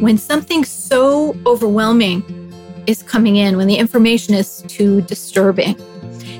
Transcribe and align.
When 0.00 0.18
something 0.18 0.64
so 0.64 1.34
overwhelming 1.46 2.22
is 2.86 3.02
coming 3.02 3.36
in, 3.36 3.56
when 3.56 3.66
the 3.66 3.76
information 3.76 4.34
is 4.34 4.62
too 4.68 5.00
disturbing, 5.02 5.74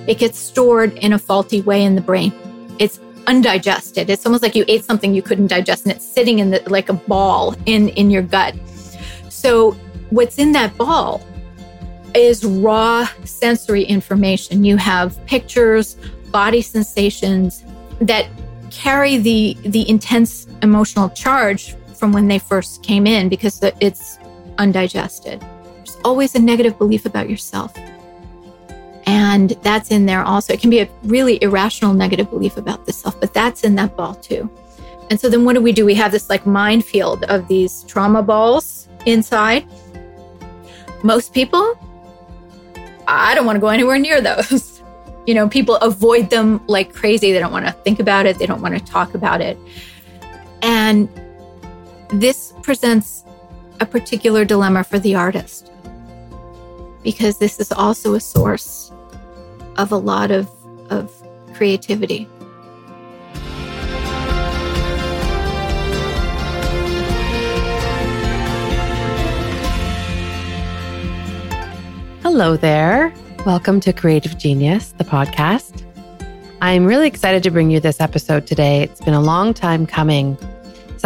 it 0.07 0.19
gets 0.19 0.39
stored 0.39 0.93
in 0.99 1.15
a 1.15 1.19
faulty 1.19 1.63
way 1.63 1.83
in 1.83 1.95
the 1.95 2.03
brain. 2.03 2.33
It's 2.79 3.01
undigested. 3.27 4.11
It's 4.11 4.27
almost 4.27 4.43
like 4.43 4.55
you 4.55 4.65
ate 4.69 4.85
something 4.85 5.15
you 5.15 5.23
couldn't 5.23 5.47
digest 5.47 5.85
and 5.85 5.93
it's 5.93 6.07
sitting 6.07 6.39
in 6.39 6.51
the 6.51 6.63
like 6.69 6.89
a 6.89 6.93
ball 6.93 7.55
in 7.65 7.89
in 7.91 8.11
your 8.11 8.23
gut. 8.23 8.55
So 9.31 9.73
what's 10.11 10.39
in 10.39 10.53
that 10.53 10.77
ball 10.77 11.23
is 12.15 12.45
raw 12.45 13.09
sensory 13.25 13.85
information. 13.85 14.65
You 14.65 14.77
have 14.77 15.25
pictures, 15.27 15.97
body 16.31 16.63
sensations 16.63 17.65
that 18.01 18.27
carry 18.71 19.17
the 19.17 19.57
the 19.63 19.89
intense 19.89 20.47
emotional 20.63 21.09
charge 21.11 21.75
from 21.99 22.13
when 22.13 22.29
they 22.29 22.39
first 22.39 22.83
came 22.83 23.07
in 23.07 23.29
because 23.29 23.63
it's 23.81 24.19
undigested. 24.59 25.41
There's 25.41 25.97
always 26.05 26.35
a 26.35 26.39
negative 26.39 26.79
belief 26.79 27.07
about 27.07 27.29
yourself. 27.29 27.77
And 29.07 29.51
that's 29.63 29.91
in 29.91 30.07
there 30.07 30.23
also. 30.23 30.53
It 30.53 30.61
can 30.61 30.71
be 30.71 30.81
a 30.81 30.89
really 31.05 31.41
irrational 31.43 31.95
negative 31.95 32.29
belief 32.31 32.57
about 32.57 32.87
the 32.87 32.93
self, 32.93 33.19
but 33.21 33.33
that's 33.33 33.63
in 33.63 33.77
that 33.77 33.97
ball 33.97 34.15
too. 34.17 34.51
And 35.11 35.21
so 35.21 35.29
then 35.29 35.45
what 35.45 35.55
do 35.55 35.61
we 35.61 35.73
do? 35.73 35.87
We 35.87 35.95
have 35.95 36.11
this 36.11 36.29
like 36.29 36.47
minefield 36.47 37.25
of 37.25 37.47
these 37.47 37.85
trauma 37.85 38.23
balls 38.23 38.89
inside. 39.07 39.65
Most 41.05 41.33
people, 41.33 41.79
I 43.07 43.35
don't 43.37 43.47
want 43.47 43.57
to 43.57 43.61
go 43.61 43.69
anywhere 43.69 43.99
near 43.99 44.21
those. 44.21 44.83
you 45.27 45.35
know, 45.35 45.49
people 45.49 45.77
avoid 45.77 46.31
them 46.31 46.61
like 46.67 46.93
crazy. 46.93 47.33
They 47.33 47.39
don't 47.39 47.53
want 47.53 47.67
to 47.67 47.73
think 47.73 48.01
about 48.01 48.27
it, 48.27 48.39
they 48.39 48.47
don't 48.47 48.61
want 48.61 48.77
to 48.77 48.85
talk 48.85 49.15
about 49.15 49.41
it. 49.41 49.57
And 50.63 51.09
this 52.11 52.53
presents 52.63 53.25
a 53.81 53.87
particular 53.87 54.45
dilemma 54.45 54.85
for 54.85 54.99
the 54.99 55.15
artist 55.15 55.73
because 57.03 57.39
this 57.39 57.59
is 57.59 57.73
also 57.73 58.15
a 58.15 58.21
source 58.21 58.93
of 59.77 59.93
a 59.93 59.97
lot 59.97 60.31
of, 60.31 60.49
of 60.91 61.13
creativity. 61.55 62.29
Hello 72.23 72.57
there. 72.57 73.13
Welcome 73.45 73.81
to 73.81 73.93
Creative 73.93 74.37
Genius, 74.37 74.93
the 74.93 75.05
podcast. 75.05 75.85
I'm 76.61 76.87
really 76.87 77.07
excited 77.07 77.43
to 77.43 77.51
bring 77.51 77.71
you 77.71 77.81
this 77.81 78.01
episode 78.01 78.47
today. 78.47 78.83
It's 78.83 79.01
been 79.01 79.15
a 79.15 79.21
long 79.21 79.55
time 79.55 79.87
coming. 79.87 80.37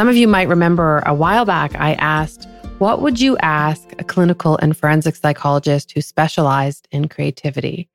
Some 0.01 0.09
of 0.09 0.17
you 0.17 0.29
might 0.29 0.48
remember 0.48 1.03
a 1.05 1.12
while 1.12 1.45
back, 1.45 1.79
I 1.79 1.93
asked, 1.93 2.48
What 2.79 3.03
would 3.03 3.20
you 3.20 3.37
ask 3.37 3.87
a 3.98 4.03
clinical 4.03 4.57
and 4.57 4.75
forensic 4.75 5.15
psychologist 5.15 5.92
who 5.92 6.01
specialized 6.01 6.89
in 6.91 7.07
creativity? 7.07 7.87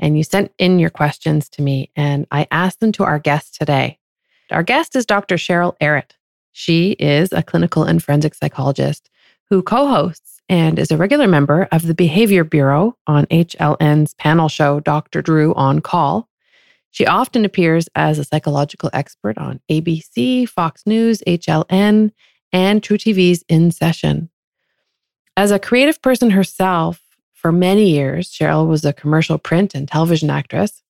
And 0.00 0.18
you 0.18 0.24
sent 0.24 0.50
in 0.58 0.80
your 0.80 0.90
questions 0.90 1.48
to 1.50 1.62
me, 1.62 1.92
and 1.94 2.26
I 2.32 2.48
asked 2.50 2.80
them 2.80 2.90
to 2.90 3.04
our 3.04 3.20
guest 3.20 3.54
today. 3.54 4.00
Our 4.50 4.64
guest 4.64 4.96
is 4.96 5.06
Dr. 5.06 5.36
Cheryl 5.36 5.76
Arutt. 5.80 6.16
She 6.50 6.96
is 6.98 7.32
a 7.32 7.44
clinical 7.44 7.84
and 7.84 8.02
forensic 8.02 8.34
psychologist 8.34 9.08
who 9.48 9.62
co 9.62 9.86
hosts 9.86 10.42
and 10.48 10.80
is 10.80 10.90
a 10.90 10.96
regular 10.96 11.28
member 11.28 11.68
of 11.70 11.86
the 11.86 11.94
Behavior 11.94 12.42
Bureau 12.42 12.96
on 13.06 13.26
HLN's 13.26 14.14
panel 14.14 14.48
show, 14.48 14.80
Dr. 14.80 15.22
Drew 15.22 15.54
on 15.54 15.78
Call. 15.78 16.28
She 16.92 17.06
often 17.06 17.44
appears 17.44 17.88
as 17.94 18.18
a 18.18 18.24
psychological 18.24 18.90
expert 18.92 19.38
on 19.38 19.60
ABC, 19.70 20.48
Fox 20.48 20.82
News, 20.86 21.22
HLN, 21.26 22.12
and 22.52 22.82
truTV's 22.82 23.42
In 23.48 23.70
Session. 23.70 24.28
As 25.34 25.50
a 25.50 25.58
creative 25.58 26.00
person 26.02 26.30
herself, 26.30 27.00
for 27.32 27.50
many 27.50 27.90
years, 27.90 28.30
Cheryl 28.30 28.68
was 28.68 28.84
a 28.84 28.92
commercial 28.92 29.38
print 29.38 29.74
and 29.74 29.88
television 29.88 30.28
actress. 30.28 30.82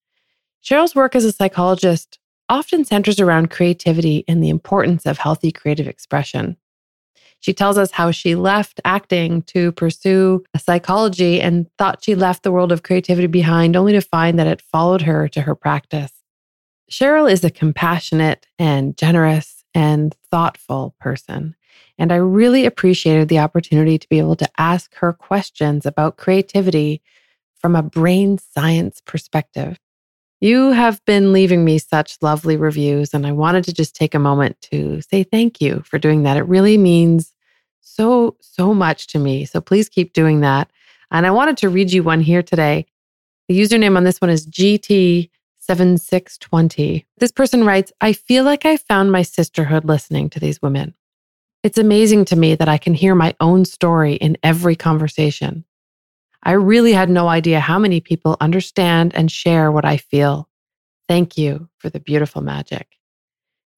Cheryl's 0.63 0.93
work 0.93 1.15
as 1.15 1.23
a 1.23 1.31
psychologist 1.31 2.19
often 2.49 2.83
centers 2.83 3.21
around 3.21 3.49
creativity 3.49 4.25
and 4.27 4.43
the 4.43 4.49
importance 4.49 5.05
of 5.05 5.17
healthy 5.17 5.51
creative 5.53 5.87
expression. 5.87 6.57
She 7.43 7.53
tells 7.53 7.77
us 7.77 7.91
how 7.91 8.11
she 8.11 8.35
left 8.35 8.79
acting 8.85 9.41
to 9.47 9.73
pursue 9.73 10.45
psychology 10.57 11.41
and 11.41 11.67
thought 11.77 12.01
she 12.01 12.15
left 12.15 12.43
the 12.43 12.53
world 12.53 12.71
of 12.71 12.83
creativity 12.83 13.27
behind, 13.27 13.75
only 13.75 13.91
to 13.91 13.99
find 13.99 14.39
that 14.39 14.47
it 14.47 14.61
followed 14.61 15.01
her 15.01 15.27
to 15.27 15.41
her 15.41 15.53
practice. 15.53 16.13
Cheryl 16.89 17.29
is 17.29 17.43
a 17.43 17.51
compassionate 17.51 18.47
and 18.57 18.95
generous 18.95 19.65
and 19.75 20.15
thoughtful 20.31 20.95
person. 21.01 21.53
And 21.97 22.13
I 22.13 22.15
really 22.15 22.65
appreciated 22.65 23.27
the 23.27 23.39
opportunity 23.39 23.97
to 23.97 24.07
be 24.07 24.19
able 24.19 24.37
to 24.37 24.49
ask 24.57 24.95
her 24.95 25.11
questions 25.11 25.85
about 25.85 26.15
creativity 26.15 27.01
from 27.57 27.75
a 27.75 27.83
brain 27.83 28.37
science 28.37 29.01
perspective. 29.05 29.77
You 30.43 30.71
have 30.71 30.99
been 31.05 31.31
leaving 31.31 31.63
me 31.63 31.77
such 31.77 32.17
lovely 32.21 32.57
reviews, 32.57 33.13
and 33.13 33.25
I 33.25 33.31
wanted 33.31 33.63
to 33.63 33.73
just 33.73 33.95
take 33.95 34.13
a 34.13 34.19
moment 34.19 34.59
to 34.73 34.99
say 34.99 35.23
thank 35.23 35.61
you 35.61 35.81
for 35.85 35.97
doing 35.97 36.23
that. 36.23 36.35
It 36.35 36.41
really 36.41 36.77
means 36.77 37.31
so, 37.79 38.35
so 38.41 38.73
much 38.73 39.07
to 39.07 39.19
me. 39.19 39.45
So 39.45 39.61
please 39.61 39.87
keep 39.87 40.11
doing 40.11 40.41
that. 40.41 40.69
And 41.11 41.25
I 41.25 41.31
wanted 41.31 41.55
to 41.59 41.69
read 41.69 41.93
you 41.93 42.03
one 42.03 42.19
here 42.19 42.43
today. 42.43 42.87
The 43.47 43.57
username 43.57 43.95
on 43.95 44.03
this 44.03 44.19
one 44.19 44.29
is 44.29 44.45
GT7620. 44.47 47.05
This 47.19 47.31
person 47.31 47.63
writes 47.63 47.93
I 48.01 48.11
feel 48.11 48.43
like 48.43 48.65
I 48.65 48.75
found 48.75 49.13
my 49.13 49.21
sisterhood 49.21 49.85
listening 49.85 50.29
to 50.31 50.41
these 50.41 50.61
women. 50.61 50.93
It's 51.63 51.77
amazing 51.77 52.25
to 52.25 52.35
me 52.35 52.55
that 52.55 52.67
I 52.67 52.77
can 52.77 52.95
hear 52.95 53.15
my 53.15 53.33
own 53.39 53.63
story 53.63 54.15
in 54.15 54.37
every 54.43 54.75
conversation. 54.75 55.63
I 56.43 56.51
really 56.51 56.93
had 56.93 57.09
no 57.09 57.29
idea 57.29 57.59
how 57.59 57.79
many 57.79 58.01
people 58.01 58.37
understand 58.41 59.15
and 59.15 59.31
share 59.31 59.71
what 59.71 59.85
I 59.85 59.97
feel. 59.97 60.49
Thank 61.07 61.37
you 61.37 61.69
for 61.77 61.89
the 61.89 61.99
beautiful 61.99 62.41
magic. 62.41 62.87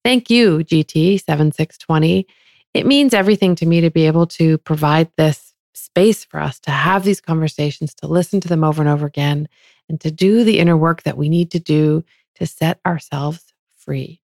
Thank 0.04 0.30
you, 0.30 0.60
GT7620. 0.60 2.26
It 2.74 2.86
means 2.86 3.14
everything 3.14 3.56
to 3.56 3.66
me 3.66 3.82
to 3.82 3.90
be 3.90 4.08
able 4.08 4.28
to 4.28 4.58
provide 4.60 5.12
this 5.18 5.54
space 5.74 6.24
for 6.24 6.40
us 6.40 6.60
to 6.62 6.72
have 6.72 7.04
these 7.04 7.22
conversations, 7.22 7.94
to 7.96 8.08
listen 8.08 8.40
to 8.42 8.48
them 8.48 8.64
over 8.64 8.82
and 8.82 8.90
over 8.90 9.06
again, 9.06 9.48
and 9.90 10.00
to 10.02 10.12
do 10.12 10.44
the 10.44 10.60
inner 10.60 10.78
work 10.78 11.04
that 11.04 11.18
we 11.18 11.30
need 11.30 11.52
to 11.52 11.60
do 11.60 12.04
to 12.36 12.46
set 12.46 12.80
ourselves 12.86 13.54
free. 13.76 14.22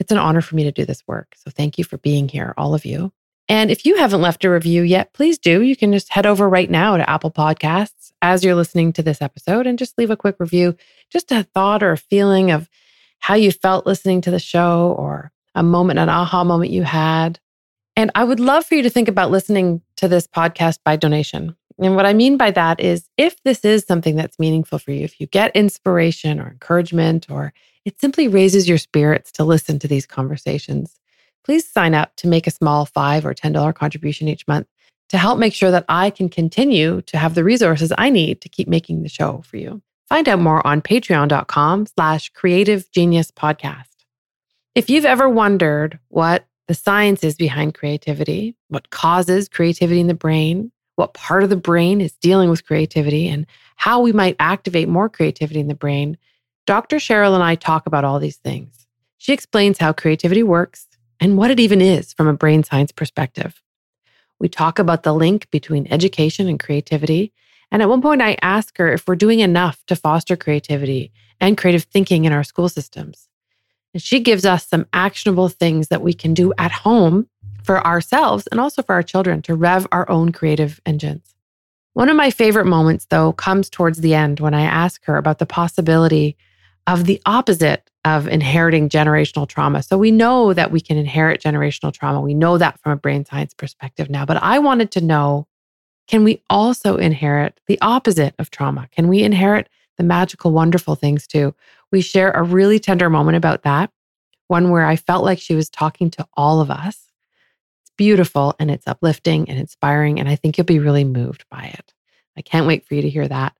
It's 0.00 0.12
an 0.12 0.18
honor 0.18 0.40
for 0.40 0.54
me 0.54 0.64
to 0.64 0.72
do 0.72 0.84
this 0.84 1.02
work. 1.06 1.34
So 1.36 1.50
thank 1.50 1.78
you 1.78 1.84
for 1.84 1.98
being 1.98 2.28
here, 2.28 2.54
all 2.56 2.74
of 2.74 2.84
you. 2.84 3.12
And 3.48 3.70
if 3.70 3.86
you 3.86 3.96
haven't 3.96 4.20
left 4.20 4.44
a 4.44 4.50
review 4.50 4.82
yet, 4.82 5.14
please 5.14 5.38
do. 5.38 5.62
You 5.62 5.74
can 5.74 5.92
just 5.92 6.12
head 6.12 6.26
over 6.26 6.48
right 6.48 6.70
now 6.70 6.96
to 6.96 7.08
Apple 7.08 7.30
Podcasts 7.30 8.12
as 8.20 8.44
you're 8.44 8.54
listening 8.54 8.92
to 8.94 9.02
this 9.02 9.22
episode 9.22 9.66
and 9.66 9.78
just 9.78 9.96
leave 9.96 10.10
a 10.10 10.16
quick 10.16 10.36
review, 10.38 10.76
just 11.10 11.32
a 11.32 11.44
thought 11.54 11.82
or 11.82 11.92
a 11.92 11.96
feeling 11.96 12.50
of 12.50 12.68
how 13.20 13.34
you 13.34 13.50
felt 13.50 13.86
listening 13.86 14.20
to 14.20 14.30
the 14.30 14.38
show 14.38 14.94
or 14.98 15.32
a 15.54 15.62
moment, 15.62 15.98
an 15.98 16.08
aha 16.08 16.44
moment 16.44 16.70
you 16.70 16.82
had. 16.82 17.40
And 17.96 18.10
I 18.14 18.22
would 18.22 18.38
love 18.38 18.66
for 18.66 18.74
you 18.74 18.82
to 18.82 18.90
think 18.90 19.08
about 19.08 19.30
listening 19.30 19.82
to 19.96 20.08
this 20.08 20.26
podcast 20.26 20.78
by 20.84 20.96
donation. 20.96 21.56
And 21.80 21.96
what 21.96 22.06
I 22.06 22.12
mean 22.12 22.36
by 22.36 22.50
that 22.50 22.80
is 22.80 23.08
if 23.16 23.42
this 23.44 23.64
is 23.64 23.84
something 23.84 24.16
that's 24.16 24.38
meaningful 24.38 24.78
for 24.78 24.92
you, 24.92 25.04
if 25.04 25.20
you 25.20 25.26
get 25.26 25.54
inspiration 25.56 26.40
or 26.40 26.48
encouragement, 26.48 27.30
or 27.30 27.52
it 27.84 28.00
simply 28.00 28.28
raises 28.28 28.68
your 28.68 28.78
spirits 28.78 29.32
to 29.32 29.44
listen 29.44 29.78
to 29.78 29.88
these 29.88 30.06
conversations, 30.06 30.98
please 31.48 31.66
sign 31.66 31.94
up 31.94 32.14
to 32.16 32.28
make 32.28 32.46
a 32.46 32.50
small 32.50 32.84
five 32.84 33.24
or 33.24 33.32
$10 33.32 33.74
contribution 33.74 34.28
each 34.28 34.46
month 34.46 34.66
to 35.08 35.16
help 35.16 35.38
make 35.38 35.54
sure 35.54 35.70
that 35.70 35.86
I 35.88 36.10
can 36.10 36.28
continue 36.28 37.00
to 37.02 37.16
have 37.16 37.34
the 37.34 37.42
resources 37.42 37.90
I 37.96 38.10
need 38.10 38.42
to 38.42 38.50
keep 38.50 38.68
making 38.68 39.02
the 39.02 39.08
show 39.08 39.42
for 39.46 39.56
you. 39.56 39.80
Find 40.10 40.28
out 40.28 40.40
more 40.40 40.64
on 40.66 40.82
patreon.com 40.82 41.86
slash 41.86 42.28
creative 42.34 42.90
genius 42.92 43.30
podcast. 43.30 43.86
If 44.74 44.90
you've 44.90 45.06
ever 45.06 45.26
wondered 45.26 45.98
what 46.08 46.44
the 46.66 46.74
science 46.74 47.24
is 47.24 47.34
behind 47.34 47.72
creativity, 47.72 48.54
what 48.68 48.90
causes 48.90 49.48
creativity 49.48 50.00
in 50.00 50.06
the 50.06 50.12
brain, 50.12 50.70
what 50.96 51.14
part 51.14 51.44
of 51.44 51.48
the 51.48 51.56
brain 51.56 52.02
is 52.02 52.12
dealing 52.12 52.50
with 52.50 52.66
creativity, 52.66 53.26
and 53.26 53.46
how 53.76 54.02
we 54.02 54.12
might 54.12 54.36
activate 54.38 54.86
more 54.86 55.08
creativity 55.08 55.60
in 55.60 55.68
the 55.68 55.74
brain, 55.74 56.18
Dr. 56.66 56.96
Cheryl 56.96 57.32
and 57.32 57.42
I 57.42 57.54
talk 57.54 57.86
about 57.86 58.04
all 58.04 58.18
these 58.18 58.36
things. 58.36 58.86
She 59.16 59.32
explains 59.32 59.78
how 59.78 59.94
creativity 59.94 60.42
works 60.42 60.87
and 61.20 61.36
what 61.36 61.50
it 61.50 61.60
even 61.60 61.80
is 61.80 62.12
from 62.12 62.26
a 62.26 62.32
brain 62.32 62.62
science 62.62 62.92
perspective. 62.92 63.62
We 64.38 64.48
talk 64.48 64.78
about 64.78 65.02
the 65.02 65.14
link 65.14 65.50
between 65.50 65.88
education 65.90 66.48
and 66.48 66.60
creativity. 66.60 67.32
And 67.70 67.82
at 67.82 67.88
one 67.88 68.02
point, 68.02 68.22
I 68.22 68.36
ask 68.40 68.76
her 68.78 68.92
if 68.92 69.06
we're 69.06 69.16
doing 69.16 69.40
enough 69.40 69.84
to 69.86 69.96
foster 69.96 70.36
creativity 70.36 71.12
and 71.40 71.58
creative 71.58 71.84
thinking 71.84 72.24
in 72.24 72.32
our 72.32 72.44
school 72.44 72.68
systems. 72.68 73.28
And 73.92 74.02
she 74.02 74.20
gives 74.20 74.44
us 74.44 74.66
some 74.66 74.86
actionable 74.92 75.48
things 75.48 75.88
that 75.88 76.02
we 76.02 76.12
can 76.12 76.34
do 76.34 76.52
at 76.58 76.70
home 76.70 77.28
for 77.64 77.84
ourselves 77.86 78.46
and 78.46 78.60
also 78.60 78.82
for 78.82 78.94
our 78.94 79.02
children 79.02 79.42
to 79.42 79.54
rev 79.54 79.86
our 79.92 80.08
own 80.08 80.32
creative 80.32 80.80
engines. 80.86 81.34
One 81.94 82.08
of 82.08 82.16
my 82.16 82.30
favorite 82.30 82.66
moments, 82.66 83.06
though, 83.06 83.32
comes 83.32 83.68
towards 83.68 83.98
the 83.98 84.14
end 84.14 84.40
when 84.40 84.54
I 84.54 84.62
ask 84.62 85.04
her 85.06 85.16
about 85.16 85.38
the 85.38 85.46
possibility 85.46 86.36
of 86.88 87.04
the 87.04 87.20
opposite 87.26 87.88
of 88.06 88.26
inheriting 88.26 88.88
generational 88.88 89.46
trauma. 89.46 89.82
So 89.82 89.98
we 89.98 90.10
know 90.10 90.54
that 90.54 90.72
we 90.72 90.80
can 90.80 90.96
inherit 90.96 91.42
generational 91.42 91.92
trauma. 91.92 92.22
We 92.22 92.32
know 92.32 92.56
that 92.56 92.80
from 92.80 92.92
a 92.92 92.96
brain 92.96 93.26
science 93.26 93.52
perspective 93.52 94.08
now. 94.08 94.24
But 94.24 94.42
I 94.42 94.58
wanted 94.58 94.90
to 94.92 95.02
know 95.02 95.46
can 96.08 96.24
we 96.24 96.42
also 96.48 96.96
inherit 96.96 97.60
the 97.66 97.78
opposite 97.82 98.34
of 98.38 98.50
trauma? 98.50 98.88
Can 98.90 99.08
we 99.08 99.22
inherit 99.22 99.68
the 99.98 100.02
magical, 100.02 100.50
wonderful 100.52 100.94
things 100.94 101.26
too? 101.26 101.54
We 101.92 102.00
share 102.00 102.30
a 102.30 102.42
really 102.42 102.78
tender 102.78 103.10
moment 103.10 103.36
about 103.36 103.64
that, 103.64 103.90
one 104.46 104.70
where 104.70 104.86
I 104.86 104.96
felt 104.96 105.22
like 105.22 105.38
she 105.38 105.54
was 105.54 105.68
talking 105.68 106.10
to 106.12 106.26
all 106.34 106.62
of 106.62 106.70
us. 106.70 107.10
It's 107.82 107.92
beautiful 107.98 108.54
and 108.58 108.70
it's 108.70 108.86
uplifting 108.86 109.50
and 109.50 109.58
inspiring. 109.58 110.18
And 110.18 110.30
I 110.30 110.36
think 110.36 110.56
you'll 110.56 110.64
be 110.64 110.78
really 110.78 111.04
moved 111.04 111.44
by 111.50 111.64
it. 111.64 111.92
I 112.38 112.40
can't 112.40 112.66
wait 112.66 112.86
for 112.86 112.94
you 112.94 113.02
to 113.02 113.10
hear 113.10 113.28
that. 113.28 113.54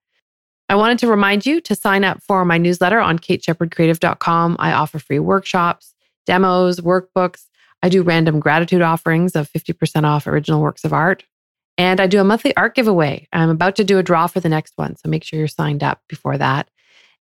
I 0.68 0.74
wanted 0.74 0.98
to 0.98 1.08
remind 1.08 1.46
you 1.46 1.60
to 1.62 1.74
sign 1.74 2.04
up 2.04 2.22
for 2.22 2.44
my 2.44 2.58
newsletter 2.58 3.00
on 3.00 3.18
kateshepardcreative.com. 3.18 4.56
I 4.58 4.72
offer 4.72 4.98
free 4.98 5.18
workshops, 5.18 5.94
demos, 6.26 6.80
workbooks. 6.80 7.46
I 7.82 7.88
do 7.88 8.02
random 8.02 8.38
gratitude 8.38 8.82
offerings 8.82 9.34
of 9.34 9.50
50% 9.50 10.04
off 10.04 10.26
original 10.26 10.60
works 10.60 10.84
of 10.84 10.92
art. 10.92 11.24
And 11.78 12.00
I 12.00 12.06
do 12.06 12.20
a 12.20 12.24
monthly 12.24 12.54
art 12.56 12.74
giveaway. 12.74 13.26
I'm 13.32 13.50
about 13.50 13.76
to 13.76 13.84
do 13.84 13.98
a 13.98 14.02
draw 14.02 14.26
for 14.26 14.40
the 14.40 14.48
next 14.48 14.74
one. 14.76 14.96
So 14.96 15.08
make 15.08 15.24
sure 15.24 15.38
you're 15.38 15.48
signed 15.48 15.82
up 15.82 16.02
before 16.08 16.36
that. 16.36 16.68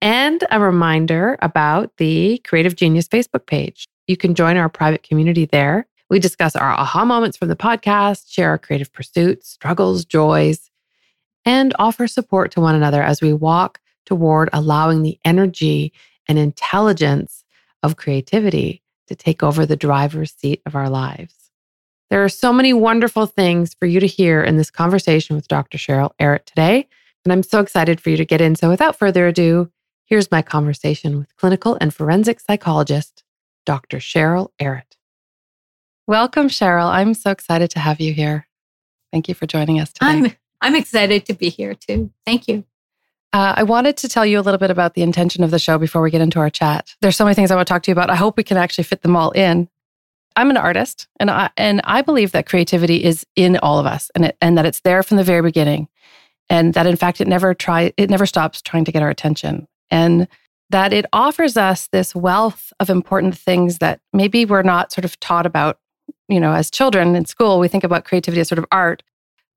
And 0.02 0.44
a 0.50 0.60
reminder 0.60 1.38
about 1.40 1.90
the 1.96 2.38
Creative 2.44 2.76
Genius 2.76 3.08
Facebook 3.08 3.46
page. 3.46 3.88
You 4.06 4.16
can 4.16 4.34
join 4.34 4.56
our 4.56 4.68
private 4.68 5.02
community 5.02 5.46
there. 5.46 5.86
We 6.10 6.18
discuss 6.18 6.54
our 6.54 6.70
aha 6.70 7.04
moments 7.04 7.38
from 7.38 7.48
the 7.48 7.56
podcast, 7.56 8.30
share 8.30 8.50
our 8.50 8.58
creative 8.58 8.92
pursuits, 8.92 9.48
struggles, 9.48 10.04
joys, 10.04 10.70
and 11.44 11.74
offer 11.78 12.06
support 12.06 12.50
to 12.52 12.60
one 12.60 12.74
another 12.74 13.02
as 13.02 13.20
we 13.20 13.32
walk 13.32 13.80
toward 14.06 14.48
allowing 14.52 15.02
the 15.02 15.18
energy 15.24 15.92
and 16.28 16.38
intelligence 16.38 17.44
of 17.82 17.96
creativity 17.96 18.82
to 19.08 19.14
take 19.14 19.42
over 19.42 19.66
the 19.66 19.76
driver's 19.76 20.32
seat 20.32 20.62
of 20.66 20.74
our 20.74 20.88
lives. 20.88 21.50
There 22.10 22.22
are 22.22 22.28
so 22.28 22.52
many 22.52 22.72
wonderful 22.72 23.26
things 23.26 23.74
for 23.74 23.86
you 23.86 23.98
to 24.00 24.06
hear 24.06 24.42
in 24.42 24.56
this 24.56 24.70
conversation 24.70 25.34
with 25.34 25.48
Dr. 25.48 25.78
Cheryl 25.78 26.10
Arutt 26.20 26.44
today, 26.44 26.86
and 27.24 27.32
I'm 27.32 27.42
so 27.42 27.60
excited 27.60 28.00
for 28.00 28.10
you 28.10 28.16
to 28.18 28.24
get 28.24 28.40
in. 28.40 28.54
So, 28.54 28.68
without 28.68 28.96
further 28.96 29.26
ado, 29.26 29.70
here's 30.04 30.30
my 30.30 30.42
conversation 30.42 31.18
with 31.18 31.34
clinical 31.36 31.78
and 31.80 31.94
forensic 31.94 32.40
psychologist, 32.40 33.24
Dr. 33.64 33.98
Cheryl 33.98 34.50
Arutt. 34.60 34.96
Welcome, 36.06 36.48
Cheryl. 36.48 36.88
I'm 36.88 37.14
so 37.14 37.30
excited 37.30 37.70
to 37.70 37.78
have 37.78 38.00
you 38.00 38.12
here. 38.12 38.46
Thank 39.12 39.28
you 39.28 39.34
for 39.34 39.46
joining 39.46 39.80
us 39.80 39.92
today. 39.92 40.10
I'm 40.10 40.36
I'm 40.62 40.76
excited 40.76 41.26
to 41.26 41.34
be 41.34 41.50
here 41.50 41.74
too. 41.74 42.10
Thank 42.24 42.48
you. 42.48 42.64
Uh, 43.32 43.54
I 43.56 43.62
wanted 43.62 43.96
to 43.98 44.08
tell 44.08 44.24
you 44.24 44.38
a 44.38 44.42
little 44.42 44.58
bit 44.58 44.70
about 44.70 44.94
the 44.94 45.02
intention 45.02 45.42
of 45.42 45.50
the 45.50 45.58
show 45.58 45.78
before 45.78 46.02
we 46.02 46.10
get 46.10 46.20
into 46.20 46.38
our 46.38 46.50
chat. 46.50 46.94
There's 47.00 47.16
so 47.16 47.24
many 47.24 47.34
things 47.34 47.50
I 47.50 47.56
want 47.56 47.66
to 47.66 47.72
talk 47.72 47.82
to 47.84 47.90
you 47.90 47.92
about. 47.92 48.10
I 48.10 48.14
hope 48.14 48.36
we 48.36 48.44
can 48.44 48.56
actually 48.56 48.84
fit 48.84 49.02
them 49.02 49.16
all 49.16 49.30
in. 49.32 49.68
I'm 50.36 50.50
an 50.50 50.56
artist, 50.56 51.08
and 51.18 51.30
I 51.30 51.50
and 51.56 51.80
I 51.84 52.00
believe 52.00 52.32
that 52.32 52.46
creativity 52.46 53.02
is 53.02 53.26
in 53.36 53.56
all 53.58 53.78
of 53.78 53.86
us, 53.86 54.10
and 54.14 54.26
it, 54.26 54.36
and 54.40 54.56
that 54.56 54.64
it's 54.64 54.80
there 54.80 55.02
from 55.02 55.16
the 55.16 55.24
very 55.24 55.42
beginning, 55.42 55.88
and 56.48 56.72
that 56.74 56.86
in 56.86 56.96
fact 56.96 57.20
it 57.20 57.28
never 57.28 57.52
try 57.52 57.92
it 57.96 58.08
never 58.08 58.24
stops 58.24 58.62
trying 58.62 58.84
to 58.84 58.92
get 58.92 59.02
our 59.02 59.10
attention, 59.10 59.66
and 59.90 60.28
that 60.70 60.92
it 60.92 61.04
offers 61.12 61.56
us 61.56 61.88
this 61.88 62.14
wealth 62.14 62.72
of 62.80 62.88
important 62.88 63.36
things 63.36 63.78
that 63.78 64.00
maybe 64.14 64.46
we're 64.46 64.62
not 64.62 64.92
sort 64.92 65.04
of 65.04 65.18
taught 65.20 65.46
about. 65.46 65.78
You 66.28 66.40
know, 66.40 66.52
as 66.52 66.70
children 66.70 67.14
in 67.14 67.26
school, 67.26 67.58
we 67.58 67.68
think 67.68 67.84
about 67.84 68.04
creativity 68.04 68.40
as 68.40 68.48
sort 68.48 68.58
of 68.58 68.64
art, 68.72 69.02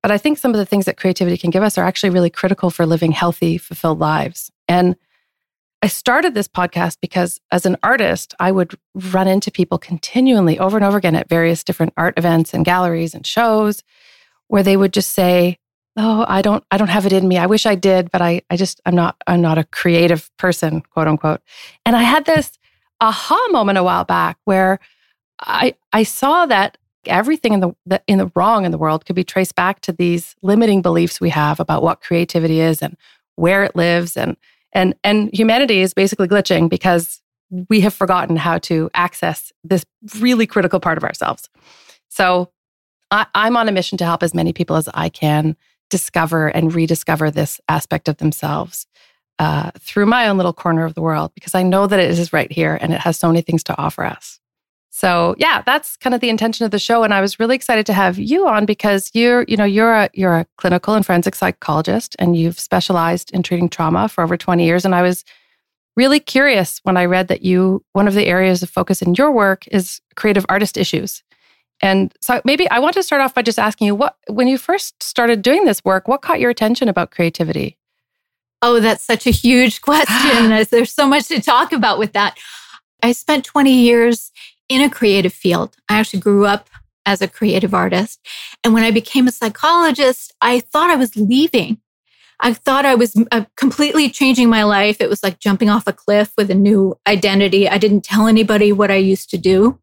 but 0.05 0.11
I 0.11 0.19
think 0.19 0.37
some 0.37 0.51
of 0.51 0.59
the 0.59 0.67
things 0.67 0.85
that 0.85 0.97
creativity 0.97 1.35
can 1.35 1.49
give 1.49 1.63
us 1.63 1.79
are 1.79 1.83
actually 1.83 2.11
really 2.11 2.29
critical 2.29 2.69
for 2.69 2.85
living 2.85 3.11
healthy, 3.11 3.57
fulfilled 3.57 3.97
lives. 3.97 4.51
And 4.67 4.95
I 5.81 5.87
started 5.87 6.35
this 6.35 6.47
podcast 6.47 6.97
because 7.01 7.41
as 7.51 7.65
an 7.65 7.75
artist, 7.81 8.35
I 8.39 8.51
would 8.51 8.77
run 8.93 9.27
into 9.27 9.49
people 9.49 9.79
continually 9.79 10.59
over 10.59 10.77
and 10.77 10.85
over 10.85 10.97
again 10.97 11.15
at 11.15 11.27
various 11.27 11.63
different 11.63 11.93
art 11.97 12.13
events 12.17 12.53
and 12.53 12.63
galleries 12.63 13.15
and 13.15 13.25
shows 13.25 13.81
where 14.47 14.61
they 14.61 14.77
would 14.77 14.93
just 14.93 15.09
say, 15.09 15.57
"Oh, 15.97 16.23
I 16.27 16.43
don't 16.43 16.63
I 16.69 16.77
don't 16.77 16.89
have 16.89 17.07
it 17.07 17.13
in 17.13 17.27
me. 17.27 17.39
I 17.39 17.47
wish 17.47 17.65
I 17.65 17.73
did, 17.73 18.11
but 18.11 18.21
I 18.21 18.43
I 18.51 18.57
just 18.57 18.81
I'm 18.85 18.93
not 18.93 19.15
I'm 19.25 19.41
not 19.41 19.57
a 19.57 19.63
creative 19.63 20.29
person, 20.37 20.81
quote 20.81 21.07
unquote." 21.07 21.41
And 21.83 21.95
I 21.95 22.03
had 22.03 22.25
this 22.25 22.59
aha 23.01 23.47
moment 23.49 23.79
a 23.79 23.83
while 23.83 24.05
back 24.05 24.37
where 24.45 24.79
I 25.39 25.73
I 25.91 26.03
saw 26.03 26.45
that 26.45 26.77
everything 27.07 27.53
in 27.53 27.59
the, 27.85 28.01
in 28.07 28.17
the 28.17 28.31
wrong 28.35 28.65
in 28.65 28.71
the 28.71 28.77
world 28.77 29.05
could 29.05 29.15
be 29.15 29.23
traced 29.23 29.55
back 29.55 29.81
to 29.81 29.91
these 29.91 30.35
limiting 30.41 30.81
beliefs 30.81 31.21
we 31.21 31.29
have 31.29 31.59
about 31.59 31.83
what 31.83 32.01
creativity 32.01 32.59
is 32.59 32.81
and 32.81 32.97
where 33.35 33.63
it 33.63 33.75
lives. 33.75 34.17
And 34.17 34.37
and 34.73 34.95
and 35.03 35.29
humanity 35.33 35.81
is 35.81 35.93
basically 35.93 36.27
glitching 36.27 36.69
because 36.69 37.21
we 37.69 37.81
have 37.81 37.93
forgotten 37.93 38.35
how 38.35 38.57
to 38.57 38.89
access 38.93 39.51
this 39.63 39.85
really 40.19 40.47
critical 40.47 40.79
part 40.79 40.97
of 40.97 41.03
ourselves. 41.03 41.49
So 42.09 42.51
I, 43.11 43.25
i'm 43.35 43.57
on 43.57 43.69
a 43.69 43.71
mission 43.71 43.97
to 43.99 44.05
help 44.05 44.23
as 44.23 44.33
many 44.33 44.53
people 44.53 44.75
as 44.75 44.89
i 44.93 45.09
can 45.09 45.55
discover 45.89 46.47
and 46.47 46.73
rediscover 46.73 47.31
this 47.31 47.59
aspect 47.69 48.07
of 48.07 48.17
themselves 48.17 48.87
uh, 49.37 49.71
through 49.79 50.05
my 50.05 50.27
own 50.27 50.37
little 50.37 50.53
corner 50.53 50.85
of 50.85 50.95
the 50.95 51.01
world 51.01 51.31
because 51.35 51.55
i 51.55 51.63
know 51.63 51.87
that 51.87 51.99
it 51.99 52.09
is 52.09 52.33
right 52.33 52.51
here 52.51 52.77
and 52.81 52.93
it 52.93 52.99
has 52.99 53.17
so 53.17 53.27
many 53.27 53.41
things 53.41 53.63
to 53.63 53.77
offer 53.77 54.03
us 54.03 54.39
so 54.95 55.35
yeah, 55.37 55.61
that's 55.65 55.97
kind 55.97 56.13
of 56.13 56.21
the 56.21 56.29
intention 56.29 56.63
of 56.63 56.71
the 56.71 56.79
show. 56.79 57.03
And 57.03 57.13
I 57.13 57.19
was 57.19 57.37
really 57.37 57.53
excited 57.53 57.85
to 57.87 57.91
have 57.91 58.17
you 58.17 58.47
on 58.47 58.65
because 58.65 59.11
you're, 59.13 59.43
you 59.45 59.57
know, 59.57 59.65
you're 59.65 59.93
a 59.93 60.09
you're 60.13 60.37
a 60.37 60.45
clinical 60.55 60.93
and 60.93 61.05
forensic 61.05 61.35
psychologist 61.35 62.15
and 62.17 62.37
you've 62.37 62.57
specialized 62.57 63.29
in 63.31 63.43
treating 63.43 63.67
trauma 63.67 64.07
for 64.07 64.23
over 64.23 64.37
20 64.37 64.63
years. 64.63 64.85
And 64.85 64.95
I 64.95 65.01
was 65.01 65.25
really 65.97 66.21
curious 66.21 66.79
when 66.83 66.95
I 66.95 67.03
read 67.03 67.27
that 67.27 67.41
you 67.41 67.83
one 67.91 68.07
of 68.07 68.13
the 68.13 68.25
areas 68.25 68.63
of 68.63 68.69
focus 68.69 69.01
in 69.01 69.15
your 69.15 69.33
work 69.33 69.67
is 69.67 69.99
creative 70.15 70.45
artist 70.47 70.77
issues. 70.77 71.23
And 71.81 72.13
so 72.21 72.41
maybe 72.45 72.69
I 72.69 72.79
want 72.79 72.93
to 72.93 73.03
start 73.03 73.21
off 73.21 73.33
by 73.33 73.41
just 73.41 73.59
asking 73.59 73.87
you 73.87 73.95
what 73.95 74.15
when 74.27 74.47
you 74.47 74.57
first 74.57 75.03
started 75.03 75.41
doing 75.41 75.65
this 75.65 75.83
work, 75.83 76.07
what 76.07 76.21
caught 76.21 76.39
your 76.39 76.51
attention 76.51 76.87
about 76.87 77.11
creativity? 77.11 77.77
Oh, 78.61 78.79
that's 78.79 79.03
such 79.03 79.27
a 79.27 79.31
huge 79.31 79.81
question. 79.81 80.65
There's 80.71 80.93
so 80.93 81.05
much 81.05 81.27
to 81.27 81.41
talk 81.41 81.73
about 81.73 81.99
with 81.99 82.13
that. 82.13 82.37
I 83.03 83.11
spent 83.11 83.43
20 83.43 83.73
years 83.73 84.31
in 84.69 84.81
a 84.81 84.89
creative 84.89 85.33
field. 85.33 85.75
I 85.89 85.99
actually 85.99 86.19
grew 86.19 86.45
up 86.45 86.69
as 87.05 87.21
a 87.21 87.27
creative 87.27 87.73
artist. 87.73 88.19
And 88.63 88.73
when 88.73 88.83
I 88.83 88.91
became 88.91 89.27
a 89.27 89.31
psychologist, 89.31 90.33
I 90.41 90.59
thought 90.59 90.89
I 90.89 90.95
was 90.95 91.15
leaving. 91.15 91.79
I 92.39 92.53
thought 92.53 92.85
I 92.85 92.95
was 92.95 93.15
uh, 93.31 93.45
completely 93.55 94.09
changing 94.09 94.49
my 94.49 94.63
life. 94.63 94.99
It 94.99 95.09
was 95.09 95.23
like 95.23 95.39
jumping 95.39 95.69
off 95.69 95.87
a 95.87 95.93
cliff 95.93 96.33
with 96.37 96.49
a 96.49 96.55
new 96.55 96.97
identity. 97.07 97.69
I 97.69 97.77
didn't 97.77 98.03
tell 98.03 98.27
anybody 98.27 98.71
what 98.71 98.91
I 98.91 98.95
used 98.95 99.29
to 99.29 99.37
do. 99.37 99.79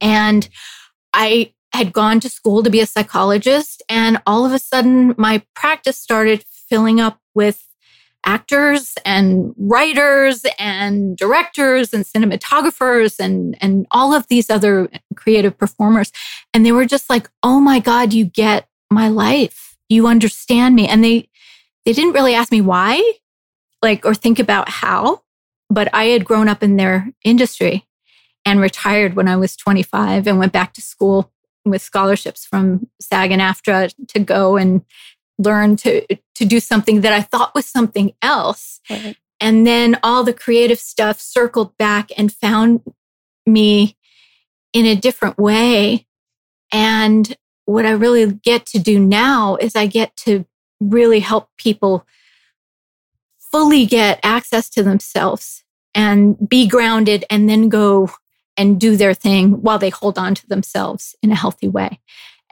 And 0.00 0.48
I 1.12 1.52
had 1.72 1.92
gone 1.92 2.20
to 2.20 2.28
school 2.28 2.62
to 2.62 2.70
be 2.70 2.80
a 2.80 2.86
psychologist. 2.86 3.82
And 3.88 4.22
all 4.26 4.46
of 4.46 4.52
a 4.52 4.58
sudden, 4.58 5.14
my 5.18 5.42
practice 5.54 5.98
started 5.98 6.44
filling 6.46 7.00
up 7.00 7.18
with 7.34 7.64
actors 8.24 8.94
and 9.04 9.54
writers 9.58 10.44
and 10.58 11.16
directors 11.16 11.92
and 11.92 12.04
cinematographers 12.04 13.18
and 13.18 13.56
and 13.60 13.86
all 13.90 14.14
of 14.14 14.26
these 14.28 14.50
other 14.50 14.88
creative 15.14 15.56
performers. 15.56 16.12
And 16.52 16.64
they 16.64 16.72
were 16.72 16.86
just 16.86 17.10
like 17.10 17.30
oh 17.42 17.60
my 17.60 17.80
god 17.80 18.12
you 18.12 18.24
get 18.24 18.68
my 18.90 19.08
life. 19.08 19.76
You 19.88 20.06
understand 20.06 20.74
me. 20.74 20.88
And 20.88 21.04
they 21.04 21.28
they 21.84 21.92
didn't 21.92 22.14
really 22.14 22.34
ask 22.34 22.50
me 22.50 22.60
why 22.60 23.12
like 23.82 24.04
or 24.06 24.14
think 24.14 24.38
about 24.38 24.68
how 24.68 25.20
but 25.68 25.88
i 25.92 26.06
had 26.06 26.24
grown 26.24 26.48
up 26.48 26.62
in 26.62 26.76
their 26.76 27.12
industry 27.24 27.86
and 28.46 28.60
retired 28.60 29.14
when 29.14 29.28
i 29.28 29.36
was 29.36 29.56
25 29.56 30.26
and 30.26 30.38
went 30.38 30.52
back 30.52 30.72
to 30.72 30.80
school 30.80 31.30
with 31.64 31.82
scholarships 31.82 32.44
from 32.44 32.88
SAG 33.00 33.30
and 33.30 33.40
AFTRA 33.40 33.94
to 34.08 34.18
go 34.18 34.56
and 34.56 34.82
learn 35.38 35.76
to 35.76 36.06
to 36.34 36.44
do 36.44 36.60
something 36.60 37.00
that 37.02 37.12
I 37.12 37.22
thought 37.22 37.54
was 37.54 37.66
something 37.66 38.12
else. 38.22 38.80
Right. 38.88 39.16
And 39.40 39.66
then 39.66 39.98
all 40.02 40.24
the 40.24 40.32
creative 40.32 40.78
stuff 40.78 41.20
circled 41.20 41.76
back 41.76 42.10
and 42.16 42.32
found 42.32 42.80
me 43.46 43.96
in 44.72 44.86
a 44.86 44.96
different 44.96 45.38
way. 45.38 46.06
And 46.72 47.36
what 47.66 47.86
I 47.86 47.90
really 47.90 48.32
get 48.32 48.66
to 48.66 48.78
do 48.78 48.98
now 48.98 49.56
is 49.56 49.76
I 49.76 49.86
get 49.86 50.16
to 50.18 50.44
really 50.80 51.20
help 51.20 51.48
people 51.56 52.06
fully 53.38 53.86
get 53.86 54.18
access 54.22 54.68
to 54.70 54.82
themselves 54.82 55.62
and 55.94 56.36
be 56.48 56.66
grounded 56.66 57.24
and 57.30 57.48
then 57.48 57.68
go 57.68 58.10
and 58.56 58.80
do 58.80 58.96
their 58.96 59.14
thing 59.14 59.62
while 59.62 59.78
they 59.78 59.90
hold 59.90 60.18
on 60.18 60.34
to 60.34 60.46
themselves 60.48 61.14
in 61.22 61.30
a 61.30 61.36
healthy 61.36 61.68
way. 61.68 62.00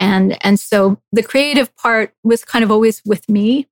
And, 0.03 0.37
and 0.45 0.59
so 0.59 0.99
the 1.13 1.23
creative 1.23 1.75
part 1.77 2.13
was 2.25 2.45
kind 2.45 2.65
of 2.65 2.73
always 2.73 3.01
with 3.07 3.29
me. 3.29 3.69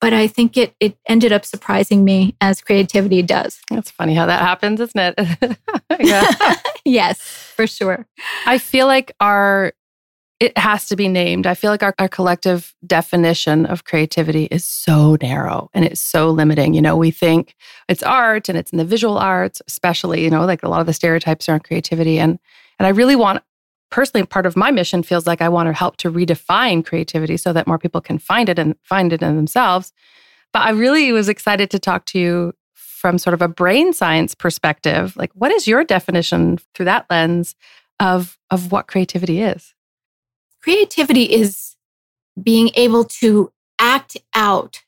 But 0.00 0.14
I 0.14 0.26
think 0.26 0.56
it, 0.56 0.74
it 0.80 0.96
ended 1.06 1.32
up 1.32 1.44
surprising 1.44 2.02
me 2.02 2.34
as 2.40 2.62
creativity 2.62 3.20
does. 3.20 3.60
It's 3.70 3.90
funny 3.90 4.14
how 4.14 4.24
that 4.24 4.40
happens, 4.40 4.80
isn't 4.80 5.14
it? 5.18 6.66
yes, 6.86 7.20
for 7.20 7.66
sure. 7.66 8.06
I 8.46 8.56
feel 8.56 8.86
like 8.86 9.12
our 9.20 9.74
it 10.40 10.58
has 10.58 10.88
to 10.88 10.96
be 10.96 11.06
named. 11.06 11.46
I 11.46 11.54
feel 11.54 11.70
like 11.70 11.84
our, 11.84 11.94
our 12.00 12.08
collective 12.08 12.74
definition 12.84 13.64
of 13.64 13.84
creativity 13.84 14.46
is 14.46 14.64
so 14.64 15.16
narrow 15.22 15.70
and 15.72 15.84
it's 15.84 16.00
so 16.00 16.30
limiting. 16.30 16.74
You 16.74 16.82
know, 16.82 16.96
we 16.96 17.12
think 17.12 17.54
it's 17.88 18.02
art 18.02 18.48
and 18.48 18.58
it's 18.58 18.72
in 18.72 18.78
the 18.78 18.84
visual 18.84 19.18
arts, 19.18 19.62
especially, 19.68 20.24
you 20.24 20.30
know, 20.30 20.44
like 20.44 20.64
a 20.64 20.68
lot 20.68 20.80
of 20.80 20.88
the 20.88 20.92
stereotypes 20.92 21.48
around 21.48 21.62
creativity. 21.62 22.18
And 22.18 22.40
and 22.80 22.88
I 22.88 22.90
really 22.90 23.14
want 23.14 23.44
personally 23.92 24.26
part 24.26 24.46
of 24.46 24.56
my 24.56 24.72
mission 24.72 25.02
feels 25.04 25.26
like 25.26 25.40
I 25.40 25.48
want 25.48 25.68
to 25.68 25.72
help 25.72 25.98
to 25.98 26.10
redefine 26.10 26.84
creativity 26.84 27.36
so 27.36 27.52
that 27.52 27.66
more 27.66 27.78
people 27.78 28.00
can 28.00 28.18
find 28.18 28.48
it 28.48 28.58
and 28.58 28.74
find 28.82 29.12
it 29.12 29.22
in 29.22 29.36
themselves. 29.36 29.92
But 30.52 30.62
I 30.62 30.70
really 30.70 31.12
was 31.12 31.28
excited 31.28 31.70
to 31.70 31.78
talk 31.78 32.06
to 32.06 32.18
you 32.18 32.54
from 32.74 33.18
sort 33.18 33.34
of 33.34 33.42
a 33.42 33.48
brain 33.48 33.92
science 33.92 34.34
perspective. 34.34 35.16
Like 35.16 35.30
what 35.34 35.52
is 35.52 35.68
your 35.68 35.84
definition 35.84 36.58
through 36.74 36.86
that 36.86 37.06
lens 37.10 37.54
of 38.00 38.38
of 38.50 38.72
what 38.72 38.88
creativity 38.88 39.42
is? 39.42 39.74
Creativity 40.62 41.24
is 41.24 41.76
being 42.42 42.70
able 42.74 43.04
to 43.04 43.52
act 43.78 44.16
out 44.34 44.82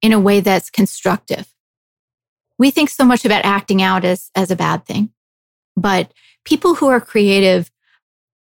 in 0.00 0.12
a 0.12 0.20
way 0.20 0.40
that's 0.40 0.70
constructive. 0.70 1.52
We 2.58 2.70
think 2.70 2.88
so 2.88 3.04
much 3.04 3.24
about 3.24 3.44
acting 3.44 3.82
out 3.82 4.04
as, 4.04 4.30
as 4.34 4.50
a 4.50 4.56
bad 4.56 4.86
thing, 4.86 5.10
but 5.76 6.12
people 6.44 6.76
who 6.76 6.86
are 6.86 7.00
creative 7.00 7.70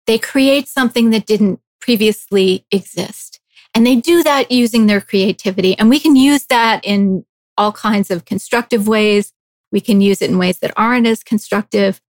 they 0.09 0.19
create 0.19 0.67
something 0.67 1.11
that 1.11 1.27
didn't 1.27 1.61
previously 1.83 2.65
exist. 2.73 3.41
And 3.75 3.87
they 3.87 3.95
do 3.95 4.23
that 4.23 4.50
using 4.50 4.87
their 4.87 5.03
creativity. 5.03 5.79
And 5.79 5.91
we 5.91 6.00
can 6.00 6.17
use 6.17 6.47
that 6.47 6.81
in 6.83 7.27
all 7.59 7.73
kinds 7.73 8.11
of 8.11 8.25
constructive 8.25 8.88
ways. 8.88 9.35
We 9.71 9.83
can 9.83 10.00
use 10.00 10.23
it 10.23 10.31
in 10.31 10.38
ways 10.38 10.61
that 10.61 10.73
aren't 10.77 11.07
as 11.07 11.23
constructive. 11.23 12.00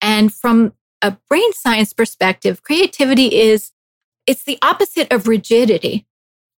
And 0.00 0.32
from 0.32 0.74
a 1.02 1.16
brain 1.28 1.52
science 1.52 1.92
perspective, 1.92 2.62
creativity 2.62 3.40
is 3.40 3.72
it's 4.28 4.44
the 4.44 4.58
opposite 4.62 5.12
of 5.12 5.26
rigidity, 5.26 6.06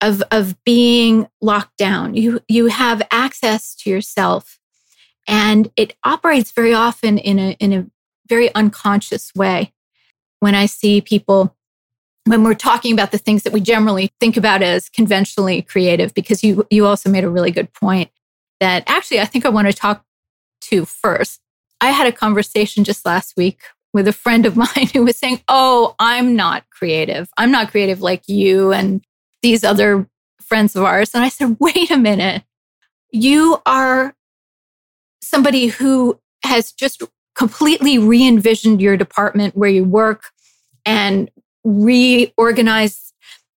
of, 0.01 0.21
of 0.29 0.61
being 0.65 1.29
locked 1.39 1.77
down. 1.77 2.15
You, 2.15 2.41
you 2.49 2.67
have 2.67 3.01
access 3.11 3.75
to 3.75 3.89
yourself 3.89 4.59
and 5.25 5.71
it 5.77 5.95
operates 6.03 6.51
very 6.51 6.73
often 6.73 7.17
in 7.17 7.39
a, 7.39 7.51
in 7.59 7.71
a 7.71 7.87
very 8.27 8.53
unconscious 8.53 9.33
way 9.33 9.71
when 10.41 10.55
I 10.55 10.65
see 10.65 10.99
people 10.99 11.55
when 12.25 12.43
we're 12.43 12.53
talking 12.53 12.93
about 12.93 13.11
the 13.11 13.17
things 13.17 13.43
that 13.43 13.53
we 13.53 13.61
generally 13.61 14.11
think 14.19 14.37
about 14.37 14.61
as 14.61 14.89
conventionally 14.89 15.61
creative 15.61 16.13
because 16.13 16.43
you 16.43 16.67
you 16.69 16.85
also 16.85 17.09
made 17.09 17.23
a 17.23 17.29
really 17.29 17.51
good 17.51 17.73
point 17.73 18.11
that 18.59 18.83
actually 18.87 19.21
I 19.21 19.25
think 19.25 19.45
I 19.45 19.49
want 19.49 19.67
to 19.67 19.73
talk 19.73 20.03
to 20.61 20.85
first. 20.85 21.39
I 21.79 21.91
had 21.91 22.05
a 22.05 22.11
conversation 22.11 22.83
just 22.83 23.05
last 23.05 23.35
week 23.37 23.61
with 23.93 24.07
a 24.07 24.13
friend 24.13 24.45
of 24.45 24.55
mine 24.55 24.89
who 24.93 25.05
was 25.05 25.17
saying, 25.17 25.41
"Oh, 25.47 25.95
I'm 25.99 26.35
not 26.35 26.69
creative. 26.69 27.29
I'm 27.37 27.51
not 27.51 27.71
creative 27.71 28.01
like 28.01 28.27
you 28.27 28.71
and 28.71 29.01
these 29.41 29.63
other 29.63 30.07
friends 30.41 30.75
of 30.75 30.83
ours." 30.83 31.11
And 31.13 31.23
I 31.23 31.29
said, 31.29 31.57
"Wait 31.59 31.89
a 31.89 31.97
minute. 31.97 32.43
You 33.11 33.61
are 33.65 34.15
somebody 35.21 35.67
who 35.67 36.19
has 36.43 36.71
just 36.71 37.03
completely 37.35 37.97
re 37.97 38.27
envisioned 38.27 38.81
your 38.81 38.97
department 38.97 39.55
where 39.55 39.69
you 39.69 39.83
work 39.83 40.30
and 40.85 41.29
reorganize 41.63 43.13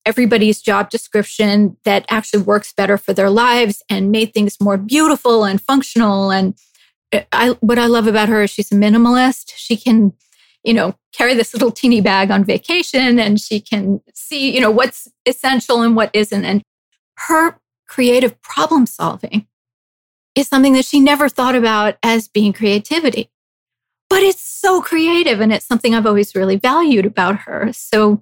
everybody's 0.04 0.60
job 0.60 0.90
description 0.90 1.76
that 1.84 2.04
actually 2.08 2.42
works 2.42 2.72
better 2.72 2.98
for 2.98 3.12
their 3.12 3.30
lives 3.30 3.82
and 3.88 4.10
made 4.10 4.34
things 4.34 4.60
more 4.60 4.76
beautiful 4.76 5.44
and 5.44 5.60
functional. 5.60 6.30
And 6.30 6.54
I, 7.30 7.50
what 7.60 7.78
I 7.78 7.86
love 7.86 8.06
about 8.06 8.28
her 8.28 8.42
is 8.42 8.50
she's 8.50 8.72
a 8.72 8.74
minimalist. 8.74 9.52
She 9.54 9.76
can, 9.76 10.12
you 10.64 10.74
know, 10.74 10.96
carry 11.12 11.34
this 11.34 11.52
little 11.52 11.70
teeny 11.70 12.00
bag 12.00 12.30
on 12.30 12.44
vacation 12.44 13.18
and 13.18 13.40
she 13.40 13.60
can 13.60 14.00
see, 14.14 14.52
you 14.52 14.60
know, 14.60 14.70
what's 14.70 15.08
essential 15.26 15.82
and 15.82 15.94
what 15.94 16.10
isn't. 16.14 16.44
And 16.44 16.62
her 17.18 17.60
creative 17.86 18.40
problem 18.42 18.86
solving 18.86 19.46
is 20.34 20.48
something 20.48 20.72
that 20.72 20.84
she 20.84 20.98
never 20.98 21.28
thought 21.28 21.54
about 21.54 21.96
as 22.02 22.26
being 22.26 22.52
creativity 22.52 23.30
but 24.12 24.22
it's 24.22 24.42
so 24.42 24.82
creative 24.82 25.40
and 25.40 25.52
it's 25.52 25.64
something 25.64 25.94
I've 25.94 26.04
always 26.04 26.34
really 26.34 26.56
valued 26.56 27.06
about 27.06 27.36
her. 27.40 27.70
So 27.72 28.20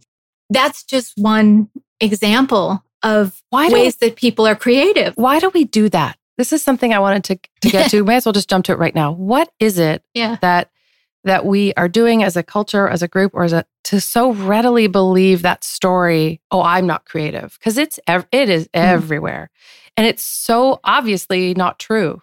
that's 0.49 0.85
just 0.85 1.15
one 1.17 1.69
example 2.01 2.85
of 3.03 3.43
why 3.51 3.71
ways 3.71 3.97
that 3.97 4.15
people 4.15 4.47
are 4.47 4.55
creative. 4.55 5.15
Why 5.17 5.41
do 5.41 5.51
we 5.51 5.65
do 5.65 5.89
that? 5.89 6.17
This 6.39 6.53
is 6.53 6.63
something 6.63 6.95
I 6.95 7.01
wanted 7.01 7.25
to, 7.25 7.39
to 7.63 7.71
get 7.71 7.91
to. 7.91 8.05
May 8.07 8.17
as 8.17 8.25
well 8.25 8.33
just 8.33 8.49
jump 8.49 8.67
to 8.67 8.73
it 8.73 8.79
right 8.79 8.95
now. 8.95 9.11
What 9.11 9.53
is 9.59 9.81
it 9.81 10.05
yeah. 10.15 10.37
that 10.43 10.71
that 11.25 11.45
we 11.45 11.75
are 11.75 11.89
doing 11.89 12.23
as 12.23 12.37
a 12.37 12.43
culture, 12.45 12.89
as 12.89 13.03
a 13.03 13.09
group, 13.09 13.33
or 13.35 13.43
as 13.43 13.53
a 13.53 13.65
to 13.85 14.01
so 14.01 14.33
readily 14.33 14.87
believe 14.87 15.43
that 15.43 15.65
story? 15.65 16.41
Oh, 16.53 16.63
I'm 16.63 16.87
not 16.87 17.05
creative 17.05 17.59
because 17.59 17.77
it's 17.77 17.99
it 18.07 18.49
is 18.49 18.65
mm. 18.65 18.69
everywhere, 18.75 19.51
and 19.97 20.07
it's 20.07 20.23
so 20.23 20.79
obviously 20.85 21.53
not 21.55 21.81
true 21.81 22.23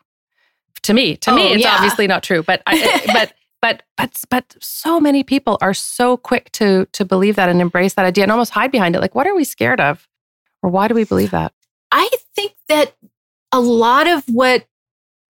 to 0.83 0.93
me. 0.93 1.17
To 1.17 1.31
oh, 1.31 1.36
me, 1.36 1.53
it's 1.53 1.63
yeah. 1.63 1.75
obviously 1.75 2.07
not 2.07 2.24
true. 2.24 2.43
But 2.43 2.63
I, 2.65 3.03
but 3.13 3.33
but 3.61 3.83
but 3.97 4.21
but 4.29 4.55
so 4.61 4.99
many 4.99 5.23
people 5.23 5.57
are 5.61 5.73
so 5.73 6.17
quick 6.17 6.51
to 6.53 6.87
to 6.93 7.05
believe 7.05 7.35
that 7.35 7.49
and 7.49 7.61
embrace 7.61 7.93
that 7.95 8.05
idea 8.05 8.23
and 8.23 8.31
almost 8.31 8.51
hide 8.51 8.71
behind 8.71 8.95
it. 8.95 9.01
Like 9.01 9.15
what 9.15 9.27
are 9.27 9.35
we 9.35 9.43
scared 9.43 9.81
of? 9.81 10.07
Or 10.61 10.69
why 10.69 10.87
do 10.87 10.93
we 10.93 11.03
believe 11.03 11.31
that? 11.31 11.53
I 11.91 12.09
think 12.35 12.53
that 12.67 12.95
a 13.51 13.59
lot 13.59 14.07
of 14.07 14.23
what 14.27 14.65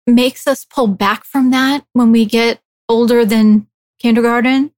makes 0.05 0.47
us 0.47 0.65
pull 0.65 0.87
back 0.87 1.23
from 1.25 1.51
that 1.51 1.85
when 1.93 2.11
we 2.11 2.25
get 2.25 2.61
older 2.89 3.25
than 3.25 3.67
kindergarten 3.99 4.71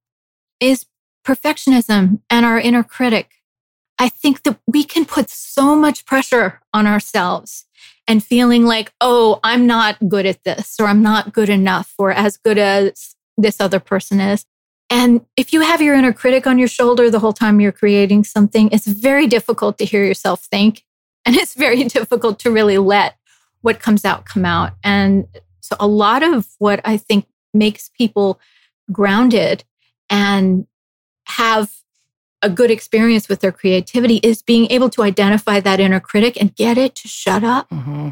is 0.58 0.86
perfectionism 1.24 2.20
and 2.28 2.44
our 2.44 2.58
inner 2.58 2.82
critic. 2.82 3.34
I 3.98 4.08
think 4.08 4.42
that 4.42 4.58
we 4.66 4.82
can 4.82 5.04
put 5.04 5.30
so 5.30 5.76
much 5.76 6.04
pressure 6.04 6.60
on 6.72 6.86
ourselves 6.86 7.66
and 8.10 8.24
feeling 8.24 8.64
like 8.64 8.92
oh 9.00 9.38
i'm 9.44 9.66
not 9.66 9.96
good 10.08 10.26
at 10.26 10.42
this 10.42 10.80
or 10.80 10.86
i'm 10.86 11.02
not 11.02 11.32
good 11.32 11.48
enough 11.48 11.94
or 11.96 12.10
as 12.10 12.36
good 12.36 12.58
as 12.58 13.14
this 13.40 13.60
other 13.60 13.80
person 13.80 14.20
is. 14.20 14.44
And 14.88 15.24
if 15.36 15.52
you 15.52 15.60
have 15.60 15.80
your 15.80 15.94
inner 15.94 16.12
critic 16.12 16.46
on 16.46 16.58
your 16.58 16.68
shoulder 16.68 17.10
the 17.10 17.20
whole 17.20 17.32
time 17.32 17.60
you're 17.60 17.70
creating 17.70 18.24
something, 18.24 18.68
it's 18.72 18.86
very 18.86 19.26
difficult 19.26 19.78
to 19.78 19.84
hear 19.84 20.04
yourself 20.04 20.44
think. 20.44 20.84
And 21.26 21.36
it's 21.36 21.52
very 21.52 21.84
difficult 21.84 22.38
to 22.40 22.50
really 22.50 22.78
let 22.78 23.18
what 23.60 23.78
comes 23.78 24.06
out 24.06 24.24
come 24.24 24.46
out. 24.46 24.72
And 24.82 25.28
so 25.60 25.76
a 25.78 25.86
lot 25.86 26.22
of 26.22 26.48
what 26.58 26.80
I 26.82 26.96
think 26.96 27.26
makes 27.52 27.90
people 27.90 28.40
grounded 28.90 29.64
and 30.08 30.66
have 31.26 31.70
a 32.40 32.48
good 32.48 32.70
experience 32.70 33.28
with 33.28 33.40
their 33.40 33.52
creativity 33.52 34.16
is 34.22 34.42
being 34.42 34.70
able 34.70 34.88
to 34.88 35.02
identify 35.02 35.60
that 35.60 35.78
inner 35.78 36.00
critic 36.00 36.40
and 36.40 36.56
get 36.56 36.78
it 36.78 36.94
to 36.94 37.06
shut 37.06 37.44
up. 37.44 37.68
Mm-hmm 37.68 38.10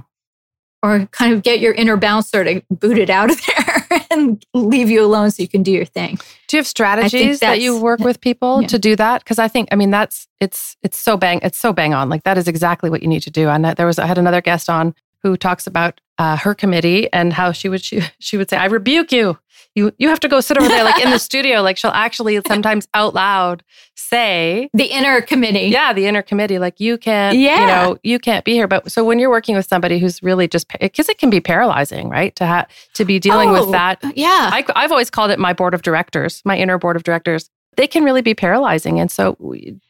or 0.83 1.07
kind 1.07 1.33
of 1.33 1.43
get 1.43 1.61
your 1.61 1.73
inner 1.75 1.97
bouncer 1.97 2.45
to 2.45 2.63
boot 2.71 2.99
it 2.99 3.11
out 3.11 3.31
of 3.31 3.41
there 3.47 4.01
and 4.11 4.45
leave 4.55 4.91
you 4.91 5.05
alone 5.05 5.31
so 5.31 5.43
you 5.43 5.49
can 5.49 5.63
do 5.63 5.73
your 5.73 5.85
thing. 5.85 6.19
Do 6.47 6.57
you 6.57 6.61
have 6.61 6.67
strategies 6.67 7.41
that 7.41 7.61
you 7.61 7.81
work 7.81 8.01
with 8.01 8.21
people 8.21 8.63
yeah. 8.63 8.69
to 8.69 8.79
do 8.79 8.97
that? 8.97 9.25
Because 9.25 9.39
I 9.39 9.49
think, 9.49 9.69
I 9.73 9.77
mean, 9.77 9.91
that's 9.91 10.29
it's 10.41 10.77
it's 10.83 10.99
so 10.99 11.17
bang 11.17 11.41
it's 11.43 11.59
so 11.59 11.73
bang 11.73 11.95
on. 11.95 12.09
Like 12.09 12.23
that 12.25 12.39
is 12.39 12.49
exactly 12.49 12.91
what 12.91 13.03
you 13.03 13.09
need 13.09 13.23
to 13.23 13.31
do. 13.31 13.49
And 13.49 13.65
there 13.65 13.87
was 13.87 13.99
I 13.99 14.07
had 14.07 14.19
another 14.19 14.41
guest 14.41 14.71
on 14.71 14.95
who 15.23 15.37
talks 15.37 15.67
about 15.67 16.01
uh, 16.19 16.37
her 16.37 16.55
committee 16.55 17.13
and 17.13 17.33
how 17.33 17.53
she 17.53 17.69
would 17.69 17.83
she, 17.83 18.03
she 18.21 18.37
would 18.37 18.51
say, 18.51 18.57
"I 18.57 18.67
rebuke 18.67 19.13
you. 19.13 19.39
You 19.79 19.93
you 19.99 20.09
have 20.09 20.21
to 20.21 20.29
go 20.29 20.41
sit 20.41 20.59
over 20.59 20.69
there, 20.69 20.85
like 20.85 21.03
in 21.03 21.11
the 21.11 21.19
studio." 21.19 21.63
Like 21.63 21.77
she'll 21.77 21.91
actually 21.91 22.41
sometimes 22.47 22.89
out 22.95 23.15
loud 23.15 23.63
say 23.95 24.69
the 24.75 24.87
inner 24.87 25.21
committee. 25.21 25.69
Yeah, 25.69 25.93
the 25.93 26.07
inner 26.07 26.23
committee. 26.23 26.59
Like 26.59 26.81
you 26.81 26.99
can't, 26.99 27.39
yeah. 27.39 27.61
you 27.61 27.67
know, 27.67 27.99
you 28.03 28.19
can't 28.19 28.45
be 28.45 28.53
here. 28.53 28.67
But 28.67 28.91
so 28.91 29.05
when 29.05 29.19
you're 29.19 29.31
working 29.31 29.55
with 29.57 29.67
somebody 29.67 29.99
who's 29.99 30.23
really 30.23 30.49
just 30.49 30.67
because 30.81 31.09
it 31.09 31.19
can 31.19 31.31
be 31.31 31.41
paralyzing, 31.41 32.09
right? 32.09 32.35
To 32.37 32.47
have 32.47 32.69
to 32.95 33.05
be 33.05 33.19
dealing 33.19 33.51
oh, 33.51 33.61
with 33.61 33.73
that. 33.73 34.03
Yeah, 34.17 34.51
I, 34.53 34.65
I've 34.75 34.91
always 34.91 35.11
called 35.11 35.31
it 35.31 35.39
my 35.39 35.53
board 35.53 35.75
of 35.75 35.83
directors, 35.83 36.43
my 36.45 36.57
inner 36.57 36.79
board 36.79 36.97
of 36.97 37.05
directors 37.05 37.51
they 37.79 37.87
can 37.87 38.03
really 38.03 38.23
be 38.23 38.35
paralyzing. 38.35 38.99
And 38.99 39.09
so, 39.09 39.37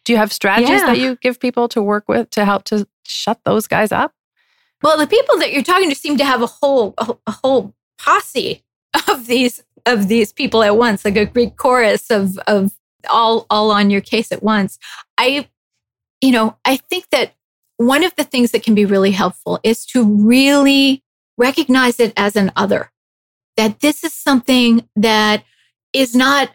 do 0.04 0.12
you 0.12 0.18
have 0.18 0.30
strategies 0.30 0.80
yeah. 0.80 0.86
that 0.86 0.98
you 0.98 1.16
give 1.16 1.40
people 1.40 1.68
to 1.68 1.82
work 1.82 2.06
with 2.06 2.28
to 2.30 2.44
help 2.44 2.64
to 2.64 2.86
shut 3.04 3.40
those 3.44 3.66
guys 3.66 3.92
up? 3.92 4.12
Well, 4.82 4.98
the 4.98 5.06
people 5.06 5.38
that 5.38 5.52
you're 5.52 5.62
talking 5.62 5.88
to 5.88 5.96
seem 5.96 6.18
to 6.18 6.24
have 6.24 6.42
a 6.42 6.46
whole 6.46 6.94
a, 6.98 7.16
a 7.26 7.32
whole 7.32 7.74
posse 7.98 8.62
of 9.08 9.26
these 9.26 9.62
of 9.88 10.08
these 10.08 10.32
people 10.32 10.62
at 10.62 10.76
once, 10.76 11.04
like 11.04 11.16
a 11.16 11.26
Greek 11.26 11.56
chorus 11.56 12.10
of 12.10 12.38
of 12.46 12.72
all 13.10 13.46
all 13.50 13.70
on 13.70 13.90
your 13.90 14.00
case 14.00 14.30
at 14.30 14.42
once. 14.42 14.78
I, 15.16 15.48
you 16.20 16.30
know, 16.30 16.56
I 16.64 16.76
think 16.76 17.10
that 17.10 17.34
one 17.78 18.04
of 18.04 18.14
the 18.16 18.24
things 18.24 18.50
that 18.50 18.62
can 18.62 18.74
be 18.74 18.84
really 18.84 19.12
helpful 19.12 19.60
is 19.62 19.86
to 19.86 20.04
really 20.04 21.02
recognize 21.36 21.98
it 22.00 22.12
as 22.16 22.36
an 22.36 22.52
other. 22.56 22.90
That 23.56 23.80
this 23.80 24.04
is 24.04 24.12
something 24.12 24.88
that 24.96 25.44
is 25.92 26.14
not 26.14 26.50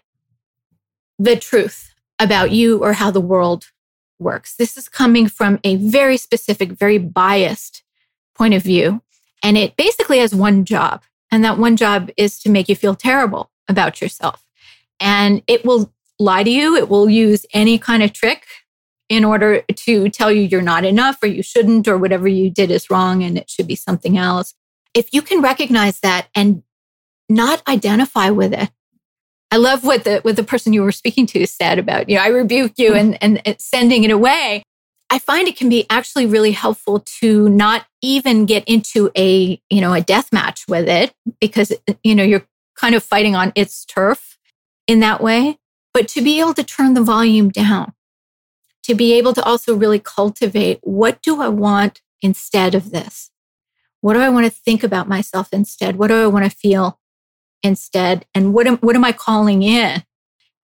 the 1.18 1.36
truth 1.36 1.94
about 2.20 2.52
you 2.52 2.84
or 2.84 2.94
how 2.94 3.12
the 3.12 3.22
world 3.22 3.72
works. 4.20 4.56
This 4.56 4.78
is 4.78 4.88
coming 4.88 5.28
from 5.28 5.60
a 5.64 5.76
very 5.78 6.18
specific, 6.18 6.72
very 6.72 6.98
biased 6.98 7.84
point 8.36 8.54
of 8.54 8.64
view. 8.64 9.02
And 9.42 9.58
it 9.58 9.76
basically 9.76 10.20
has 10.20 10.34
one 10.34 10.66
job. 10.66 11.04
And 11.34 11.44
that 11.44 11.58
one 11.58 11.78
job 11.78 12.12
is 12.16 12.40
to 12.42 12.50
make 12.52 12.70
you 12.70 12.76
feel 12.76 12.94
terrible 12.94 13.50
about 13.68 14.02
yourself. 14.02 14.46
And 15.00 15.42
it 15.48 15.66
will 15.66 15.92
lie 16.20 16.44
to 16.44 16.50
you. 16.50 16.76
It 16.76 16.90
will 16.90 17.10
use 17.10 17.44
any 17.56 17.80
kind 17.80 18.04
of 18.04 18.14
trick 18.14 18.46
in 19.10 19.26
order 19.26 19.62
to 19.62 20.10
tell 20.10 20.32
you 20.32 20.44
you're 20.44 20.62
not 20.62 20.86
enough 20.86 21.18
or 21.24 21.28
you 21.28 21.42
shouldn't 21.42 21.88
or 21.88 21.98
whatever 21.98 22.28
you 22.28 22.52
did 22.52 22.70
is 22.70 22.92
wrong 22.92 23.24
and 23.24 23.36
it 23.36 23.50
should 23.50 23.66
be 23.66 23.76
something 23.76 24.16
else. 24.16 24.54
If 24.94 25.12
you 25.12 25.24
can 25.24 25.42
recognize 25.42 26.02
that 26.02 26.28
and 26.36 26.62
not 27.28 27.68
identify 27.68 28.30
with 28.30 28.54
it. 28.54 28.70
I 29.50 29.58
love 29.58 29.84
what 29.84 30.04
the 30.04 30.20
what 30.20 30.36
the 30.36 30.44
person 30.44 30.72
you 30.72 30.84
were 30.84 30.92
speaking 30.92 31.26
to 31.28 31.48
said 31.48 31.80
about, 31.80 32.10
you 32.10 32.18
know, 32.18 32.24
I 32.24 32.28
rebuke 32.28 32.74
you 32.78 32.92
mm-hmm. 32.92 33.00
and, 33.00 33.24
and, 33.24 33.48
and 33.48 33.60
sending 33.60 34.04
it 34.04 34.12
away. 34.12 34.64
I 35.14 35.20
find 35.20 35.48
it 35.48 35.56
can 35.56 35.70
be 35.70 35.86
actually 35.92 36.26
really 36.26 36.54
helpful 36.54 37.02
to 37.20 37.48
not 37.48 37.86
even 38.02 38.48
get 38.48 38.64
into 38.68 39.12
a, 39.16 39.62
you 39.70 39.80
know, 39.80 39.94
a 39.94 40.02
death 40.02 40.34
match 40.34 40.66
with 40.68 40.90
it 40.90 41.14
because, 41.40 41.72
you 42.02 42.16
know, 42.16 42.24
you're 42.24 42.48
kind 42.76 42.96
of 42.96 43.04
fighting 43.04 43.36
on 43.36 43.52
its 43.54 43.86
turf 43.86 44.40
in 44.88 45.02
that 45.02 45.22
way, 45.22 45.60
but 45.94 46.08
to 46.08 46.24
be 46.24 46.40
able 46.40 46.56
to 46.56 46.64
turn 46.64 46.96
the 46.96 47.04
volume 47.04 47.50
down, 47.50 47.94
to 48.82 48.96
be 48.96 49.14
able 49.14 49.34
to 49.34 49.44
also 49.44 49.76
really 49.76 50.00
cultivate 50.00 50.80
what 50.82 51.22
do 51.22 51.44
I 51.44 51.48
want 51.48 52.02
instead 52.24 52.74
of 52.74 52.90
this? 52.90 53.30
What 54.02 54.16
do 54.16 54.20
I 54.20 54.30
want 54.30 54.48
to 54.48 54.52
think 54.52 54.82
about 54.82 55.08
myself 55.08 55.50
instead? 55.54 55.96
What 55.96 56.08
do 56.08 56.24
I 56.24 56.26
want 56.26 56.46
to 56.46 56.58
feel 56.58 57.00
instead? 57.62 58.26
And 58.34 58.52
what 58.52 58.66
am, 58.66 58.78
what 58.78 58.96
am 58.96 59.06
I 59.06 59.12
calling 59.12 59.62
in? 59.62 60.04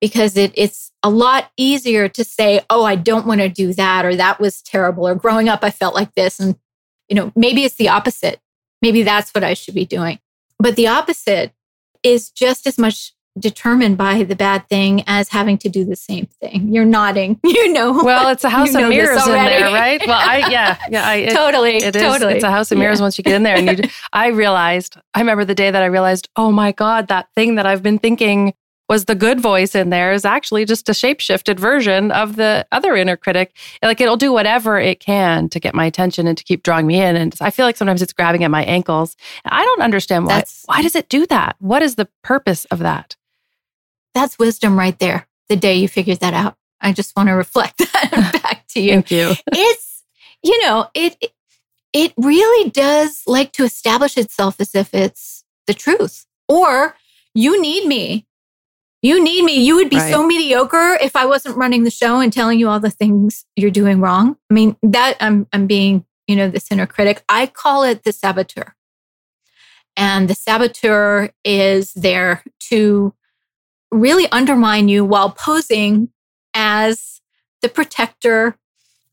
Because 0.01 0.37
it, 0.37 0.51
it's 0.55 0.91
a 1.03 1.09
lot 1.09 1.51
easier 1.57 2.07
to 2.07 2.23
say, 2.23 2.61
oh, 2.69 2.85
I 2.85 2.95
don't 2.95 3.27
want 3.27 3.41
to 3.41 3.49
do 3.49 3.73
that, 3.73 4.05
or 4.05 4.15
that 4.15 4.39
was 4.39 4.61
terrible, 4.61 5.07
or 5.07 5.15
growing 5.15 5.49
up, 5.49 5.59
I 5.63 5.71
felt 5.71 5.95
like 5.95 6.13
this. 6.15 6.39
And, 6.39 6.55
you 7.09 7.15
know, 7.15 7.31
maybe 7.35 7.65
it's 7.65 7.75
the 7.75 7.89
opposite. 7.89 8.39
Maybe 8.81 9.03
that's 9.03 9.31
what 9.31 9.43
I 9.43 9.53
should 9.53 9.75
be 9.75 9.85
doing. 9.85 10.19
But 10.57 10.75
the 10.75 10.87
opposite 10.87 11.53
is 12.03 12.29
just 12.29 12.65
as 12.65 12.77
much 12.77 13.13
determined 13.37 13.97
by 13.97 14.23
the 14.23 14.35
bad 14.35 14.67
thing 14.67 15.03
as 15.07 15.29
having 15.29 15.57
to 15.59 15.69
do 15.69 15.85
the 15.85 15.95
same 15.95 16.27
thing. 16.41 16.73
You're 16.73 16.85
nodding, 16.85 17.39
you 17.43 17.71
know. 17.71 18.03
Well, 18.03 18.29
it's 18.29 18.43
a 18.43 18.49
house 18.49 18.73
of 18.75 18.89
mirrors 18.89 19.25
in 19.25 19.33
there, 19.33 19.71
right? 19.71 20.01
Well, 20.05 20.19
I 20.19 20.49
yeah, 20.49 20.77
yeah, 20.89 21.07
I, 21.07 21.15
it, 21.15 21.33
totally, 21.33 21.77
it 21.77 21.95
is, 21.95 22.01
totally. 22.01 22.33
It's 22.33 22.43
a 22.43 22.51
house 22.51 22.71
of 22.71 22.77
mirrors 22.77 22.99
yeah. 22.99 23.03
once 23.03 23.17
you 23.17 23.23
get 23.23 23.35
in 23.35 23.43
there, 23.43 23.55
and 23.55 23.79
you. 23.79 23.89
I 24.13 24.27
realized. 24.27 24.97
I 25.13 25.19
remember 25.19 25.45
the 25.45 25.55
day 25.55 25.71
that 25.71 25.81
I 25.81 25.87
realized, 25.87 26.29
oh 26.35 26.51
my 26.51 26.71
god, 26.71 27.07
that 27.07 27.29
thing 27.35 27.55
that 27.55 27.65
I've 27.65 27.83
been 27.83 27.99
thinking 27.99 28.53
was 28.89 29.05
the 29.05 29.15
good 29.15 29.39
voice 29.39 29.75
in 29.75 29.89
there 29.91 30.11
is 30.11 30.25
actually 30.25 30.65
just 30.65 30.89
a 30.89 30.93
shapeshifted 30.93 31.59
version 31.59 32.11
of 32.11 32.35
the 32.35 32.67
other 32.71 32.95
inner 32.95 33.15
critic. 33.15 33.55
Like 33.81 34.01
it'll 34.01 34.17
do 34.17 34.33
whatever 34.33 34.79
it 34.79 34.99
can 34.99 35.47
to 35.49 35.59
get 35.59 35.75
my 35.75 35.85
attention 35.85 36.27
and 36.27 36.37
to 36.37 36.43
keep 36.43 36.63
drawing 36.63 36.87
me 36.87 36.99
in. 37.01 37.15
And 37.15 37.35
I 37.39 37.51
feel 37.51 37.65
like 37.65 37.77
sometimes 37.77 38.01
it's 38.01 38.13
grabbing 38.13 38.43
at 38.43 38.51
my 38.51 38.63
ankles. 38.63 39.15
I 39.45 39.63
don't 39.63 39.81
understand 39.81 40.25
why. 40.25 40.35
That's, 40.35 40.63
why 40.65 40.81
does 40.81 40.95
it 40.95 41.07
do 41.07 41.25
that? 41.27 41.55
What 41.59 41.81
is 41.81 41.95
the 41.95 42.09
purpose 42.23 42.65
of 42.65 42.79
that? 42.79 43.15
That's 44.13 44.39
wisdom 44.39 44.77
right 44.77 44.97
there. 44.99 45.27
The 45.47 45.55
day 45.55 45.75
you 45.75 45.87
figured 45.87 46.19
that 46.19 46.33
out. 46.33 46.55
I 46.81 46.91
just 46.91 47.15
want 47.15 47.29
to 47.29 47.33
reflect 47.33 47.77
that 47.93 48.39
back 48.43 48.67
to 48.69 48.81
you. 48.81 48.93
Thank 48.93 49.11
you. 49.11 49.33
It's, 49.51 50.03
you 50.41 50.65
know, 50.65 50.87
it, 50.93 51.15
it 51.21 51.31
it 51.93 52.13
really 52.17 52.69
does 52.69 53.23
like 53.25 53.51
to 53.53 53.63
establish 53.63 54.17
itself 54.17 54.59
as 54.59 54.75
if 54.75 54.93
it's 54.93 55.43
the 55.67 55.73
truth. 55.73 56.25
Or 56.47 56.95
you 57.33 57.61
need 57.61 57.87
me. 57.87 58.25
You 59.01 59.23
need 59.23 59.43
me. 59.43 59.63
You 59.63 59.75
would 59.75 59.89
be 59.89 59.95
right. 59.95 60.11
so 60.11 60.25
mediocre 60.25 60.97
if 61.01 61.15
I 61.15 61.25
wasn't 61.25 61.55
running 61.55 61.83
the 61.83 61.91
show 61.91 62.19
and 62.19 62.33
telling 62.33 62.59
you 62.59 62.67
all 62.67 62.79
the 62.79 62.89
things 62.89 63.45
you're 63.55 63.71
doing 63.71 64.01
wrong. 64.01 64.35
I 64.49 64.53
mean, 64.53 64.75
that 64.83 65.15
I'm 65.21 65.47
I'm 65.53 65.67
being, 65.67 66.05
you 66.27 66.35
know, 66.35 66.49
the 66.49 66.61
inner 66.69 66.85
critic. 66.85 67.23
I 67.29 67.47
call 67.47 67.83
it 67.83 68.03
the 68.03 68.11
saboteur. 68.11 68.75
And 69.95 70.29
the 70.29 70.35
saboteur 70.35 71.31
is 71.43 71.93
there 71.93 72.43
to 72.69 73.13
really 73.91 74.27
undermine 74.31 74.87
you 74.87 75.03
while 75.03 75.31
posing 75.31 76.09
as 76.53 77.21
the 77.61 77.69
protector, 77.69 78.57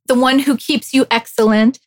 the 0.06 0.14
one 0.14 0.40
who 0.40 0.56
keeps 0.56 0.92
you 0.92 1.06
excellent. 1.10 1.80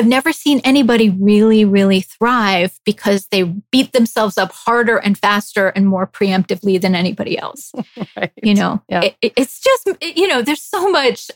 I've 0.00 0.06
never 0.06 0.32
seen 0.32 0.62
anybody 0.64 1.10
really, 1.10 1.66
really 1.66 2.00
thrive 2.00 2.80
because 2.86 3.26
they 3.26 3.42
beat 3.42 3.92
themselves 3.92 4.38
up 4.38 4.50
harder 4.50 4.96
and 4.96 5.18
faster 5.18 5.68
and 5.68 5.86
more 5.86 6.06
preemptively 6.06 6.80
than 6.80 6.94
anybody 6.94 7.38
else. 7.38 7.70
right. 8.16 8.32
You 8.42 8.54
know, 8.54 8.82
yeah. 8.88 9.10
it, 9.20 9.34
it's 9.36 9.60
just, 9.60 9.86
it, 10.00 10.16
you 10.16 10.26
know, 10.26 10.40
there's 10.40 10.62
so 10.62 10.90
much 10.90 11.30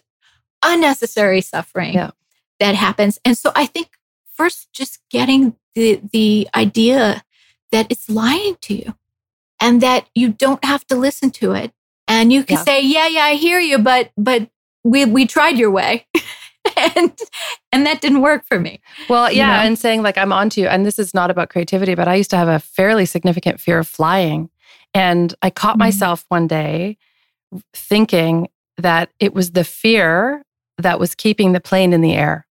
unnecessary 0.62 1.42
suffering 1.42 1.92
yeah. 1.92 2.12
that 2.58 2.74
happens. 2.74 3.18
And 3.22 3.36
so 3.36 3.52
I 3.54 3.66
think 3.66 3.90
first, 4.32 4.72
just 4.72 4.98
getting 5.10 5.56
the, 5.74 6.00
the 6.10 6.48
idea 6.54 7.22
that 7.70 7.88
it's 7.90 8.08
lying 8.08 8.56
to 8.62 8.74
you 8.74 8.94
and 9.60 9.82
that 9.82 10.08
you 10.14 10.30
don't 10.30 10.64
have 10.64 10.86
to 10.86 10.96
listen 10.96 11.30
to 11.32 11.52
it. 11.52 11.70
And 12.08 12.32
you 12.32 12.44
can 12.44 12.56
yeah. 12.56 12.64
say, 12.64 12.80
yeah, 12.80 13.08
yeah, 13.08 13.24
I 13.24 13.34
hear 13.34 13.60
you, 13.60 13.78
but, 13.78 14.10
but 14.16 14.48
we, 14.84 15.04
we 15.04 15.26
tried 15.26 15.58
your 15.58 15.70
way. 15.70 16.06
and 16.96 17.18
and 17.72 17.86
that 17.86 18.00
didn't 18.00 18.22
work 18.22 18.44
for 18.46 18.58
me. 18.58 18.80
Well, 19.08 19.30
yeah, 19.30 19.56
you 19.56 19.62
know? 19.62 19.66
and 19.66 19.78
saying 19.78 20.02
like 20.02 20.18
I'm 20.18 20.32
onto 20.32 20.60
you, 20.60 20.68
and 20.68 20.86
this 20.86 20.98
is 20.98 21.14
not 21.14 21.30
about 21.30 21.50
creativity, 21.50 21.94
but 21.94 22.08
I 22.08 22.14
used 22.14 22.30
to 22.30 22.36
have 22.36 22.48
a 22.48 22.58
fairly 22.58 23.06
significant 23.06 23.60
fear 23.60 23.78
of 23.78 23.88
flying, 23.88 24.50
and 24.92 25.34
I 25.42 25.50
caught 25.50 25.72
mm-hmm. 25.72 25.80
myself 25.80 26.24
one 26.28 26.46
day 26.46 26.96
thinking 27.72 28.48
that 28.78 29.10
it 29.20 29.34
was 29.34 29.52
the 29.52 29.64
fear 29.64 30.42
that 30.78 30.98
was 30.98 31.14
keeping 31.14 31.52
the 31.52 31.60
plane 31.60 31.92
in 31.92 32.00
the 32.00 32.14
air, 32.14 32.46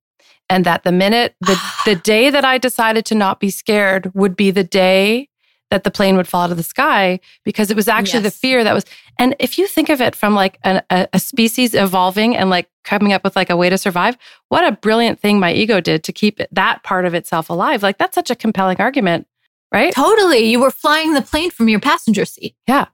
and 0.49 0.65
that 0.65 0.83
the 0.83 0.91
minute 0.91 1.35
the 1.39 1.59
the 1.85 1.95
day 2.03 2.29
that 2.29 2.45
I 2.45 2.57
decided 2.57 3.05
to 3.05 3.15
not 3.15 3.39
be 3.39 3.49
scared 3.49 4.11
would 4.13 4.35
be 4.35 4.51
the 4.51 4.63
day 4.63 5.29
that 5.69 5.85
the 5.85 5.91
plane 5.91 6.17
would 6.17 6.27
fall 6.27 6.43
out 6.43 6.51
of 6.51 6.57
the 6.57 6.63
sky 6.63 7.19
because 7.45 7.71
it 7.71 7.77
was 7.77 7.87
actually 7.87 8.23
yes. 8.23 8.33
the 8.33 8.39
fear 8.39 8.63
that 8.63 8.73
was. 8.73 8.85
And 9.17 9.35
if 9.39 9.57
you 9.57 9.67
think 9.67 9.89
of 9.89 10.01
it 10.01 10.15
from 10.15 10.33
like 10.33 10.59
a, 10.63 10.81
a, 10.89 11.19
species 11.19 11.73
evolving 11.73 12.35
and 12.35 12.49
like 12.49 12.69
coming 12.83 13.13
up 13.13 13.23
with 13.23 13.35
like 13.35 13.49
a 13.49 13.57
way 13.57 13.69
to 13.69 13.77
survive, 13.77 14.17
what 14.49 14.65
a 14.65 14.71
brilliant 14.71 15.19
thing 15.19 15.39
my 15.39 15.53
ego 15.53 15.79
did 15.79 16.03
to 16.05 16.11
keep 16.11 16.39
that 16.51 16.83
part 16.83 17.05
of 17.05 17.13
itself 17.13 17.49
alive. 17.49 17.83
Like 17.83 17.97
that's 17.97 18.15
such 18.15 18.31
a 18.31 18.35
compelling 18.35 18.77
argument, 18.79 19.27
right? 19.71 19.93
Totally. 19.93 20.39
You 20.39 20.59
were 20.59 20.71
flying 20.71 21.13
the 21.13 21.21
plane 21.21 21.51
from 21.51 21.69
your 21.69 21.79
passenger 21.79 22.25
seat. 22.25 22.55
Yeah. 22.67 22.87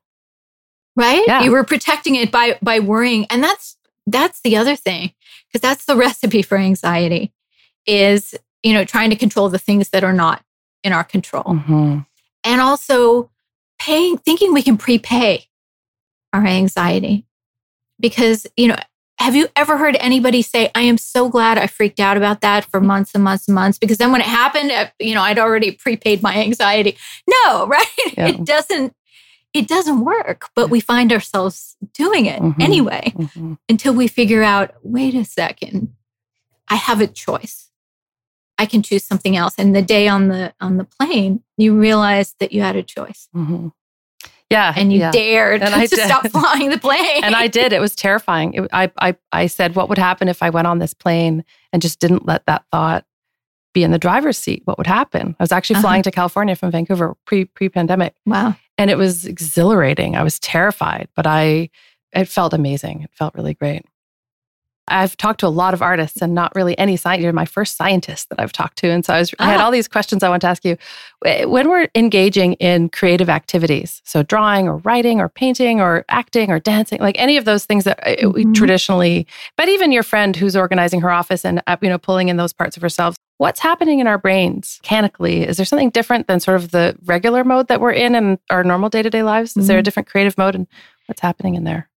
Right? 0.95 1.23
Yeah. 1.27 1.43
You 1.43 1.51
were 1.51 1.63
protecting 1.63 2.15
it 2.15 2.31
by 2.31 2.57
by 2.61 2.79
worrying. 2.79 3.27
And 3.29 3.43
that's 3.43 3.77
that's 4.05 4.41
the 4.41 4.57
other 4.57 4.75
thing 4.75 5.13
because 5.47 5.61
that's 5.61 5.85
the 5.85 5.95
recipe 5.95 6.41
for 6.41 6.57
anxiety 6.57 7.31
is, 7.85 8.35
you 8.63 8.73
know, 8.73 8.83
trying 8.83 9.11
to 9.11 9.15
control 9.15 9.49
the 9.49 9.59
things 9.59 9.89
that 9.89 10.03
are 10.03 10.13
not 10.13 10.43
in 10.83 10.93
our 10.93 11.03
control. 11.03 11.43
Mm-hmm 11.43 11.99
and 12.47 12.61
also 12.61 13.29
paying, 13.77 14.17
thinking 14.17 14.53
we 14.53 14.63
can 14.63 14.77
prepay 14.77 15.45
our 16.37 16.45
anxiety. 16.45 17.25
Because, 17.99 18.45
you 18.55 18.67
know, 18.67 18.75
have 19.19 19.35
you 19.35 19.47
ever 19.55 19.77
heard 19.77 19.97
anybody 19.99 20.41
say, 20.41 20.69
I 20.75 20.81
am 20.81 20.97
so 20.97 21.27
glad 21.27 21.57
I 21.57 21.65
freaked 21.65 21.99
out 21.99 22.17
about 22.17 22.41
that 22.41 22.65
for 22.65 22.79
months 22.79 23.15
and 23.15 23.23
months 23.23 23.47
and 23.47 23.55
months? 23.55 23.79
Because 23.79 23.97
then 23.97 24.11
when 24.11 24.21
it 24.21 24.27
happened, 24.27 24.71
uh, 24.71 24.89
you 24.99 25.15
know, 25.15 25.21
I'd 25.21 25.39
already 25.39 25.71
prepaid 25.71 26.21
my 26.21 26.35
anxiety. 26.35 26.97
No, 27.27 27.67
right? 27.67 27.85
Yeah. 28.15 28.27
It 28.27 28.45
doesn't. 28.45 28.93
It 29.53 29.67
doesn't 29.67 30.01
work, 30.01 30.49
but 30.55 30.69
we 30.69 30.79
find 30.79 31.11
ourselves 31.11 31.77
doing 31.93 32.27
it 32.27 32.39
mm-hmm. 32.39 32.61
anyway 32.61 33.13
mm-hmm. 33.15 33.53
until 33.67 33.93
we 33.93 34.07
figure 34.07 34.43
out 34.43 34.75
wait 34.83 35.15
a 35.15 35.25
second, 35.25 35.95
I 36.67 36.75
have 36.75 37.01
a 37.01 37.07
choice. 37.07 37.71
I 38.59 38.65
can 38.67 38.83
choose 38.83 39.03
something 39.03 39.35
else. 39.35 39.55
And 39.57 39.75
the 39.75 39.81
day 39.81 40.07
on 40.07 40.27
the 40.27 40.53
on 40.59 40.77
the 40.77 40.83
plane, 40.83 41.43
you 41.55 41.79
realized 41.79 42.35
that 42.39 42.51
you 42.51 42.61
had 42.61 42.75
a 42.75 42.83
choice. 42.83 43.29
Mm-hmm. 43.35 43.69
Yeah, 44.49 44.73
and 44.75 44.93
you 44.93 44.99
yeah. 44.99 45.11
dared 45.11 45.61
and 45.61 45.73
I 45.75 45.85
to 45.85 45.95
did. 45.95 46.05
stop 46.05 46.27
flying 46.27 46.69
the 46.69 46.77
plane. 46.77 47.23
and 47.23 47.35
I 47.35 47.47
did. 47.47 47.73
It 47.73 47.81
was 47.81 47.95
terrifying. 47.95 48.53
It, 48.53 48.69
I 48.71 48.91
I 48.99 49.15
I 49.31 49.47
said, 49.47 49.75
what 49.75 49.89
would 49.89 49.97
happen 49.97 50.27
if 50.27 50.41
I 50.41 50.49
went 50.49 50.67
on 50.67 50.79
this 50.79 50.93
plane 50.93 51.43
and 51.73 51.81
just 51.81 51.99
didn't 51.99 52.25
let 52.25 52.45
that 52.45 52.63
thought 52.71 53.05
be 53.73 53.83
in 53.83 53.91
the 53.91 53.99
driver's 53.99 54.37
seat? 54.37 54.61
What 54.65 54.77
would 54.77 54.87
happen? 54.87 55.35
I 55.39 55.43
was 55.43 55.51
actually 55.51 55.75
uh-huh. 55.75 55.83
flying 55.83 56.03
to 56.03 56.11
California 56.11 56.55
from 56.55 56.71
Vancouver 56.71 57.15
pre 57.25 57.45
pre 57.45 57.67
pandemic. 57.69 58.15
Wow, 58.25 58.55
and 58.77 58.89
it 58.89 58.97
was 58.97 59.25
exhilarating. 59.25 60.15
I 60.15 60.23
was 60.23 60.39
terrified, 60.39 61.09
but 61.15 61.27
I 61.27 61.69
it 62.13 62.27
felt 62.27 62.53
amazing. 62.53 63.01
It 63.01 63.11
felt 63.13 63.35
really 63.35 63.53
great. 63.53 63.85
I've 64.87 65.17
talked 65.17 65.39
to 65.41 65.47
a 65.47 65.49
lot 65.49 65.73
of 65.73 65.81
artists 65.81 66.21
and 66.21 66.33
not 66.33 66.53
really 66.55 66.77
any 66.77 66.95
science. 66.95 67.21
You're 67.21 67.33
my 67.33 67.45
first 67.45 67.75
scientist 67.75 68.29
that 68.29 68.39
I've 68.39 68.51
talked 68.51 68.77
to. 68.79 68.87
And 68.89 69.05
so 69.05 69.13
I, 69.13 69.19
was, 69.19 69.33
ah. 69.39 69.45
I 69.45 69.51
had 69.51 69.59
ah. 69.59 69.65
all 69.65 69.71
these 69.71 69.87
questions 69.87 70.23
I 70.23 70.29
want 70.29 70.41
to 70.41 70.47
ask 70.47 70.63
you. 70.63 70.77
When 71.23 71.69
we're 71.69 71.89
engaging 71.95 72.53
in 72.53 72.89
creative 72.89 73.29
activities, 73.29 74.01
so 74.05 74.23
drawing 74.23 74.67
or 74.67 74.77
writing 74.77 75.19
or 75.19 75.29
painting 75.29 75.81
or 75.81 76.05
acting 76.09 76.51
or 76.51 76.59
dancing, 76.59 76.99
like 76.99 77.19
any 77.19 77.37
of 77.37 77.45
those 77.45 77.65
things 77.65 77.83
that 77.83 77.99
uh, 78.05 78.11
mm-hmm. 78.11 78.31
we 78.31 78.53
traditionally, 78.53 79.27
but 79.57 79.67
even 79.67 79.91
your 79.91 80.03
friend 80.03 80.35
who's 80.35 80.55
organizing 80.55 81.01
her 81.01 81.11
office 81.11 81.43
and, 81.43 81.61
uh, 81.67 81.77
you 81.81 81.89
know, 81.89 81.97
pulling 81.97 82.29
in 82.29 82.37
those 82.37 82.53
parts 82.53 82.77
of 82.77 82.81
herself, 82.81 83.15
what's 83.37 83.59
happening 83.59 83.99
in 83.99 84.07
our 84.07 84.17
brains 84.17 84.79
mechanically? 84.83 85.43
Is 85.43 85.57
there 85.57 85.65
something 85.65 85.89
different 85.89 86.27
than 86.27 86.39
sort 86.39 86.57
of 86.57 86.71
the 86.71 86.97
regular 87.05 87.43
mode 87.43 87.67
that 87.67 87.81
we're 87.81 87.91
in 87.91 88.15
in 88.15 88.39
our 88.49 88.63
normal 88.63 88.89
day 88.89 89.01
to 89.01 89.09
day 89.09 89.23
lives? 89.23 89.51
Is 89.51 89.55
mm-hmm. 89.55 89.67
there 89.67 89.77
a 89.77 89.79
mm-hmm. 89.79 89.85
different 89.85 90.09
creative 90.09 90.37
mode 90.37 90.55
and 90.55 90.67
what's 91.07 91.21
happening 91.21 91.55
in 91.55 91.63
there? 91.63 91.89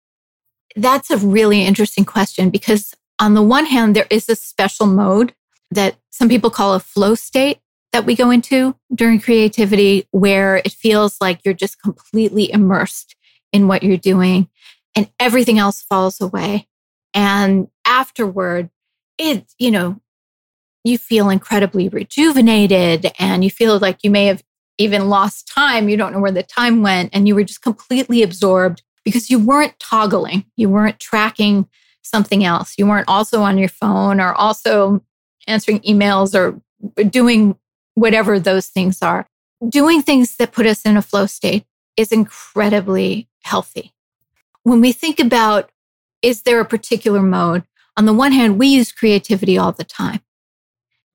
That's 0.75 1.09
a 1.09 1.17
really 1.17 1.63
interesting 1.63 2.05
question 2.05 2.49
because, 2.49 2.93
on 3.19 3.33
the 3.33 3.41
one 3.41 3.65
hand, 3.65 3.95
there 3.95 4.07
is 4.09 4.29
a 4.29 4.35
special 4.35 4.85
mode 4.85 5.33
that 5.71 5.95
some 6.09 6.29
people 6.29 6.49
call 6.49 6.73
a 6.73 6.79
flow 6.79 7.15
state 7.15 7.59
that 7.91 8.05
we 8.05 8.15
go 8.15 8.29
into 8.29 8.75
during 8.93 9.19
creativity 9.19 10.07
where 10.11 10.57
it 10.57 10.71
feels 10.71 11.17
like 11.19 11.41
you're 11.43 11.53
just 11.53 11.81
completely 11.81 12.51
immersed 12.51 13.15
in 13.51 13.67
what 13.67 13.83
you're 13.83 13.97
doing. 13.97 14.47
and 14.95 15.09
everything 15.19 15.59
else 15.59 15.81
falls 15.81 16.19
away. 16.19 16.67
And 17.13 17.67
afterward, 17.85 18.69
it, 19.17 19.45
you 19.57 19.71
know, 19.71 20.01
you 20.83 20.97
feel 20.97 21.29
incredibly 21.29 21.89
rejuvenated 21.89 23.11
and 23.19 23.43
you 23.43 23.49
feel 23.49 23.77
like 23.79 23.99
you 24.03 24.09
may 24.09 24.25
have 24.25 24.43
even 24.77 25.09
lost 25.09 25.47
time. 25.47 25.89
You 25.89 25.97
don't 25.97 26.13
know 26.13 26.19
where 26.19 26.31
the 26.31 26.43
time 26.43 26.81
went 26.81 27.11
and 27.13 27.27
you 27.27 27.35
were 27.35 27.43
just 27.43 27.61
completely 27.61 28.23
absorbed 28.23 28.81
because 29.03 29.29
you 29.29 29.39
weren't 29.39 29.79
toggling, 29.79 30.45
you 30.55 30.69
weren't 30.69 30.99
tracking 30.99 31.67
something 32.01 32.43
else. 32.43 32.75
You 32.77 32.87
weren't 32.87 33.07
also 33.07 33.41
on 33.41 33.57
your 33.57 33.69
phone 33.69 34.19
or 34.19 34.33
also 34.33 35.03
answering 35.47 35.79
emails 35.81 36.35
or 36.35 36.59
doing 37.05 37.57
whatever 37.95 38.39
those 38.39 38.67
things 38.67 39.01
are. 39.01 39.27
Doing 39.67 40.01
things 40.01 40.37
that 40.37 40.51
put 40.51 40.65
us 40.65 40.83
in 40.83 40.97
a 40.97 41.01
flow 41.01 41.25
state 41.25 41.65
is 41.97 42.11
incredibly 42.11 43.27
healthy. 43.43 43.93
When 44.63 44.81
we 44.81 44.91
think 44.91 45.19
about 45.19 45.71
is 46.21 46.41
there 46.41 46.59
a 46.59 46.65
particular 46.65 47.21
mode? 47.21 47.63
On 47.95 48.05
the 48.05 48.13
one 48.13 48.31
hand, 48.31 48.59
we 48.59 48.67
use 48.67 48.91
creativity 48.91 49.57
all 49.57 49.71
the 49.71 49.83
time. 49.83 50.21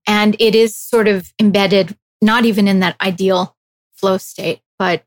And 0.07 0.37
it 0.39 0.55
is 0.55 0.77
sort 0.77 1.09
of 1.09 1.33
embedded, 1.39 1.97
not 2.21 2.45
even 2.45 2.69
in 2.69 2.81
that 2.81 2.97
ideal 3.01 3.57
flow 3.93 4.19
state, 4.19 4.61
but 4.79 5.05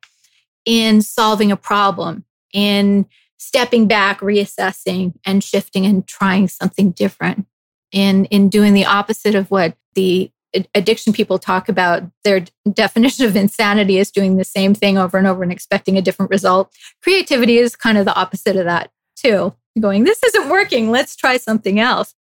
in 0.66 1.02
solving 1.02 1.52
a 1.52 1.58
problem, 1.58 2.26
in 2.54 3.06
stepping 3.38 3.88
back, 3.88 4.20
reassessing 4.20 5.14
and 5.26 5.44
shifting 5.44 5.86
and 5.86 6.08
trying 6.08 6.48
something 6.48 6.92
different, 6.92 7.46
in, 7.92 8.26
in 8.26 8.50
doing 8.50 8.74
the 8.74 8.86
opposite 8.86 9.36
of 9.36 9.50
what 9.52 9.76
the 9.94 10.32
addiction 10.74 11.14
people 11.14 11.38
talk 11.38 11.70
about. 11.70 12.04
Their 12.24 12.46
definition 12.74 13.26
of 13.26 13.36
insanity 13.36 13.98
is 14.00 14.12
doing 14.12 14.38
the 14.38 14.44
same 14.44 14.74
thing 14.74 14.98
over 14.98 15.18
and 15.18 15.28
over 15.28 15.44
and 15.44 15.52
expecting 15.52 15.98
a 15.98 16.02
different 16.02 16.32
result. 16.32 16.74
Creativity 17.04 17.58
is 17.58 17.76
kind 17.76 17.98
of 17.98 18.06
the 18.06 18.16
opposite 18.16 18.56
of 18.56 18.66
that, 18.66 18.92
too. 19.16 19.54
Going, 19.80 20.06
this 20.06 20.24
isn't 20.24 20.50
working. 20.50 20.90
Let's 20.90 21.16
try 21.16 21.38
something 21.38 21.80
else. 21.80 22.16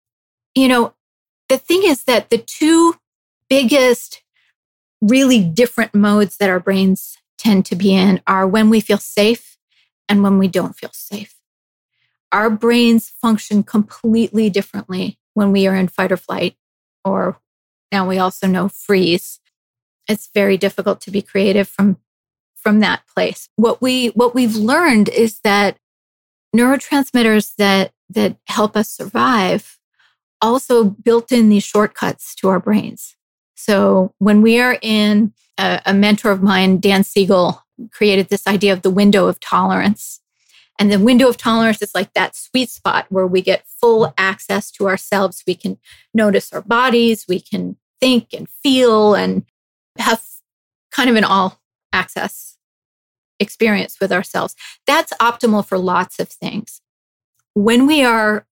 You 0.55 0.69
know, 0.69 0.95
the 1.51 1.59
thing 1.59 1.83
is 1.85 2.05
that 2.05 2.31
the 2.31 2.39
two 2.39 2.95
biggest, 3.51 4.23
really 5.03 5.45
different 5.45 5.95
modes 5.95 6.39
that 6.39 6.49
our 6.49 6.61
brains 6.61 7.19
tend 7.37 7.67
to 7.67 7.77
be 7.77 7.93
in 7.93 8.23
are 8.27 8.47
when 8.47 8.71
we 8.71 8.81
feel 8.81 8.97
safe 8.97 9.52
and 10.13 10.23
when 10.23 10.39
we 10.39 10.47
don't 10.47 10.77
feel 10.77 10.91
safe. 10.93 11.35
Our 12.33 12.51
brains 12.51 13.09
function 13.09 13.63
completely 13.63 14.51
differently 14.51 15.19
when 15.33 15.53
we 15.53 15.67
are 15.67 15.75
in 15.75 15.89
fight 15.89 16.13
or 16.13 16.19
flight, 16.19 16.55
or 17.03 17.41
now 17.91 18.07
we 18.07 18.19
also 18.19 18.47
know 18.47 18.69
freeze. 18.69 19.41
It's 20.07 20.29
very 20.35 20.59
difficult 20.59 21.01
to 21.03 21.11
be 21.11 21.23
creative 21.23 21.67
from 21.67 21.97
from 22.55 22.81
that 22.81 23.07
place. 23.07 23.49
What 23.57 23.81
we 23.81 24.09
what 24.09 24.35
we've 24.35 24.55
learned 24.55 25.09
is 25.09 25.41
that 25.45 25.79
neurotransmitters 26.55 27.57
that 27.57 27.93
that 28.11 28.37
help 28.47 28.77
us 28.77 28.91
survive 28.91 29.79
also 30.43 30.85
built 30.85 31.33
in 31.33 31.49
these 31.49 31.65
shortcuts 31.65 32.35
to 32.35 32.49
our 32.51 32.61
brains. 32.61 33.17
So 33.55 34.15
when 34.19 34.43
we 34.43 34.61
are 34.61 34.77
in 34.83 35.33
a, 35.57 35.81
a, 35.87 35.95
mentor 35.95 36.33
of 36.33 36.43
mine, 36.43 36.81
Dan 36.81 37.05
Siegel, 37.05 37.65
created 37.91 38.29
this 38.29 38.47
idea 38.47 38.73
of 38.73 38.83
the 38.83 38.91
window 38.91 39.27
of 39.27 39.41
tolerance. 39.41 40.21
And 40.79 40.91
the 40.91 40.99
window 40.99 41.29
of 41.29 41.37
tolerance 41.37 41.83
is 41.83 41.95
like 41.95 42.13
that 42.15 42.35
sweet 42.35 42.71
spot 42.71 43.07
where 43.09 43.27
we 43.27 43.43
get 43.43 43.67
full 43.67 44.13
access 44.17 44.71
to 44.73 44.89
ourselves. 44.89 45.43
We 45.47 45.55
can 45.55 45.79
notice 46.15 46.53
our 46.53 46.63
bodies, 46.63 47.27
we 47.29 47.41
can 47.41 47.77
think 48.01 48.33
and 48.33 48.49
feel 48.49 49.15
and 49.15 49.45
have 49.99 50.23
kind 50.91 51.09
of 51.09 51.17
an 51.17 51.25
all 51.25 51.61
access 51.93 52.57
experience 53.39 53.99
with 54.01 54.13
ourselves. 54.13 54.57
That's 54.87 55.13
optimal 55.15 55.67
for 55.67 55.79
lots 55.79 56.19
of 56.19 56.29
things. 56.29 56.81
When 57.55 57.87
we 57.87 58.03
are 58.03 58.47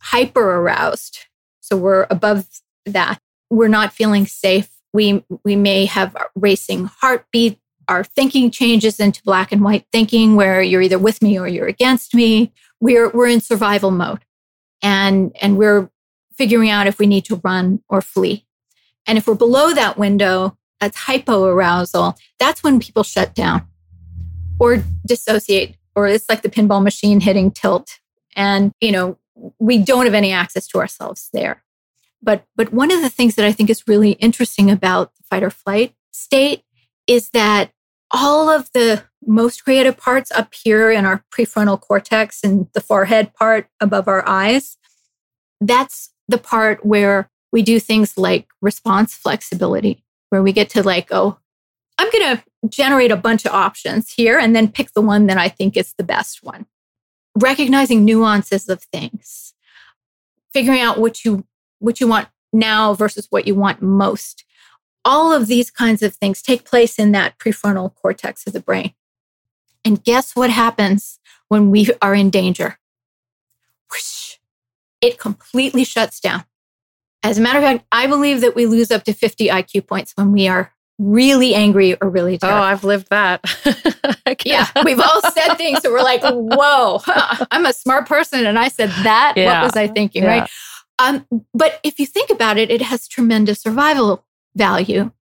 hyper 0.00 0.56
aroused, 0.56 1.26
so 1.60 1.76
we're 1.76 2.06
above 2.10 2.46
that. 2.86 3.20
We're 3.50 3.68
not 3.68 3.92
feeling 3.92 4.26
safe. 4.26 4.70
We, 4.92 5.24
we 5.44 5.56
may 5.56 5.84
have 5.86 6.16
racing 6.34 6.86
heartbeat. 6.86 7.58
Our 7.88 8.04
thinking 8.04 8.50
changes 8.50 8.98
into 8.98 9.22
black 9.22 9.52
and 9.52 9.62
white 9.62 9.86
thinking 9.92 10.36
where 10.36 10.60
you're 10.60 10.82
either 10.82 10.98
with 10.98 11.22
me 11.22 11.38
or 11.38 11.46
you're 11.46 11.68
against 11.68 12.14
me. 12.14 12.52
We're, 12.80 13.10
we're 13.10 13.28
in 13.28 13.40
survival 13.40 13.90
mode 13.90 14.24
and, 14.82 15.34
and 15.40 15.56
we're 15.56 15.90
figuring 16.36 16.70
out 16.70 16.86
if 16.86 16.98
we 16.98 17.06
need 17.06 17.24
to 17.26 17.40
run 17.42 17.82
or 17.88 18.02
flee. 18.02 18.46
And 19.06 19.16
if 19.16 19.26
we're 19.26 19.34
below 19.34 19.72
that 19.72 19.96
window, 19.96 20.58
that's 20.80 20.98
hypoarousal. 20.98 22.18
That's 22.38 22.62
when 22.62 22.80
people 22.80 23.02
shut 23.02 23.34
down 23.34 23.66
or 24.58 24.82
dissociate, 25.06 25.76
or 25.94 26.06
it's 26.06 26.28
like 26.28 26.42
the 26.42 26.50
pinball 26.50 26.82
machine 26.82 27.20
hitting 27.20 27.50
tilt. 27.50 27.98
And, 28.34 28.72
you 28.80 28.92
know, 28.92 29.18
we 29.58 29.78
don't 29.78 30.06
have 30.06 30.14
any 30.14 30.32
access 30.32 30.66
to 30.68 30.78
ourselves 30.78 31.30
there. 31.32 31.62
But 32.22 32.44
but 32.56 32.72
one 32.72 32.90
of 32.90 33.02
the 33.02 33.10
things 33.10 33.34
that 33.36 33.44
I 33.44 33.52
think 33.52 33.70
is 33.70 33.86
really 33.86 34.12
interesting 34.12 34.70
about 34.70 35.14
the 35.16 35.22
fight 35.22 35.42
or 35.42 35.50
flight 35.50 35.94
state 36.10 36.64
is 37.06 37.30
that 37.30 37.70
all 38.10 38.48
of 38.48 38.70
the 38.72 39.04
most 39.26 39.64
creative 39.64 39.96
parts 39.96 40.30
up 40.30 40.54
here 40.54 40.90
in 40.90 41.04
our 41.04 41.24
prefrontal 41.36 41.80
cortex 41.80 42.40
and 42.44 42.68
the 42.72 42.80
forehead 42.80 43.34
part 43.34 43.68
above 43.80 44.08
our 44.08 44.26
eyes, 44.28 44.76
that's 45.60 46.10
the 46.28 46.38
part 46.38 46.84
where 46.84 47.30
we 47.52 47.62
do 47.62 47.80
things 47.80 48.16
like 48.16 48.46
response 48.60 49.14
flexibility, 49.14 50.04
where 50.30 50.42
we 50.42 50.52
get 50.52 50.70
to 50.70 50.82
like, 50.82 51.08
oh, 51.10 51.38
I'm 51.98 52.10
going 52.10 52.36
to 52.36 52.44
generate 52.68 53.10
a 53.10 53.16
bunch 53.16 53.44
of 53.46 53.52
options 53.52 54.12
here 54.12 54.38
and 54.38 54.54
then 54.54 54.70
pick 54.70 54.92
the 54.92 55.00
one 55.00 55.26
that 55.26 55.38
I 55.38 55.48
think 55.48 55.76
is 55.76 55.94
the 55.96 56.04
best 56.04 56.42
one. 56.42 56.66
Recognizing 57.38 58.04
nuances 58.04 58.68
of 58.68 58.82
things, 58.82 59.54
figuring 60.52 60.80
out 60.80 60.98
what 60.98 61.24
you 61.24 61.44
what 61.78 62.00
you 62.00 62.08
want 62.08 62.28
now 62.52 62.94
versus 62.94 63.26
what 63.28 63.46
you 63.46 63.54
want 63.54 63.82
most. 63.82 64.45
All 65.06 65.32
of 65.32 65.46
these 65.46 65.70
kinds 65.70 66.02
of 66.02 66.14
things 66.14 66.42
take 66.42 66.64
place 66.64 66.98
in 66.98 67.12
that 67.12 67.38
prefrontal 67.38 67.94
cortex 67.94 68.46
of 68.46 68.52
the 68.52 68.60
brain. 68.60 68.92
And 69.84 70.02
guess 70.02 70.34
what 70.34 70.50
happens 70.50 71.20
when 71.46 71.70
we 71.70 71.88
are 72.02 72.14
in 72.14 72.28
danger? 72.28 72.78
Whoosh, 73.90 74.38
it 75.00 75.18
completely 75.18 75.84
shuts 75.84 76.18
down. 76.18 76.44
As 77.22 77.38
a 77.38 77.40
matter 77.40 77.58
of 77.58 77.64
fact, 77.64 77.86
I 77.92 78.08
believe 78.08 78.40
that 78.40 78.56
we 78.56 78.66
lose 78.66 78.90
up 78.90 79.04
to 79.04 79.12
50 79.12 79.46
IQ 79.46 79.86
points 79.86 80.12
when 80.16 80.32
we 80.32 80.48
are 80.48 80.72
really 80.98 81.54
angry 81.54 81.94
or 82.00 82.10
really 82.10 82.36
terrified. 82.36 82.58
Oh, 82.58 82.62
I've 82.62 82.82
lived 82.82 83.08
that. 83.10 83.44
yeah, 84.44 84.66
we've 84.84 84.98
all 84.98 85.22
said 85.30 85.54
things 85.54 85.82
that 85.82 85.92
we're 85.92 86.02
like, 86.02 86.22
whoa, 86.24 87.00
I'm 87.52 87.64
a 87.64 87.72
smart 87.72 88.08
person. 88.08 88.44
And 88.44 88.58
I 88.58 88.68
said 88.68 88.88
that. 89.04 89.34
Yeah. 89.36 89.60
What 89.60 89.66
was 89.66 89.76
I 89.76 89.86
thinking? 89.86 90.24
Yeah. 90.24 90.40
Right. 90.40 90.50
Um, 90.98 91.26
but 91.54 91.78
if 91.84 92.00
you 92.00 92.06
think 92.06 92.30
about 92.30 92.58
it, 92.58 92.70
it 92.70 92.82
has 92.82 93.06
tremendous 93.06 93.60
survival 93.60 94.25
value. 94.56 95.12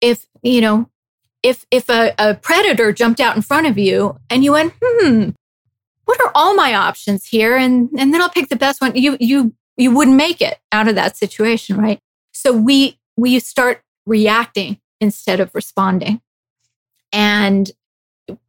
If, 0.00 0.26
you 0.42 0.60
know, 0.60 0.88
if 1.42 1.66
if 1.70 1.88
a, 1.88 2.14
a 2.18 2.34
predator 2.34 2.92
jumped 2.92 3.20
out 3.20 3.36
in 3.36 3.42
front 3.42 3.66
of 3.66 3.76
you 3.78 4.18
and 4.30 4.44
you 4.44 4.52
went, 4.52 4.72
hmm, 4.80 5.30
what 6.04 6.20
are 6.20 6.32
all 6.34 6.54
my 6.54 6.74
options 6.74 7.26
here? 7.26 7.56
And 7.56 7.90
and 7.98 8.12
then 8.12 8.20
I'll 8.22 8.30
pick 8.30 8.48
the 8.48 8.56
best 8.56 8.80
one. 8.80 8.94
You 8.96 9.16
you 9.20 9.54
you 9.76 9.94
wouldn't 9.94 10.16
make 10.16 10.40
it 10.40 10.58
out 10.70 10.88
of 10.88 10.94
that 10.94 11.16
situation, 11.16 11.76
right? 11.76 12.00
So 12.32 12.52
we 12.52 12.98
we 13.16 13.38
start 13.40 13.82
reacting 14.06 14.80
instead 15.00 15.40
of 15.40 15.54
responding. 15.54 16.20
And, 17.12 17.70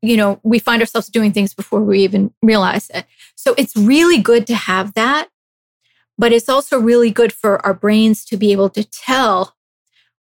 you 0.01 0.15
know, 0.15 0.39
we 0.43 0.59
find 0.59 0.81
ourselves 0.81 1.09
doing 1.09 1.33
things 1.33 1.53
before 1.53 1.81
we 1.81 2.03
even 2.03 2.33
realize 2.41 2.89
it. 2.91 3.05
So 3.36 3.55
it's 3.57 3.75
really 3.75 4.21
good 4.21 4.47
to 4.47 4.55
have 4.55 4.93
that. 4.93 5.29
But 6.17 6.31
it's 6.31 6.47
also 6.47 6.79
really 6.79 7.09
good 7.09 7.33
for 7.33 7.63
our 7.65 7.73
brains 7.73 8.23
to 8.25 8.38
be 8.38 8.51
able 8.51 8.69
to 8.69 8.83
tell 8.83 9.55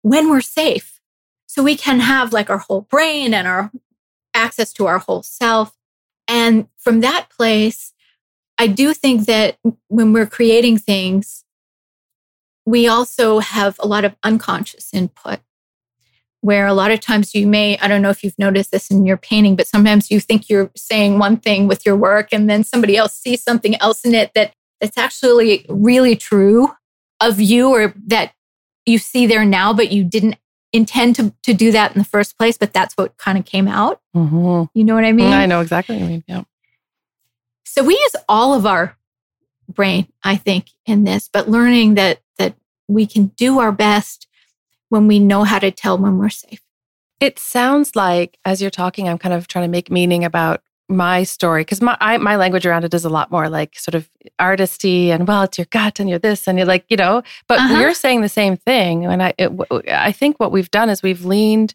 when 0.02 0.30
we're 0.30 0.42
safe. 0.42 1.00
So 1.48 1.64
we 1.64 1.76
can 1.76 2.00
have 2.00 2.34
like 2.34 2.50
our 2.50 2.60
whole 2.60 2.82
brain 2.82 3.34
and 3.34 3.48
our 3.48 3.72
access 4.34 4.72
to 4.74 4.88
our 4.88 5.00
whole 5.00 5.24
self. 5.24 5.76
And 6.28 6.68
from 6.78 7.02
that 7.02 7.30
place, 7.30 7.94
I 8.58 8.68
do 8.68 8.94
think 8.94 9.26
that 9.26 9.58
when 9.88 10.14
we're 10.14 10.28
creating 10.28 10.78
things, 10.78 11.44
we 12.66 12.88
also 12.88 13.40
have 13.40 13.76
a 13.80 13.88
lot 13.88 14.06
of 14.06 14.16
unconscious 14.24 14.94
input 14.94 15.40
where 16.42 16.66
a 16.66 16.74
lot 16.74 16.92
of 16.92 17.00
times 17.00 17.36
you 17.36 17.46
may, 17.46 17.78
I 17.78 17.88
don't 17.88 18.02
know 18.02 18.10
if 18.10 18.24
you've 18.24 18.38
noticed 18.40 18.72
this 18.72 18.90
in 18.90 19.06
your 19.06 19.18
painting, 19.18 19.56
but 19.56 19.68
sometimes 19.68 20.10
you 20.10 20.20
think 20.20 20.50
you're 20.50 20.72
saying 20.76 21.20
one 21.20 21.38
thing 21.38 21.68
with 21.68 21.86
your 21.86 21.96
work 21.96 22.30
and 22.32 22.50
then 22.50 22.64
somebody 22.64 22.98
else 22.98 23.16
sees 23.16 23.44
something 23.44 23.76
else 23.76 24.04
in 24.04 24.16
it 24.16 24.32
that 24.34 24.54
that's 24.80 24.98
actually 24.98 25.66
really 25.70 26.16
true 26.16 26.72
of 27.20 27.40
you 27.40 27.70
or 27.70 27.94
that 28.08 28.34
you 28.86 28.98
see 28.98 29.28
there 29.28 29.46
now, 29.46 29.74
but 29.74 29.92
you 29.92 30.04
didn't 30.04 30.36
intend 30.74 31.16
to, 31.18 31.34
to 31.44 31.54
do 31.54 31.72
that 31.72 31.94
in 31.94 32.00
the 32.00 32.06
first 32.06 32.38
place, 32.38 32.58
but 32.58 32.74
that's 32.74 32.96
what 32.96 33.18
kind 33.18 33.38
of 33.38 33.46
came 33.46 33.68
out. 33.68 34.02
Mm-hmm. 34.16 34.64
You 34.74 34.84
know 34.84 34.96
what 34.96 35.06
I 35.06 35.12
mean? 35.12 35.34
I 35.34 35.46
know 35.46 35.62
exactly 35.62 35.98
what 35.98 36.06
I 36.06 36.08
mean. 36.08 36.24
Yeah. 36.28 36.44
So 37.66 37.84
we 37.84 37.94
use 37.94 38.16
all 38.28 38.54
of 38.54 38.66
our 38.66 38.98
brain, 39.70 40.08
I 40.24 40.36
think, 40.36 40.68
in 40.86 41.04
this, 41.04 41.30
but 41.32 41.50
learning 41.50 41.96
that 41.96 42.22
that 42.38 42.56
we 42.88 43.06
can 43.06 43.28
do 43.38 43.60
our 43.60 43.72
best 43.72 44.28
when 44.90 45.08
we 45.08 45.20
know 45.20 45.44
how 45.44 45.60
to 45.60 45.72
tell 45.72 45.98
when 45.98 46.18
we're 46.18 46.30
safe. 46.30 46.62
It 47.20 47.40
sounds 47.40 47.96
like, 47.96 48.38
as 48.44 48.62
you're 48.62 48.72
talking, 48.72 49.08
I'm 49.08 49.18
kind 49.18 49.34
of 49.34 49.48
trying 49.48 49.64
to 49.66 49.72
make 49.72 49.92
meaning 49.92 50.26
about 50.26 50.64
my 50.92 51.24
story 51.24 51.62
because 51.62 51.82
my 51.82 51.98
I, 52.00 52.18
my 52.18 52.36
language 52.36 52.66
around 52.66 52.84
it 52.84 52.94
is 52.94 53.06
a 53.06 53.10
lot 53.10 53.32
more 53.32 53.50
like 53.50 53.78
sort 53.78 53.96
of 53.96 54.10
artisty 54.40 55.08
and 55.08 55.28
well 55.28 55.44
it's 55.44 55.58
your 55.58 55.68
gut 55.72 56.00
and 56.00 56.10
you're 56.10 56.20
this 56.20 56.48
and 56.48 56.58
you're 56.58 56.68
like 56.68 56.86
you 56.90 56.98
know 56.98 57.24
but 57.48 57.60
uh-huh. 57.60 57.80
you're 57.80 57.94
saying 57.94 58.22
the 58.22 58.30
same 58.30 58.58
thing 58.58 59.06
and 59.06 59.24
I 59.24 59.34
it, 59.38 59.52
I 59.88 60.12
think 60.12 60.40
what 60.40 60.52
we've 60.52 60.72
done 60.72 60.90
is 60.90 61.02
we've 61.02 61.26
leaned 61.26 61.74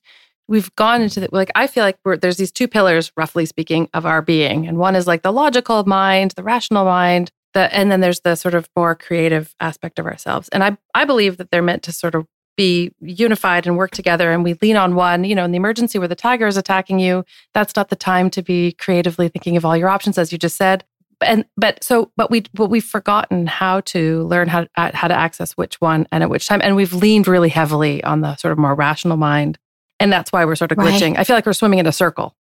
we've 0.49 0.75
gone 0.77 1.03
into 1.03 1.21
the 1.21 1.29
like 1.33 1.51
I 1.55 1.67
feel 1.67 1.83
like 1.83 1.99
there's 2.21 2.37
these 2.37 2.53
two 2.53 2.69
pillars 2.69 3.11
roughly 3.17 3.47
speaking 3.47 3.89
of 3.95 4.07
our 4.07 4.23
being 4.23 4.67
and 4.67 4.79
one 4.79 4.95
is 4.95 5.07
like 5.07 5.23
the 5.23 5.33
logical 5.33 5.85
mind 5.85 6.33
the 6.33 6.43
rational 6.43 6.85
mind 6.85 7.31
the 7.55 7.75
and 7.75 7.91
then 7.91 8.01
there's 8.01 8.21
the 8.21 8.35
sort 8.37 8.55
of 8.55 8.69
more 8.77 8.95
creative 8.95 9.55
aspect 9.61 9.99
of 9.99 10.07
ourselves 10.07 10.49
and 10.51 10.63
I 10.63 10.77
I 10.95 11.05
believe 11.05 11.39
that 11.39 11.51
they're 11.51 11.63
meant 11.63 11.83
to 11.85 11.93
sort 11.93 12.15
of 12.15 12.27
be 12.57 12.93
unified 13.01 13.67
and 13.67 13.77
work 13.77 13.91
together 13.91 14.33
and 14.33 14.43
we 14.43 14.55
lean 14.63 14.77
on 14.77 14.95
one 14.95 15.25
you 15.25 15.35
know 15.35 15.45
in 15.45 15.51
the 15.51 15.57
emergency 15.57 15.99
where 15.99 16.09
the 16.09 16.15
tiger 16.15 16.47
is 16.47 16.57
attacking 16.57 16.99
you 16.99 17.25
that's 17.53 17.77
not 17.77 17.89
the 17.89 17.97
time 17.97 18.31
to 18.31 18.43
be 18.43 18.73
creatively 18.73 19.29
thinking 19.29 19.57
of 19.57 19.65
all 19.65 19.77
your 19.77 19.89
options 19.89 20.19
as 20.19 20.33
you 20.33 20.39
just 20.39 20.57
said. 20.57 20.85
And 21.23 21.47
but 21.57 21.83
so 21.83 22.11
but 22.17 22.31
we 22.31 22.45
but 22.53 22.69
we've 22.69 22.85
forgotten 22.85 23.47
how 23.47 23.81
to 23.93 24.23
learn 24.25 24.49
how 24.49 24.67
uh, 24.77 24.91
how 24.93 25.09
to 25.09 25.15
access 25.15 25.53
which 25.53 25.81
one 25.81 26.07
and 26.13 26.23
at 26.23 26.29
which 26.29 26.47
time. 26.47 26.61
And 26.63 26.77
we've 26.77 26.93
leaned 26.93 27.27
really 27.27 27.49
heavily 27.49 28.05
on 28.05 28.21
the 28.21 28.37
sort 28.37 28.53
of 28.53 28.59
more 28.59 28.75
rational 28.75 29.17
mind. 29.17 29.59
And 29.99 30.13
that's 30.13 30.31
why 30.31 30.45
we're 30.45 30.57
sort 30.57 30.73
of 30.73 30.79
glitching. 30.79 31.13
Right. 31.13 31.21
i 31.21 31.25
feel 31.25 31.35
like 31.35 31.47
we're 31.47 31.55
swimming 31.55 31.79
in 31.79 31.87
a 31.87 31.93
circle. 31.93 32.37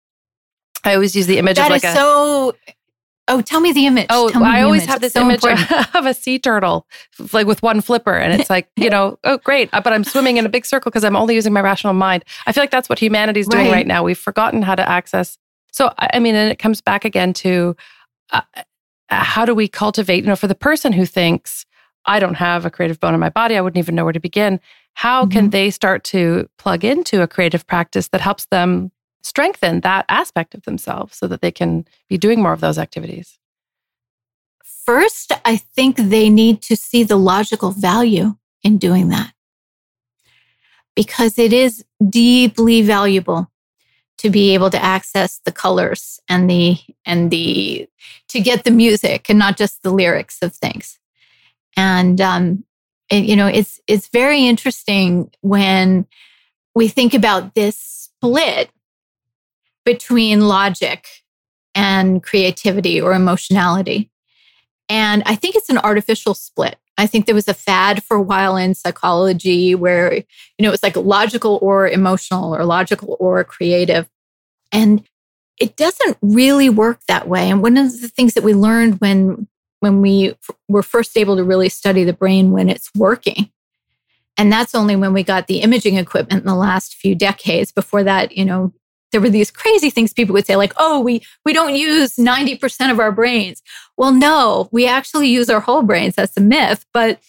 I 0.85 0.95
always 0.95 1.17
use 1.17 1.27
the 1.27 1.39
image 1.39 1.57
that 1.57 1.67
of 1.67 1.71
like 1.71 1.85
a 1.85 1.93
so 1.95 2.55
Oh, 3.31 3.41
tell 3.41 3.61
me 3.61 3.73
the 3.73 3.87
image. 3.87 4.07
Oh, 4.11 4.31
I 4.35 4.63
always 4.63 4.83
image. 4.83 4.91
have 4.91 5.01
this 5.01 5.13
so 5.13 5.23
image 5.23 5.45
of 5.95 6.05
a 6.07 6.13
sea 6.13 6.39
turtle, 6.39 6.87
like 7.33 7.47
with 7.47 7.63
one 7.63 7.81
flipper, 7.81 8.15
and 8.15 8.39
it's 8.39 8.51
like 8.51 8.69
you 8.77 8.91
know, 8.95 9.19
oh 9.23 9.39
great, 9.39 9.71
uh, 9.73 9.81
but 9.81 9.93
I'm 9.93 10.03
swimming 10.03 10.37
in 10.37 10.45
a 10.45 10.49
big 10.49 10.67
circle 10.67 10.91
because 10.91 11.05
I'm 11.05 11.15
only 11.15 11.37
using 11.37 11.53
my 11.53 11.61
rational 11.61 11.93
mind. 11.93 12.25
I 12.47 12.53
feel 12.53 12.63
like 12.63 12.73
that's 12.73 12.89
what 12.89 12.99
humanity's 12.99 13.47
doing 13.47 13.67
right, 13.67 13.73
right 13.73 13.87
now. 13.87 14.03
We've 14.03 14.19
forgotten 14.19 14.63
how 14.63 14.75
to 14.75 14.87
access. 14.87 15.39
So 15.71 15.95
I 15.99 16.19
mean, 16.19 16.35
and 16.35 16.51
it 16.51 16.59
comes 16.59 16.81
back 16.81 17.05
again 17.05 17.33
to 17.35 17.77
uh, 18.33 18.43
uh, 18.57 18.63
how 19.09 19.45
do 19.45 19.55
we 19.55 19.69
cultivate? 19.69 20.25
You 20.25 20.29
know, 20.29 20.37
for 20.37 20.49
the 20.49 20.57
person 20.57 20.93
who 20.93 21.07
thinks 21.07 21.67
I 22.07 22.19
don't 22.19 22.35
have 22.35 22.67
a 22.67 22.71
creative 22.71 22.99
bone 22.99 23.15
in 23.15 23.21
my 23.21 23.31
body, 23.31 23.57
I 23.57 23.61
wouldn't 23.61 23.79
even 23.79 23.95
know 23.95 24.05
where 24.05 24.13
to 24.13 24.21
begin. 24.21 24.59
How 24.95 25.23
mm-hmm. 25.23 25.31
can 25.31 25.51
they 25.51 25.71
start 25.71 26.03
to 26.05 26.49
plug 26.59 26.85
into 26.85 27.23
a 27.23 27.29
creative 27.29 27.65
practice 27.67 28.09
that 28.09 28.21
helps 28.21 28.47
them 28.47 28.91
strengthen 29.23 29.81
that 29.81 30.05
aspect 30.09 30.55
of 30.55 30.63
themselves 30.63 31.17
so 31.17 31.27
that 31.27 31.41
they 31.41 31.51
can 31.51 31.87
be 32.09 32.19
doing 32.19 32.41
more 32.43 32.53
of 32.53 32.61
those 32.61 32.79
activities? 32.79 33.39
First, 34.65 35.33
I 35.45 35.57
think 35.57 35.97
they 35.97 36.29
need 36.29 36.63
to 36.63 36.77
see 36.77 37.05
the 37.05 37.17
logical 37.17 37.71
value 37.71 38.37
in 38.63 38.79
doing 38.79 39.09
that 39.09 39.33
because 40.97 41.39
it 41.39 41.53
is 41.53 41.85
deeply 42.09 42.83
valuable 42.83 43.51
to 44.19 44.29
be 44.29 44.53
able 44.53 44.69
to 44.69 44.83
access 44.83 45.41
the 45.47 45.53
colors 45.53 46.21
and 46.29 46.51
the 46.51 46.77
and 47.07 47.31
the 47.31 47.89
to 48.29 48.41
get 48.41 48.65
the 48.65 48.71
music 48.71 49.31
and 49.31 49.39
not 49.39 49.57
just 49.57 49.83
the 49.83 49.91
lyrics 49.91 50.39
of 50.43 50.55
things 50.55 50.99
and 51.77 52.21
um 52.21 52.65
it, 53.11 53.25
you 53.25 53.35
know 53.35 53.47
it's 53.47 53.81
it's 53.87 54.09
very 54.09 54.47
interesting 54.47 55.31
when 55.41 56.07
we 56.75 56.87
think 56.87 57.15
about 57.15 57.55
this 57.55 57.79
split 57.79 58.71
between 59.85 60.49
logic 60.49 61.09
and 61.75 62.23
creativity 62.23 63.01
or 63.01 63.13
emotionality. 63.13 64.11
And 64.89 65.23
I 65.25 65.37
think 65.37 65.55
it's 65.55 65.69
an 65.69 65.79
artificial 65.79 66.35
split. 66.35 66.77
I 66.99 67.07
think 67.07 67.27
there 67.27 67.35
was 67.35 67.49
a 67.49 67.55
fad 67.55 68.03
for 68.03 68.17
a 68.17 68.23
while 68.23 68.57
in 68.57 68.75
psychology 68.75 69.75
where, 69.75 70.13
you 70.15 70.25
know, 70.61 70.69
it 70.69 70.73
was 70.73 70.83
like 70.83 70.97
logical 70.97 71.59
or 71.63 71.89
emotional 71.89 72.55
or 72.55 72.65
logical 72.65 73.17
or 73.21 73.43
creative. 73.45 74.09
And 74.73 75.05
it 75.59 75.77
doesn't 75.77 76.19
really 76.21 76.69
work 76.69 77.01
that 77.07 77.29
way. 77.29 77.49
And 77.49 77.63
one 77.63 77.77
of 77.77 78.01
the 78.01 78.09
things 78.09 78.35
that 78.35 78.45
we 78.45 78.55
learned 78.55 79.01
when 79.01 79.47
when 79.81 80.03
we 80.03 80.35
were 80.69 80.83
first 80.83 81.17
able 81.17 81.37
to 81.37 81.45
really 81.45 81.69
study 81.69 82.05
the 82.05 82.13
brain 82.13 82.53
when 82.53 82.69
it's 82.69 82.91
working 82.95 83.51
and 84.37 84.51
that's 84.51 84.75
only 84.75 84.97
when 84.97 85.13
we 85.13 85.23
got 85.23 85.49
the 85.49 85.61
imaging 85.61 85.97
equipment 85.97 86.41
in 86.43 86.47
the 86.47 86.55
last 86.55 86.95
few 86.95 87.15
decades 87.15 87.73
before 87.73 88.05
that 88.05 88.37
you 88.37 88.45
know 88.45 88.73
there 89.13 89.21
were 89.21 89.31
these 89.31 89.51
crazy 89.51 89.91
things 89.91 90.13
people 90.13 90.33
would 90.33 90.47
say 90.47 90.57
like 90.57 90.73
oh 90.77 91.01
we 91.01 91.23
we 91.45 91.53
don't 91.53 91.75
use 91.75 92.17
90% 92.17 92.91
of 92.91 93.01
our 93.01 93.13
brains 93.13 93.63
well 93.97 94.13
no 94.13 94.69
we 94.73 94.87
actually 94.87 95.29
use 95.29 95.51
our 95.51 95.61
whole 95.61 95.83
brains 95.83 96.15
that's 96.15 96.37
a 96.37 96.41
myth 96.41 96.85
but 96.93 97.21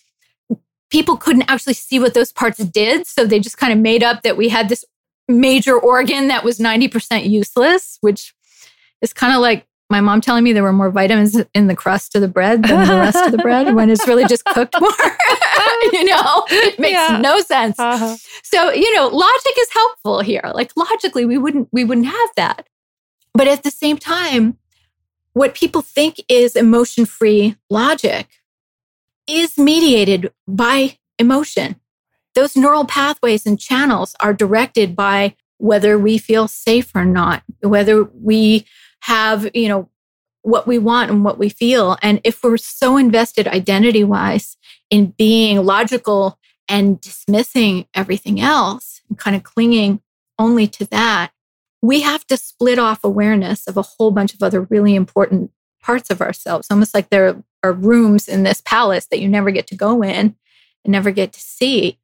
people 0.90 1.18
couldn't 1.18 1.50
actually 1.50 1.74
see 1.74 2.00
what 2.00 2.14
those 2.14 2.32
parts 2.32 2.58
did 2.58 3.08
so 3.08 3.26
they 3.26 3.40
just 3.40 3.58
kind 3.58 3.74
of 3.74 3.80
made 3.80 4.04
up 4.04 4.24
that 4.24 4.38
we 4.38 4.50
had 4.50 4.70
this 4.70 4.86
major 5.28 5.80
organ 5.80 6.28
that 6.28 6.44
was 6.44 6.60
90% 6.60 7.30
useless 7.30 7.98
which 8.02 8.34
is 9.02 9.14
kind 9.14 9.34
of 9.34 9.40
like 9.40 9.66
my 9.92 10.00
mom 10.00 10.22
telling 10.22 10.44
me 10.44 10.54
there 10.54 10.64
were 10.64 10.72
more 10.72 10.90
vitamins 10.90 11.38
in 11.54 11.68
the 11.68 11.76
crust 11.76 12.16
of 12.16 12.22
the 12.22 12.28
bread 12.28 12.64
than 12.64 12.88
the 12.88 12.96
rest 12.96 13.26
of 13.26 13.34
the 13.34 13.38
bread 13.38 13.76
when 13.76 13.90
it's 13.90 14.08
really 14.08 14.26
just 14.26 14.46
cooked 14.46 14.74
more. 14.82 14.90
you 15.94 16.04
know, 16.06 16.46
it 16.50 16.80
makes 16.80 16.94
yeah. 16.94 17.20
no 17.22 17.40
sense. 17.42 17.80
Uh-huh. 17.80 18.16
So, 18.44 18.72
you 18.72 18.96
know, 18.96 19.08
logic 19.08 19.54
is 19.58 19.70
helpful 19.74 20.22
here. 20.22 20.52
Like 20.54 20.72
logically, 20.76 21.26
we 21.26 21.38
wouldn't 21.38 21.70
we 21.72 21.84
wouldn't 21.84 22.08
have 22.08 22.30
that. 22.36 22.68
But 23.34 23.48
at 23.48 23.64
the 23.64 23.72
same 23.72 23.98
time, 23.98 24.58
what 25.34 25.56
people 25.56 25.82
think 25.82 26.22
is 26.28 26.56
emotion-free 26.56 27.56
logic 27.70 28.28
is 29.28 29.58
mediated 29.58 30.32
by 30.48 30.98
emotion. 31.18 31.78
Those 32.36 32.58
neural 32.58 32.86
pathways 32.86 33.46
and 33.46 33.60
channels 33.60 34.16
are 34.20 34.34
directed 34.34 34.96
by 34.96 35.36
whether 35.58 35.98
we 35.98 36.18
feel 36.18 36.48
safe 36.48 36.92
or 36.96 37.06
not, 37.06 37.44
whether 37.62 38.04
we 38.04 38.66
have, 39.02 39.50
you 39.54 39.70
know, 39.70 39.90
what 40.42 40.66
we 40.66 40.78
want 40.80 41.12
and 41.12 41.24
what 41.24 41.38
we 41.38 41.50
feel. 41.50 41.98
And 42.02 42.20
if 42.24 42.44
we're 42.44 42.58
so 42.58 42.98
invested 42.98 43.48
identity 43.48 44.04
wise 44.04 44.58
in 44.92 45.08
being 45.18 45.66
logical 45.66 46.38
and 46.68 47.02
dismissing 47.02 47.88
everything 47.96 48.40
else 48.40 49.02
and 49.10 49.18
kind 49.18 49.36
of 49.36 49.42
clinging 49.42 50.02
only 50.38 50.68
to 50.68 50.86
that, 50.86 51.32
we 51.82 52.02
have 52.02 52.28
to 52.28 52.38
split 52.38 52.78
off 52.78 53.04
awareness 53.04 53.68
of 53.68 53.78
a 53.78 53.82
whole 53.82 54.12
bunch 54.12 54.36
of 54.36 54.44
other 54.44 54.62
really 54.62 54.94
important 54.94 55.52
parts 55.82 56.12
of 56.12 56.22
ourselves, 56.22 56.68
almost 56.70 56.94
like 56.94 57.10
there 57.10 57.42
are 57.64 57.74
rooms 57.74 58.28
in 58.28 58.44
this 58.44 58.62
palace 58.64 59.08
that 59.08 59.20
you 59.20 59.28
never 59.28 59.50
get 59.50 59.66
to 59.68 59.76
go 59.76 60.04
in 60.04 60.36
and 60.84 60.92
never 60.92 61.10
get 61.10 61.34
to 61.34 61.40
see. 61.40 61.98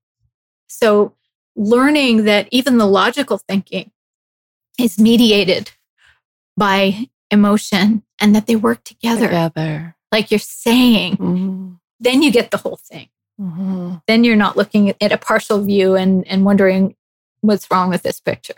So, 0.68 1.14
learning 1.56 2.26
that 2.26 2.48
even 2.52 2.78
the 2.78 2.86
logical 2.86 3.38
thinking 3.38 3.92
is 4.80 5.00
mediated 5.00 5.72
by 6.56 7.08
emotion 7.32 8.04
and 8.20 8.36
that 8.36 8.48
they 8.48 8.56
work 8.56 8.84
together. 8.84 9.28
Together. 9.28 9.96
Like 10.12 10.32
you're 10.32 10.40
saying, 10.40 11.18
mm-hmm. 11.18 11.74
Then 12.00 12.22
you 12.22 12.32
get 12.32 12.52
the 12.52 12.58
whole 12.58 12.78
thing. 12.78 13.10
Mm-hmm. 13.40 13.96
Then 14.08 14.24
you're 14.24 14.36
not 14.36 14.58
looking 14.58 14.94
at 15.02 15.12
a 15.12 15.18
partial 15.18 15.64
view 15.64 15.96
and, 15.96 16.28
and 16.28 16.44
wondering 16.44 16.96
what's 17.42 17.70
wrong 17.70 17.90
with 17.90 18.04
this 18.04 18.20
picture. 18.20 18.56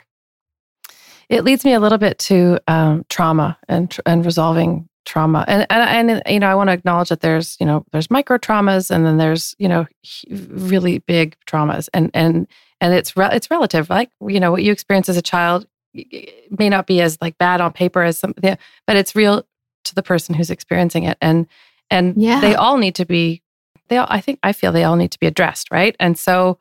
It 1.28 1.44
leads 1.44 1.64
me 1.64 1.74
a 1.74 1.80
little 1.80 1.98
bit 1.98 2.18
to 2.20 2.60
um, 2.68 3.06
trauma 3.10 3.58
and 3.68 3.96
and 4.06 4.26
resolving 4.26 4.90
trauma. 5.06 5.46
And, 5.48 5.66
and 5.70 6.10
and 6.10 6.24
you 6.28 6.40
know, 6.40 6.48
I 6.48 6.56
want 6.56 6.70
to 6.70 6.74
acknowledge 6.74 7.10
that 7.10 7.22
there's 7.22 7.56
you 7.60 7.66
know 7.66 7.86
there's 7.92 8.10
micro 8.10 8.38
traumas 8.38 8.90
and 8.90 9.06
then 9.06 9.18
there's 9.18 9.56
you 9.60 9.68
know 9.68 9.86
really 10.30 11.00
big 11.00 11.36
traumas 11.46 11.88
and 11.94 12.10
and 12.14 12.48
and 12.82 12.94
it's 12.94 13.16
re- 13.16 13.30
it's 13.32 13.52
relative. 13.52 13.90
Like 13.90 14.10
you 14.28 14.40
know 14.40 14.52
what 14.52 14.64
you 14.64 14.72
experience 14.72 15.08
as 15.08 15.18
a 15.18 15.22
child 15.22 15.68
may 15.94 16.70
not 16.70 16.88
be 16.88 17.02
as 17.02 17.18
like 17.22 17.38
bad 17.38 17.62
on 17.62 17.74
paper 17.74 18.02
as 18.02 18.18
something, 18.18 18.58
but 18.88 18.96
it's 18.96 19.16
real 19.16 19.46
to 19.86 19.96
the 19.96 20.04
person 20.04 20.36
who's 20.36 20.50
experiencing 20.50 21.04
it. 21.04 21.18
And 21.22 21.48
and 21.90 22.22
yeah. 22.22 22.40
they 22.40 22.56
all 22.56 22.78
need 22.78 22.96
to 22.96 23.06
be. 23.06 23.42
They 23.88 23.98
all, 23.98 24.08
I 24.10 24.22
think 24.22 24.40
I 24.44 24.54
feel 24.54 24.72
they 24.72 24.84
all 24.84 24.96
need 24.96 25.12
to 25.12 25.20
be 25.20 25.28
addressed, 25.28 25.72
right? 25.72 25.96
And 26.00 26.18
so 26.18 26.60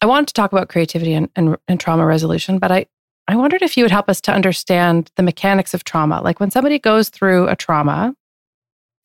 I 0.00 0.06
wanted 0.06 0.28
to 0.28 0.34
talk 0.34 0.52
about 0.52 0.68
creativity 0.68 1.12
and, 1.14 1.28
and, 1.34 1.56
and 1.66 1.80
trauma 1.80 2.06
resolution, 2.06 2.58
but 2.58 2.70
I 2.70 2.86
I 3.28 3.36
wondered 3.36 3.62
if 3.62 3.76
you 3.76 3.84
would 3.84 3.92
help 3.92 4.10
us 4.10 4.20
to 4.22 4.32
understand 4.32 5.10
the 5.16 5.22
mechanics 5.22 5.74
of 5.74 5.84
trauma. 5.84 6.20
Like 6.20 6.40
when 6.40 6.50
somebody 6.50 6.78
goes 6.78 7.08
through 7.08 7.48
a 7.48 7.56
trauma, 7.56 8.16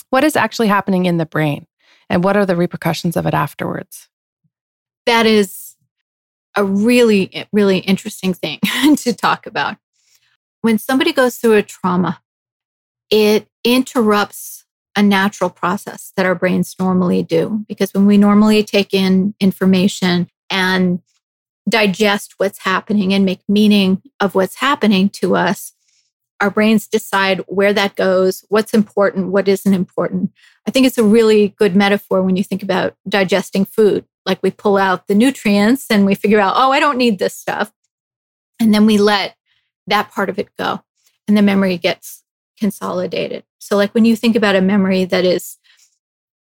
what 0.10 0.24
is 0.24 0.36
actually 0.36 0.68
happening 0.68 1.06
in 1.06 1.18
the 1.18 1.26
brain, 1.26 1.68
and 2.10 2.24
what 2.24 2.36
are 2.36 2.46
the 2.46 2.56
repercussions 2.56 3.16
of 3.16 3.26
it 3.26 3.34
afterwards? 3.34 4.10
That 5.06 5.26
is 5.26 5.76
a 6.56 6.64
really, 6.64 7.48
really 7.54 7.80
interesting 7.80 8.34
thing 8.34 8.60
to 8.98 9.14
talk 9.14 9.46
about. 9.46 9.78
When 10.62 10.80
somebody 10.80 11.14
goes 11.14 11.38
through 11.38 11.54
a 11.54 11.64
trauma, 11.64 12.22
it 13.12 13.48
interrupts 13.64 14.57
a 14.98 15.04
natural 15.04 15.50
process 15.50 16.12
that 16.18 16.26
our 16.26 16.36
brains 16.36 16.76
normally 16.80 17.24
do. 17.24 17.64
Because 17.68 17.94
when 17.94 18.08
we 18.08 18.18
normally 18.18 18.64
take 18.64 18.94
in 18.94 19.36
information 19.40 20.28
and 20.50 21.00
digest 21.70 22.34
what's 22.38 22.60
happening 22.60 23.14
and 23.14 23.24
make 23.24 23.42
meaning 23.48 24.02
of 24.20 24.36
what's 24.36 24.56
happening 24.56 25.08
to 25.10 25.36
us, 25.36 25.74
our 26.42 26.50
brains 26.50 26.88
decide 26.88 27.40
where 27.48 27.74
that 27.74 27.96
goes, 27.96 28.44
what's 28.50 28.74
important, 28.74 29.32
what 29.32 29.48
isn't 29.48 29.74
important. 29.74 30.32
I 30.68 30.72
think 30.72 30.88
it's 30.88 30.98
a 30.98 31.04
really 31.04 31.50
good 31.50 31.76
metaphor 31.76 32.24
when 32.24 32.36
you 32.36 32.44
think 32.44 32.64
about 32.64 32.96
digesting 33.08 33.66
food 33.66 34.04
like 34.26 34.44
we 34.44 34.52
pull 34.52 34.78
out 34.78 35.08
the 35.08 35.16
nutrients 35.16 35.86
and 35.90 36.06
we 36.06 36.14
figure 36.16 36.40
out, 36.40 36.54
oh, 36.58 36.72
I 36.72 36.80
don't 36.80 36.98
need 36.98 37.18
this 37.18 37.36
stuff. 37.36 37.72
And 38.60 38.74
then 38.74 38.86
we 38.86 38.98
let 38.98 39.36
that 39.88 40.12
part 40.12 40.30
of 40.30 40.38
it 40.38 40.50
go. 40.58 40.82
And 41.28 41.38
the 41.38 41.42
memory 41.42 41.78
gets 41.78 42.24
consolidated. 42.58 43.44
So, 43.60 43.76
like 43.76 43.94
when 43.94 44.06
you 44.06 44.16
think 44.16 44.36
about 44.36 44.56
a 44.56 44.62
memory 44.62 45.06
that 45.06 45.26
is 45.26 45.58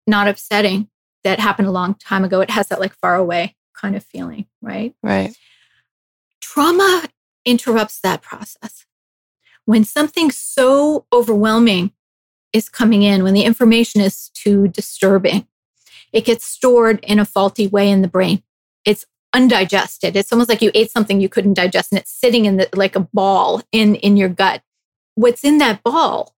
not 0.06 0.28
upsetting, 0.28 0.88
that 1.24 1.40
happened 1.40 1.68
a 1.68 1.72
long 1.72 1.94
time 1.94 2.24
ago, 2.24 2.40
it 2.40 2.50
has 2.50 2.68
that 2.68 2.80
like 2.80 2.94
far 2.94 3.14
away 3.14 3.56
kind 3.74 3.96
of 3.96 4.04
feeling, 4.04 4.46
right? 4.62 4.94
Right. 5.02 5.36
Trauma 6.40 7.04
interrupts 7.44 8.00
that 8.00 8.22
process. 8.22 8.84
When 9.64 9.84
something 9.84 10.30
so 10.30 11.06
overwhelming 11.12 11.92
is 12.52 12.68
coming 12.68 13.02
in, 13.02 13.22
when 13.22 13.34
the 13.34 13.44
information 13.44 14.00
is 14.00 14.30
too 14.30 14.68
disturbing, 14.68 15.46
it 16.12 16.24
gets 16.24 16.46
stored 16.46 17.00
in 17.04 17.18
a 17.18 17.24
faulty 17.24 17.66
way 17.66 17.90
in 17.90 18.02
the 18.02 18.08
brain. 18.08 18.42
It's 18.84 19.04
undigested. 19.34 20.16
It's 20.16 20.32
almost 20.32 20.48
like 20.48 20.62
you 20.62 20.70
ate 20.74 20.90
something 20.90 21.20
you 21.20 21.28
couldn't 21.28 21.54
digest 21.54 21.92
and 21.92 22.00
it's 22.00 22.10
sitting 22.10 22.46
in 22.46 22.56
the, 22.56 22.68
like 22.74 22.96
a 22.96 23.00
ball 23.00 23.62
in, 23.72 23.94
in 23.96 24.16
your 24.16 24.30
gut. 24.30 24.62
What's 25.18 25.42
in 25.42 25.59
that 25.59 25.83
ball 25.83 26.37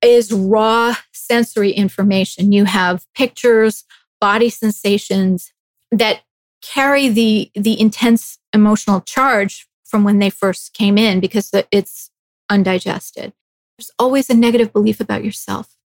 is 0.00 0.32
raw 0.32 0.94
sensory 1.12 1.70
information. 1.70 2.50
You 2.50 2.64
have 2.64 3.04
pictures, 3.14 3.84
body 4.22 4.48
sensations 4.48 5.52
that 5.90 6.22
carry 6.62 7.10
the, 7.10 7.50
the 7.54 7.78
intense 7.78 8.38
emotional 8.54 9.02
charge 9.02 9.68
from 9.84 10.02
when 10.02 10.18
they 10.18 10.30
first 10.30 10.72
came 10.72 10.96
in 10.96 11.20
because 11.20 11.50
it's 11.70 12.10
undigested. 12.48 13.34
There's 13.76 13.90
always 13.98 14.30
a 14.30 14.34
negative 14.34 14.72
belief 14.72 14.98
about 14.98 15.22
yourself. 15.22 15.76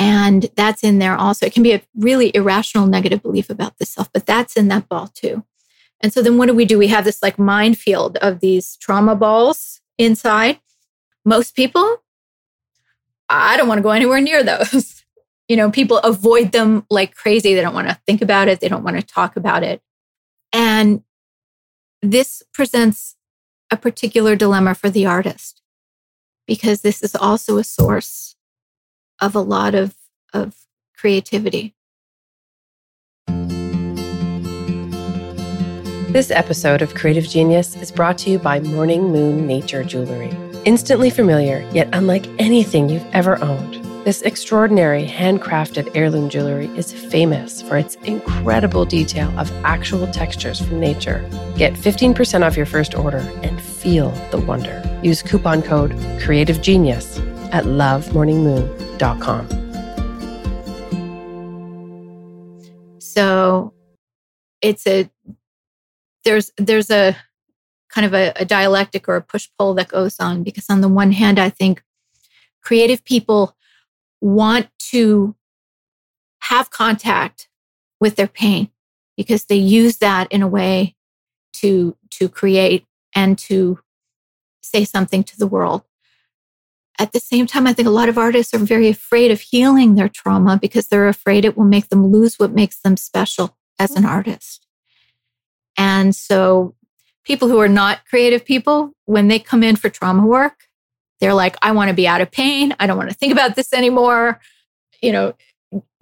And 0.00 0.50
that's 0.56 0.82
in 0.82 0.98
there 0.98 1.14
also. 1.14 1.46
It 1.46 1.52
can 1.52 1.62
be 1.62 1.74
a 1.74 1.82
really 1.96 2.34
irrational 2.34 2.88
negative 2.88 3.22
belief 3.22 3.50
about 3.50 3.78
the 3.78 3.86
self, 3.86 4.12
but 4.12 4.26
that's 4.26 4.56
in 4.56 4.66
that 4.66 4.88
ball 4.88 5.06
too. 5.06 5.44
And 6.00 6.12
so 6.12 6.22
then 6.22 6.38
what 6.38 6.46
do 6.46 6.54
we 6.54 6.64
do? 6.64 6.76
We 6.76 6.88
have 6.88 7.04
this 7.04 7.22
like 7.22 7.38
minefield 7.38 8.16
of 8.16 8.40
these 8.40 8.76
trauma 8.78 9.14
balls 9.14 9.80
inside. 9.96 10.58
Most 11.28 11.54
people, 11.54 12.02
I 13.28 13.58
don't 13.58 13.68
want 13.68 13.76
to 13.76 13.82
go 13.82 13.90
anywhere 13.90 14.18
near 14.18 14.42
those. 14.42 15.04
you 15.48 15.56
know, 15.56 15.70
people 15.70 15.98
avoid 15.98 16.52
them 16.52 16.86
like 16.88 17.14
crazy. 17.14 17.54
They 17.54 17.60
don't 17.60 17.74
want 17.74 17.86
to 17.86 17.98
think 18.06 18.22
about 18.22 18.48
it, 18.48 18.60
they 18.60 18.68
don't 18.68 18.82
want 18.82 18.96
to 18.96 19.02
talk 19.02 19.36
about 19.36 19.62
it. 19.62 19.82
And 20.54 21.02
this 22.00 22.42
presents 22.54 23.16
a 23.70 23.76
particular 23.76 24.36
dilemma 24.36 24.74
for 24.74 24.88
the 24.88 25.04
artist 25.04 25.60
because 26.46 26.80
this 26.80 27.02
is 27.02 27.14
also 27.14 27.58
a 27.58 27.64
source 27.64 28.34
of 29.20 29.34
a 29.34 29.40
lot 29.40 29.74
of, 29.74 29.96
of 30.32 30.56
creativity. 30.96 31.74
This 36.08 36.30
episode 36.30 36.80
of 36.80 36.94
Creative 36.94 37.28
Genius 37.28 37.76
is 37.76 37.92
brought 37.92 38.16
to 38.18 38.30
you 38.30 38.38
by 38.38 38.60
Morning 38.60 39.12
Moon 39.12 39.46
Nature 39.46 39.84
Jewelry. 39.84 40.47
Instantly 40.64 41.10
familiar, 41.10 41.68
yet 41.72 41.88
unlike 41.92 42.26
anything 42.38 42.88
you've 42.88 43.06
ever 43.12 43.42
owned, 43.42 43.74
this 44.04 44.22
extraordinary 44.22 45.06
handcrafted 45.06 45.90
heirloom 45.94 46.28
jewelry 46.28 46.66
is 46.76 46.92
famous 46.92 47.62
for 47.62 47.76
its 47.76 47.96
incredible 48.04 48.84
detail 48.84 49.28
of 49.38 49.52
actual 49.64 50.06
textures 50.08 50.60
from 50.60 50.80
nature. 50.80 51.28
Get 51.56 51.74
15% 51.74 52.44
off 52.44 52.56
your 52.56 52.66
first 52.66 52.94
order 52.94 53.18
and 53.42 53.60
feel 53.60 54.10
the 54.30 54.38
wonder. 54.38 54.82
Use 55.02 55.22
coupon 55.22 55.62
code 55.62 55.94
Creative 56.20 56.60
Genius 56.60 57.18
at 57.52 57.64
lovemorningmoon.com. 57.64 59.48
So 62.98 63.72
it's 64.60 64.86
a 64.86 65.10
there's 66.24 66.52
there's 66.56 66.90
a 66.90 67.16
kind 67.88 68.06
of 68.06 68.14
a, 68.14 68.32
a 68.36 68.44
dialectic 68.44 69.08
or 69.08 69.16
a 69.16 69.22
push 69.22 69.48
pull 69.58 69.74
that 69.74 69.88
goes 69.88 70.18
on 70.20 70.42
because 70.42 70.66
on 70.68 70.80
the 70.80 70.88
one 70.88 71.12
hand 71.12 71.38
I 71.38 71.50
think 71.50 71.82
creative 72.62 73.04
people 73.04 73.56
want 74.20 74.68
to 74.90 75.34
have 76.40 76.70
contact 76.70 77.48
with 78.00 78.16
their 78.16 78.28
pain 78.28 78.70
because 79.16 79.44
they 79.44 79.56
use 79.56 79.98
that 79.98 80.30
in 80.30 80.42
a 80.42 80.48
way 80.48 80.94
to 81.54 81.96
to 82.10 82.28
create 82.28 82.84
and 83.14 83.38
to 83.38 83.80
say 84.62 84.84
something 84.84 85.24
to 85.24 85.38
the 85.38 85.46
world 85.46 85.84
at 86.98 87.12
the 87.12 87.20
same 87.20 87.46
time, 87.46 87.66
I 87.66 87.72
think 87.72 87.86
a 87.86 87.92
lot 87.92 88.08
of 88.08 88.18
artists 88.18 88.52
are 88.52 88.58
very 88.58 88.88
afraid 88.88 89.30
of 89.30 89.40
healing 89.40 89.94
their 89.94 90.08
trauma 90.08 90.58
because 90.60 90.88
they're 90.88 91.08
afraid 91.08 91.44
it 91.44 91.56
will 91.56 91.64
make 91.64 91.88
them 91.90 92.06
lose 92.06 92.38
what 92.38 92.52
makes 92.52 92.80
them 92.80 92.96
special 92.96 93.56
as 93.78 93.92
an 93.92 94.02
mm-hmm. 94.02 94.12
artist. 94.12 94.66
And 95.76 96.14
so, 96.14 96.74
people 97.28 97.46
who 97.46 97.60
are 97.60 97.68
not 97.68 98.06
creative 98.06 98.44
people, 98.44 98.90
when 99.04 99.28
they 99.28 99.38
come 99.38 99.62
in 99.62 99.76
for 99.76 99.90
trauma 99.90 100.26
work, 100.26 100.64
they're 101.20 101.34
like, 101.34 101.56
I 101.62 101.72
want 101.72 101.88
to 101.90 101.94
be 101.94 102.08
out 102.08 102.22
of 102.22 102.30
pain. 102.30 102.74
I 102.80 102.86
don't 102.86 102.96
want 102.96 103.10
to 103.10 103.14
think 103.14 103.32
about 103.32 103.54
this 103.54 103.72
anymore. 103.74 104.40
You 105.02 105.12
know, 105.12 105.34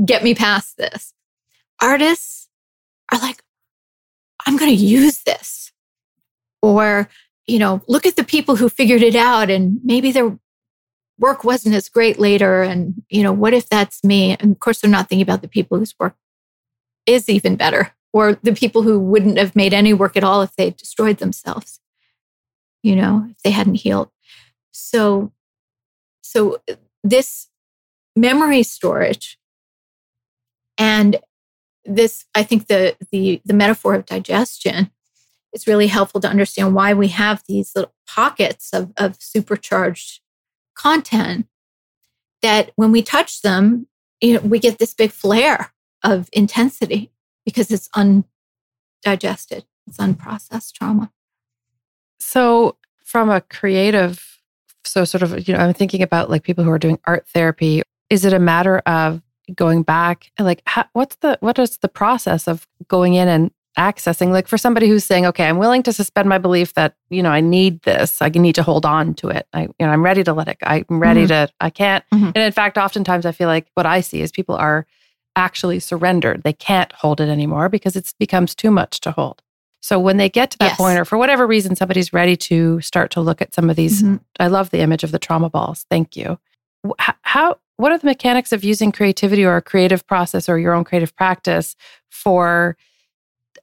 get 0.05 0.23
me 0.23 0.35
past 0.35 0.79
this. 0.79 1.13
Artists 1.83 2.49
are 3.13 3.19
like, 3.19 3.43
I'm 4.47 4.57
going 4.57 4.71
to 4.71 4.83
use 4.83 5.25
this. 5.25 5.73
Or, 6.63 7.09
you 7.47 7.59
know, 7.59 7.83
look 7.89 8.07
at 8.07 8.17
the 8.17 8.25
people 8.25 8.55
who 8.55 8.69
figured 8.69 9.03
it 9.03 9.17
out 9.17 9.51
and 9.51 9.81
maybe 9.83 10.13
they're 10.13 10.39
work 11.19 11.45
wasn't 11.45 11.75
as 11.75 11.89
great 11.89 12.21
later. 12.21 12.63
And, 12.63 13.03
you 13.09 13.23
know, 13.23 13.33
what 13.33 13.53
if 13.53 13.69
that's 13.69 14.05
me? 14.05 14.37
And 14.39 14.53
of 14.53 14.61
course, 14.61 14.81
they're 14.81 14.91
not 14.91 15.09
thinking 15.09 15.23
about 15.23 15.43
the 15.43 15.49
people 15.49 15.79
whose 15.79 15.95
work 15.99 16.15
is 17.05 17.29
even 17.29 17.57
better 17.57 17.93
or 18.17 18.33
the 18.43 18.55
people 18.55 18.81
who 18.81 18.99
wouldn't 18.99 19.37
have 19.37 19.55
made 19.55 19.75
any 19.75 19.93
work 19.93 20.17
at 20.17 20.25
all 20.25 20.41
if 20.41 20.57
they 20.57 20.71
destroyed 20.71 21.19
themselves, 21.19 21.81
you 22.83 22.97
know, 22.97 23.27
if 23.31 23.37
they 23.43 23.51
hadn't 23.51 23.75
healed. 23.75 24.09
So, 24.73 25.33
so 26.23 26.63
this 27.05 27.49
memory 28.17 28.63
storage 28.63 29.39
and 30.79 31.17
this, 31.85 32.25
I 32.35 32.43
think 32.43 32.69
the, 32.69 32.97
the, 33.13 33.43
the 33.45 33.53
metaphor 33.53 33.95
of 33.95 34.07
digestion 34.07 34.91
is 35.53 35.67
really 35.67 35.89
helpful 35.89 36.23
to 36.23 36.29
understand 36.31 36.75
why 36.75 36.95
we 36.95 37.09
have 37.09 37.43
these 37.47 37.73
little 37.77 37.93
pockets 38.09 38.71
of, 38.73 38.95
of 38.97 39.17
supercharged 39.21 40.23
content 40.75 41.49
that 42.41 42.71
when 42.77 42.93
we 42.93 43.03
touch 43.03 43.43
them, 43.43 43.89
you 44.23 44.33
know, 44.33 44.41
we 44.41 44.59
get 44.59 44.79
this 44.79 44.95
big 44.95 45.11
flare 45.11 45.75
of 46.03 46.31
intensity 46.33 47.13
because 47.47 47.71
it's 47.71 47.89
undigested, 47.95 49.65
it's 49.87 49.97
unprocessed 49.97 50.75
trauma. 50.75 51.11
So, 52.19 52.77
from 53.05 53.31
a 53.31 53.41
creative, 53.41 54.43
so 54.85 55.05
sort 55.05 55.23
of, 55.23 55.49
you 55.49 55.55
know, 55.55 55.61
I'm 55.61 55.73
thinking 55.73 56.03
about 56.03 56.29
like 56.29 56.43
people 56.43 56.65
who 56.65 56.71
are 56.71 56.79
doing 56.79 56.99
art 57.07 57.27
therapy. 57.29 57.83
Is 58.11 58.25
it 58.27 58.35
a 58.35 58.39
matter 58.39 58.79
of 58.81 59.23
going 59.55 59.83
back 59.83 60.31
like 60.39 60.63
how, 60.67 60.85
what's 60.93 61.17
the 61.17 61.39
what 61.41 61.59
is 61.59 61.79
the 61.79 61.89
process 61.89 62.49
of 62.49 62.67
going 62.89 63.15
in 63.15 63.29
and 63.29 63.51
accessing 63.79 64.31
like 64.31 64.49
for 64.49 64.57
somebody 64.57 64.89
who's 64.89 65.05
saying 65.05 65.27
okay 65.27 65.47
i'm 65.47 65.59
willing 65.59 65.83
to 65.83 65.93
suspend 65.93 66.29
my 66.29 66.39
belief 66.39 66.73
that 66.75 66.97
you 67.11 67.23
know 67.23 67.31
i 67.31 67.41
need 67.41 67.81
this 67.83 68.21
i 68.23 68.29
need 68.29 68.55
to 68.55 68.63
hold 68.63 68.87
on 68.87 69.15
to 69.15 69.29
it 69.29 69.47
i 69.53 69.63
you 69.63 69.73
know 69.81 69.91
i'm 69.91 70.03
ready 70.03 70.25
to 70.25 70.33
let 70.33 70.49
it 70.49 70.57
i'm 70.63 70.85
ready 70.89 71.27
mm-hmm. 71.27 71.47
to 71.47 71.53
i 71.61 71.69
can't 71.69 72.03
mm-hmm. 72.13 72.27
and 72.27 72.39
in 72.39 72.53
fact 72.53 72.79
oftentimes 72.79 73.27
i 73.27 73.33
feel 73.33 73.49
like 73.49 73.69
what 73.75 73.87
i 73.87 74.01
see 74.01 74.23
is 74.23 74.33
people 74.33 74.57
are 74.57 74.87
actually 75.37 75.79
surrendered 75.79 76.43
they 76.43 76.53
can't 76.53 76.93
hold 76.93 77.21
it 77.21 77.29
anymore 77.29 77.69
because 77.69 77.95
it 77.95 78.13
becomes 78.19 78.55
too 78.55 78.71
much 78.71 79.01
to 79.01 79.11
hold 79.11 79.43
so 79.81 80.01
when 80.01 80.17
they 80.17 80.29
get 80.29 80.51
to 80.51 80.59
that 80.59 80.71
yes. 80.71 80.77
point 80.77 80.99
or 80.99 81.05
for 81.05 81.19
whatever 81.19 81.47
reason 81.47 81.77
somebody's 81.77 82.13
ready 82.13 82.37
to 82.37 82.81
start 82.81 83.11
to 83.11 83.21
look 83.21 83.41
at 83.41 83.55
some 83.55 83.71
of 83.71 83.77
these 83.77 84.03
mm-hmm. 84.03 84.17
i 84.41 84.47
love 84.47 84.71
the 84.71 84.81
image 84.81 85.05
of 85.05 85.13
the 85.13 85.19
trauma 85.19 85.49
balls 85.49 85.87
thank 85.91 86.17
you 86.17 86.39
how 87.23 87.57
what 87.77 87.93
are 87.93 87.99
the 87.99 88.07
mechanics 88.07 88.53
of 88.53 88.65
using 88.65 88.91
creativity 88.91 89.45
or 89.45 89.57
a 89.57 89.63
creative 89.63 90.07
process 90.07 90.49
or 90.49 90.59
your 90.59 90.73
own 90.73 90.85
creative 90.85 91.15
practice 91.15 91.77
for 92.11 92.77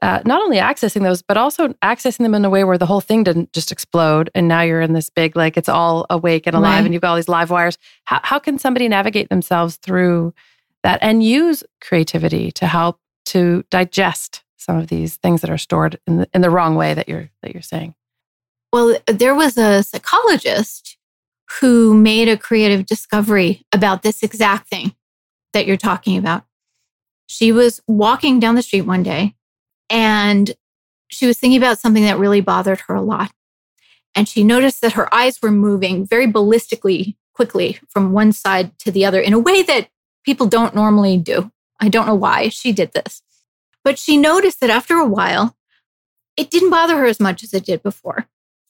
uh, 0.03 0.21
not 0.25 0.41
only 0.41 0.57
accessing 0.57 1.03
those, 1.03 1.21
but 1.21 1.37
also 1.37 1.69
accessing 1.81 2.19
them 2.19 2.35
in 2.35 2.43
a 2.43 2.49
way 2.49 2.65
where 2.65 2.77
the 2.77 2.85
whole 2.85 2.99
thing 2.99 3.23
didn't 3.23 3.53
just 3.53 3.71
explode. 3.71 4.29
And 4.35 4.49
now 4.49 4.61
you're 4.61 4.81
in 4.81 4.91
this 4.91 5.09
big, 5.09 5.37
like 5.37 5.55
it's 5.55 5.69
all 5.69 6.05
awake 6.09 6.45
and 6.45 6.55
alive, 6.55 6.79
right. 6.79 6.83
and 6.83 6.93
you've 6.93 7.01
got 7.01 7.11
all 7.11 7.15
these 7.15 7.29
live 7.29 7.49
wires. 7.49 7.77
How, 8.03 8.19
how 8.21 8.37
can 8.37 8.59
somebody 8.59 8.89
navigate 8.89 9.29
themselves 9.29 9.77
through 9.77 10.33
that 10.83 10.99
and 11.01 11.23
use 11.23 11.63
creativity 11.81 12.51
to 12.51 12.67
help 12.67 12.99
to 13.27 13.63
digest 13.69 14.43
some 14.57 14.77
of 14.77 14.87
these 14.87 15.15
things 15.17 15.41
that 15.41 15.49
are 15.49 15.57
stored 15.57 15.99
in 16.07 16.17
the, 16.17 16.29
in 16.33 16.41
the 16.41 16.49
wrong 16.49 16.75
way 16.75 16.93
that 16.93 17.09
you're 17.09 17.29
that 17.41 17.53
you're 17.53 17.61
saying? 17.61 17.95
Well, 18.71 18.97
there 19.07 19.35
was 19.35 19.57
a 19.57 19.83
psychologist 19.83 20.97
who 21.59 21.93
made 21.93 22.27
a 22.27 22.37
creative 22.37 22.85
discovery 22.85 23.65
about 23.71 24.01
this 24.01 24.23
exact 24.23 24.69
thing 24.69 24.95
that 25.53 25.67
you're 25.67 25.77
talking 25.77 26.17
about. 26.17 26.45
She 27.27 27.51
was 27.51 27.81
walking 27.87 28.39
down 28.39 28.55
the 28.55 28.61
street 28.61 28.81
one 28.81 29.03
day 29.03 29.35
and 29.89 30.53
she 31.09 31.27
was 31.27 31.37
thinking 31.37 31.57
about 31.57 31.79
something 31.79 32.03
that 32.03 32.17
really 32.17 32.41
bothered 32.41 32.81
her 32.87 32.95
a 32.95 33.01
lot. 33.01 33.31
And 34.15 34.27
she 34.27 34.43
noticed 34.43 34.81
that 34.81 34.93
her 34.93 35.13
eyes 35.13 35.39
were 35.41 35.51
moving 35.51 36.05
very 36.05 36.27
ballistically 36.27 37.15
quickly 37.33 37.79
from 37.89 38.11
one 38.11 38.31
side 38.31 38.77
to 38.79 38.91
the 38.91 39.05
other 39.05 39.19
in 39.19 39.33
a 39.33 39.39
way 39.39 39.61
that 39.63 39.89
people 40.23 40.47
don't 40.47 40.75
normally 40.75 41.17
do. 41.17 41.51
I 41.79 41.89
don't 41.89 42.07
know 42.07 42.15
why 42.15 42.49
she 42.49 42.71
did 42.71 42.91
this. 42.93 43.21
But 43.83 43.99
she 43.99 44.17
noticed 44.17 44.59
that 44.61 44.69
after 44.69 44.95
a 44.97 45.05
while, 45.07 45.55
it 46.37 46.49
didn't 46.49 46.69
bother 46.71 46.97
her 46.97 47.05
as 47.05 47.19
much 47.19 47.43
as 47.43 47.53
it 47.53 47.65
did 47.65 47.83
before. 47.83 48.27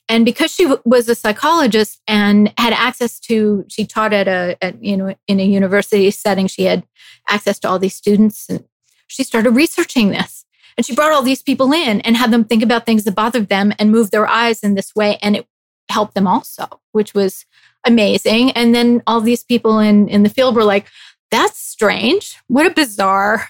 and 0.10 0.26
because 0.26 0.52
she 0.54 0.64
w- 0.64 0.82
was 0.86 1.08
a 1.08 1.16
psychologist 1.16 2.02
and 2.08 2.52
had 2.58 2.74
access 2.74 3.20
to 3.20 3.66
she 3.70 3.86
taught 3.86 4.12
at 4.14 4.28
a 4.28 4.58
at, 4.62 4.84
you 4.84 4.98
know 4.98 5.16
in 5.28 5.40
a 5.40 5.46
university 5.46 6.12
setting 6.12 6.48
she 6.48 6.64
had 6.64 6.84
access 7.30 7.58
to 7.60 7.70
all 7.70 7.80
these 7.80 7.96
students 7.96 8.50
and 8.50 8.66
she 9.08 9.24
started 9.24 9.52
researching 9.52 10.10
this 10.10 10.46
and 10.76 10.86
she 10.86 10.94
brought 10.96 11.14
all 11.14 11.22
these 11.24 11.42
people 11.42 11.72
in 11.72 12.02
and 12.02 12.18
had 12.18 12.32
them 12.32 12.44
think 12.44 12.64
about 12.64 12.86
things 12.86 13.04
that 13.06 13.16
bothered 13.16 13.48
them 13.48 13.72
and 13.80 13.92
move 13.92 14.12
their 14.12 14.28
eyes 14.28 14.60
in 14.62 14.76
this 14.76 14.94
way 14.94 15.18
and 15.22 15.36
it 15.38 15.48
helped 15.90 16.16
them 16.16 16.28
also 16.28 16.66
which 16.92 17.14
was 17.14 17.46
amazing 17.86 18.52
and 18.52 18.76
then 18.76 19.02
all 19.08 19.22
these 19.22 19.44
people 19.44 19.80
in 19.80 20.08
in 20.10 20.24
the 20.24 20.30
field 20.38 20.56
were 20.56 20.66
like 20.66 20.88
that's 21.34 21.60
strange 21.60 22.38
what 22.48 22.66
a 22.66 22.74
bizarre 22.74 23.50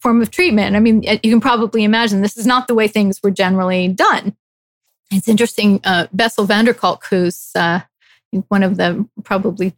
form 0.00 0.20
of 0.20 0.30
treatment 0.30 0.76
i 0.76 0.80
mean 0.80 1.02
you 1.02 1.30
can 1.30 1.40
probably 1.40 1.82
imagine 1.82 2.20
this 2.20 2.36
is 2.36 2.46
not 2.46 2.68
the 2.68 2.74
way 2.74 2.86
things 2.86 3.20
were 3.22 3.30
generally 3.30 3.88
done 3.88 4.36
it's 5.10 5.28
interesting. 5.28 5.80
Uh, 5.84 6.06
Bessel 6.12 6.44
van 6.44 6.64
der 6.64 6.74
Kolk, 6.74 7.06
who's 7.06 7.50
uh, 7.54 7.80
one 8.48 8.62
of 8.62 8.76
the 8.76 9.06
probably 9.22 9.74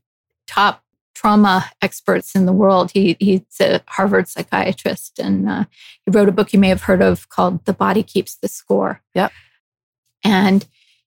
top 0.47 0.83
trauma 1.15 1.71
experts 1.83 2.35
in 2.35 2.47
the 2.47 2.53
world, 2.53 2.91
he, 2.93 3.17
he's 3.19 3.43
a 3.61 3.81
Harvard 3.89 4.29
psychiatrist, 4.29 5.19
and 5.19 5.49
uh, 5.49 5.65
he 6.05 6.11
wrote 6.11 6.29
a 6.29 6.33
book 6.33 6.53
you 6.53 6.59
may 6.59 6.69
have 6.69 6.83
heard 6.83 7.03
of 7.03 7.29
called 7.29 7.65
"The 7.65 7.73
Body 7.73 8.03
Keeps 8.03 8.37
the 8.37 8.49
Score." 8.49 9.03
Yep. 9.15 9.33
And 10.25 10.67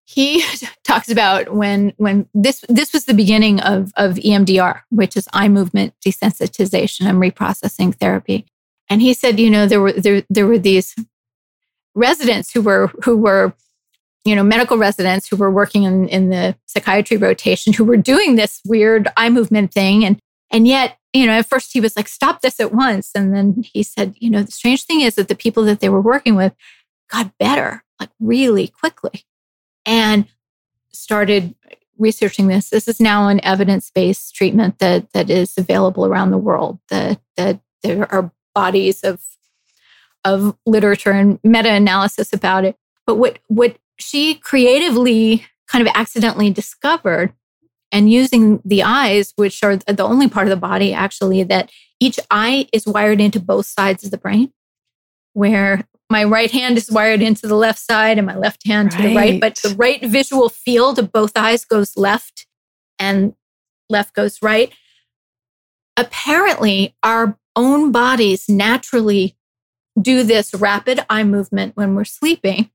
he 0.10 0.44
talks 0.84 1.10
about 1.10 1.54
when 1.54 1.94
when 1.98 2.28
this 2.34 2.66
this 2.68 2.94
was 2.94 3.06
the 3.06 3.14
beginning 3.14 3.60
of 3.60 3.92
of 3.96 4.16
EMDR, 4.16 4.82
which 4.90 5.16
is 5.16 5.28
eye 5.34 5.48
movement 5.48 5.94
desensitization 6.06 7.08
and 7.08 7.22
reprocessing 7.22 7.94
therapy. 7.96 8.46
And 8.90 9.02
he 9.02 9.14
said, 9.14 9.40
you 9.40 9.52
know, 9.52 9.68
there 9.68 9.82
were 9.82 9.94
there 9.94 10.24
there 10.30 10.48
were 10.48 10.58
these 10.58 10.96
residents 11.94 12.52
who 12.52 12.62
were 12.62 12.88
who 13.04 13.18
were 13.18 13.54
you 14.26 14.36
know, 14.36 14.44
medical 14.44 14.78
residents 14.78 15.28
who 15.28 15.38
were 15.38 15.50
working 15.50 15.84
in, 15.84 16.08
in 16.10 16.30
the 16.30 16.54
psychiatry 16.66 17.16
rotation 17.16 17.72
who 17.72 17.86
were 17.86 17.98
doing 17.98 18.36
this 18.36 18.62
weird 18.66 19.08
eye 19.16 19.30
movement 19.30 19.74
thing. 19.74 20.04
And, 20.04 20.20
and 20.52 20.68
yet, 20.68 20.98
you 21.14 21.26
know, 21.26 21.32
at 21.32 21.46
first 21.46 21.72
he 21.72 21.80
was 21.80 21.96
like, 21.96 22.10
stop 22.10 22.42
this 22.42 22.60
at 22.60 22.74
once. 22.74 23.12
And 23.16 23.34
then 23.34 23.64
he 23.64 23.82
said, 23.82 24.16
you 24.20 24.30
know, 24.30 24.44
the 24.44 24.52
strange 24.52 24.84
thing 24.84 25.00
is 25.00 25.16
that 25.16 25.30
the 25.30 25.36
people 25.36 25.64
that 25.64 25.80
they 25.80 25.88
were 25.88 26.02
working 26.02 26.36
with 26.36 26.54
got 27.10 27.38
better, 27.38 27.86
like 27.98 28.10
really 28.20 28.68
quickly 28.68 29.24
and 29.90 30.28
started 30.92 31.56
researching 31.98 32.48
this. 32.48 32.70
This 32.70 32.88
is 32.88 33.02
now 33.02 33.28
an 33.28 33.44
evidence-based 33.44 34.36
treatment 34.36 34.78
that, 34.78 35.12
that 35.14 35.32
is 35.32 35.58
available 35.58 36.06
around 36.06 36.30
the 36.30 36.38
world, 36.38 36.80
that, 36.90 37.20
that 37.36 37.60
there 37.82 38.10
are 38.14 38.32
bodies 38.54 39.02
of, 39.02 39.20
of 40.24 40.56
literature 40.66 41.12
and 41.12 41.40
meta-analysis 41.44 42.32
about 42.32 42.66
it. 42.66 42.78
But 43.08 43.16
what, 43.16 43.40
what 43.48 43.78
she 43.98 44.36
creatively 44.36 45.46
kind 45.68 45.86
of 45.86 45.92
accidentally 45.96 46.52
discovered 46.52 47.34
and 47.92 48.12
using 48.12 48.62
the 48.64 48.84
eyes, 48.84 49.34
which 49.38 49.64
are 49.64 49.76
the 49.78 50.04
only 50.04 50.30
part 50.30 50.46
of 50.46 50.52
the 50.52 50.56
body 50.56 50.94
actually 50.94 51.42
that 51.44 51.72
each 52.00 52.20
eye 52.30 52.70
is 52.72 52.86
wired 52.86 53.20
into 53.20 53.40
both 53.40 53.66
sides 53.66 54.04
of 54.04 54.12
the 54.12 54.18
brain, 54.18 54.54
where 55.34 55.88
my 56.10 56.24
right 56.24 56.50
hand 56.50 56.78
is 56.78 56.90
wired 56.90 57.22
into 57.22 57.48
the 57.48 57.56
left 57.56 57.80
side 57.80 58.18
and 58.18 58.26
my 58.26 58.36
left 58.36 58.66
hand 58.66 58.94
right. 58.94 59.02
to 59.02 59.08
the 59.08 59.16
right, 59.16 59.42
but 59.42 59.56
the 59.58 59.76
right 59.76 60.04
visual 60.04 60.50
field 60.50 60.98
of 60.98 61.12
both 61.12 61.34
eyes 61.36 61.66
goes 61.66 61.96
left 61.96 62.48
and 62.98 63.36
left 63.90 64.14
goes 64.14 64.42
right. 64.42 64.74
Apparently, 65.98 66.96
our 67.04 67.38
own 67.56 67.92
bodies 67.92 68.48
naturally 68.50 69.36
do 70.02 70.24
this 70.24 70.54
rapid 70.54 71.02
eye 71.10 71.24
movement 71.24 71.76
when 71.76 71.94
we're 71.94 72.06
sleeping 72.06 72.72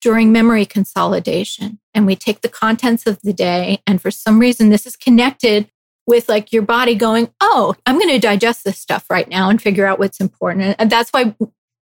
during 0.00 0.32
memory 0.32 0.64
consolidation. 0.64 1.78
And 1.94 2.06
we 2.06 2.16
take 2.16 2.40
the 2.40 2.48
contents 2.48 3.06
of 3.06 3.20
the 3.22 3.32
day, 3.32 3.82
and 3.86 4.00
for 4.00 4.10
some 4.10 4.38
reason, 4.38 4.70
this 4.70 4.86
is 4.86 4.96
connected 4.96 5.70
with 6.06 6.28
like 6.28 6.52
your 6.52 6.62
body 6.62 6.94
going, 6.94 7.32
Oh, 7.40 7.74
I'm 7.86 7.98
going 7.98 8.08
to 8.10 8.18
digest 8.18 8.64
this 8.64 8.78
stuff 8.78 9.08
right 9.10 9.28
now 9.28 9.50
and 9.50 9.60
figure 9.60 9.86
out 9.86 9.98
what's 9.98 10.20
important. 10.20 10.76
And 10.78 10.90
that's 10.90 11.10
why 11.10 11.34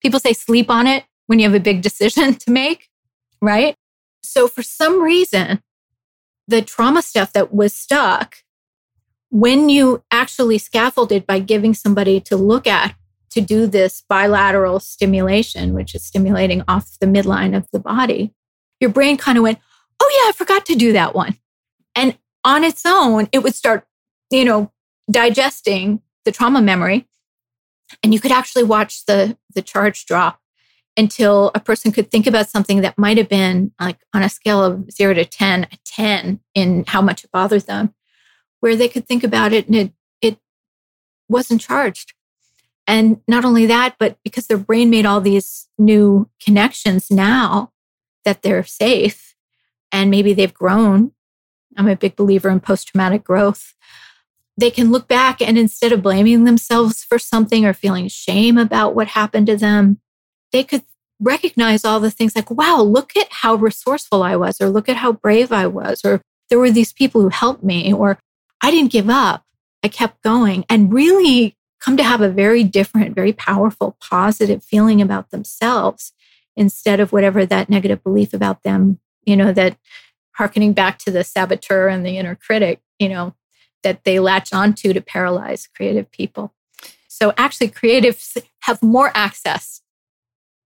people 0.02 0.20
say 0.20 0.32
sleep 0.32 0.70
on 0.70 0.86
it 0.86 1.04
when 1.26 1.38
you 1.38 1.44
have 1.44 1.54
a 1.54 1.60
big 1.62 1.82
decision 1.82 2.34
to 2.46 2.50
make, 2.50 2.88
right? 3.40 3.76
So 4.22 4.48
for 4.48 4.62
some 4.62 5.00
reason, 5.00 5.62
the 6.46 6.62
trauma 6.62 7.02
stuff 7.02 7.32
that 7.34 7.52
was 7.52 7.74
stuck, 7.74 8.36
when 9.30 9.68
you 9.68 10.02
actually 10.10 10.58
scaffolded 10.58 11.26
by 11.26 11.38
giving 11.38 11.74
somebody 11.74 12.20
to 12.20 12.36
look 12.36 12.66
at 12.66 12.94
to 13.30 13.40
do 13.40 13.66
this 13.66 14.02
bilateral 14.08 14.80
stimulation, 14.80 15.74
which 15.74 15.94
is 15.94 16.02
stimulating 16.02 16.62
off 16.66 16.98
the 16.98 17.06
midline 17.06 17.56
of 17.56 17.70
the 17.70 17.78
body, 17.78 18.32
your 18.80 18.90
brain 18.90 19.16
kind 19.16 19.36
of 19.36 19.42
went, 19.42 19.58
Oh, 20.00 20.20
yeah, 20.22 20.28
I 20.28 20.32
forgot 20.32 20.64
to 20.66 20.74
do 20.74 20.92
that 20.92 21.14
one. 21.14 21.36
And 21.94 22.16
on 22.44 22.62
its 22.64 22.82
own, 22.86 23.28
it 23.32 23.40
would 23.40 23.54
start, 23.54 23.86
you 24.30 24.44
know, 24.44 24.70
digesting 25.10 26.00
the 26.24 26.32
trauma 26.32 26.62
memory. 26.62 27.06
And 28.02 28.12
you 28.12 28.20
could 28.20 28.32
actually 28.32 28.64
watch 28.64 29.04
the, 29.06 29.36
the 29.54 29.62
charge 29.62 30.06
drop 30.06 30.40
until 30.96 31.50
a 31.54 31.60
person 31.60 31.92
could 31.92 32.10
think 32.10 32.26
about 32.26 32.50
something 32.50 32.80
that 32.80 32.98
might 32.98 33.16
have 33.18 33.28
been 33.28 33.72
like 33.80 33.98
on 34.12 34.22
a 34.22 34.28
scale 34.28 34.62
of 34.64 34.90
zero 34.90 35.14
to 35.14 35.24
10, 35.24 35.64
a 35.64 35.78
10 35.84 36.40
in 36.54 36.84
how 36.88 37.00
much 37.00 37.24
it 37.24 37.30
bothered 37.30 37.62
them, 37.62 37.94
where 38.60 38.74
they 38.74 38.88
could 38.88 39.06
think 39.06 39.22
about 39.22 39.52
it 39.52 39.66
and 39.68 39.76
it, 39.76 39.92
it 40.20 40.38
wasn't 41.28 41.60
charged. 41.60 42.14
And 42.88 43.20
not 43.28 43.44
only 43.44 43.66
that, 43.66 43.96
but 43.98 44.18
because 44.24 44.46
their 44.46 44.58
brain 44.58 44.90
made 44.90 45.06
all 45.06 45.20
these 45.20 45.68
new 45.78 46.28
connections 46.42 47.10
now 47.10 47.70
that 48.24 48.42
they're 48.42 48.64
safe 48.64 49.36
and 49.92 50.10
maybe 50.10 50.32
they've 50.32 50.52
grown. 50.52 51.12
I'm 51.76 51.88
a 51.88 51.96
big 51.96 52.16
believer 52.16 52.48
in 52.48 52.60
post 52.60 52.88
traumatic 52.88 53.22
growth. 53.24 53.74
They 54.58 54.70
can 54.70 54.90
look 54.90 55.06
back 55.06 55.40
and 55.40 55.56
instead 55.56 55.92
of 55.92 56.02
blaming 56.02 56.44
themselves 56.44 57.04
for 57.04 57.18
something 57.18 57.64
or 57.64 57.72
feeling 57.72 58.08
shame 58.08 58.58
about 58.58 58.94
what 58.94 59.06
happened 59.08 59.46
to 59.46 59.56
them, 59.56 60.00
they 60.52 60.64
could 60.64 60.82
recognize 61.20 61.84
all 61.84 62.00
the 62.00 62.10
things 62.10 62.34
like, 62.34 62.50
wow, 62.50 62.80
look 62.80 63.16
at 63.16 63.28
how 63.30 63.54
resourceful 63.54 64.22
I 64.22 64.36
was, 64.36 64.60
or 64.60 64.68
look 64.68 64.88
at 64.88 64.96
how 64.96 65.12
brave 65.12 65.52
I 65.52 65.66
was, 65.66 66.04
or 66.04 66.20
there 66.50 66.58
were 66.58 66.70
these 66.70 66.92
people 66.92 67.22
who 67.22 67.28
helped 67.28 67.62
me, 67.62 67.92
or 67.92 68.18
I 68.60 68.70
didn't 68.70 68.92
give 68.92 69.08
up. 69.08 69.44
I 69.84 69.88
kept 69.88 70.22
going 70.22 70.64
and 70.68 70.92
really 70.92 71.56
come 71.80 71.96
to 71.96 72.02
have 72.02 72.20
a 72.20 72.28
very 72.28 72.64
different, 72.64 73.14
very 73.14 73.32
powerful, 73.32 73.96
positive 74.00 74.64
feeling 74.64 75.00
about 75.00 75.30
themselves 75.30 76.12
instead 76.56 76.98
of 76.98 77.12
whatever 77.12 77.46
that 77.46 77.68
negative 77.68 78.02
belief 78.02 78.34
about 78.34 78.64
them, 78.64 78.98
you 79.24 79.36
know, 79.36 79.52
that 79.52 79.76
harkening 80.32 80.72
back 80.72 80.98
to 80.98 81.10
the 81.10 81.22
saboteur 81.22 81.86
and 81.88 82.04
the 82.04 82.18
inner 82.18 82.34
critic, 82.34 82.80
you 82.98 83.08
know, 83.08 83.34
that 83.82 84.04
they 84.04 84.18
latch 84.18 84.52
onto 84.52 84.92
to 84.92 85.00
paralyze 85.00 85.68
creative 85.74 86.10
people. 86.10 86.54
So 87.08 87.32
actually, 87.36 87.68
creatives 87.68 88.36
have 88.60 88.82
more 88.82 89.10
access 89.14 89.82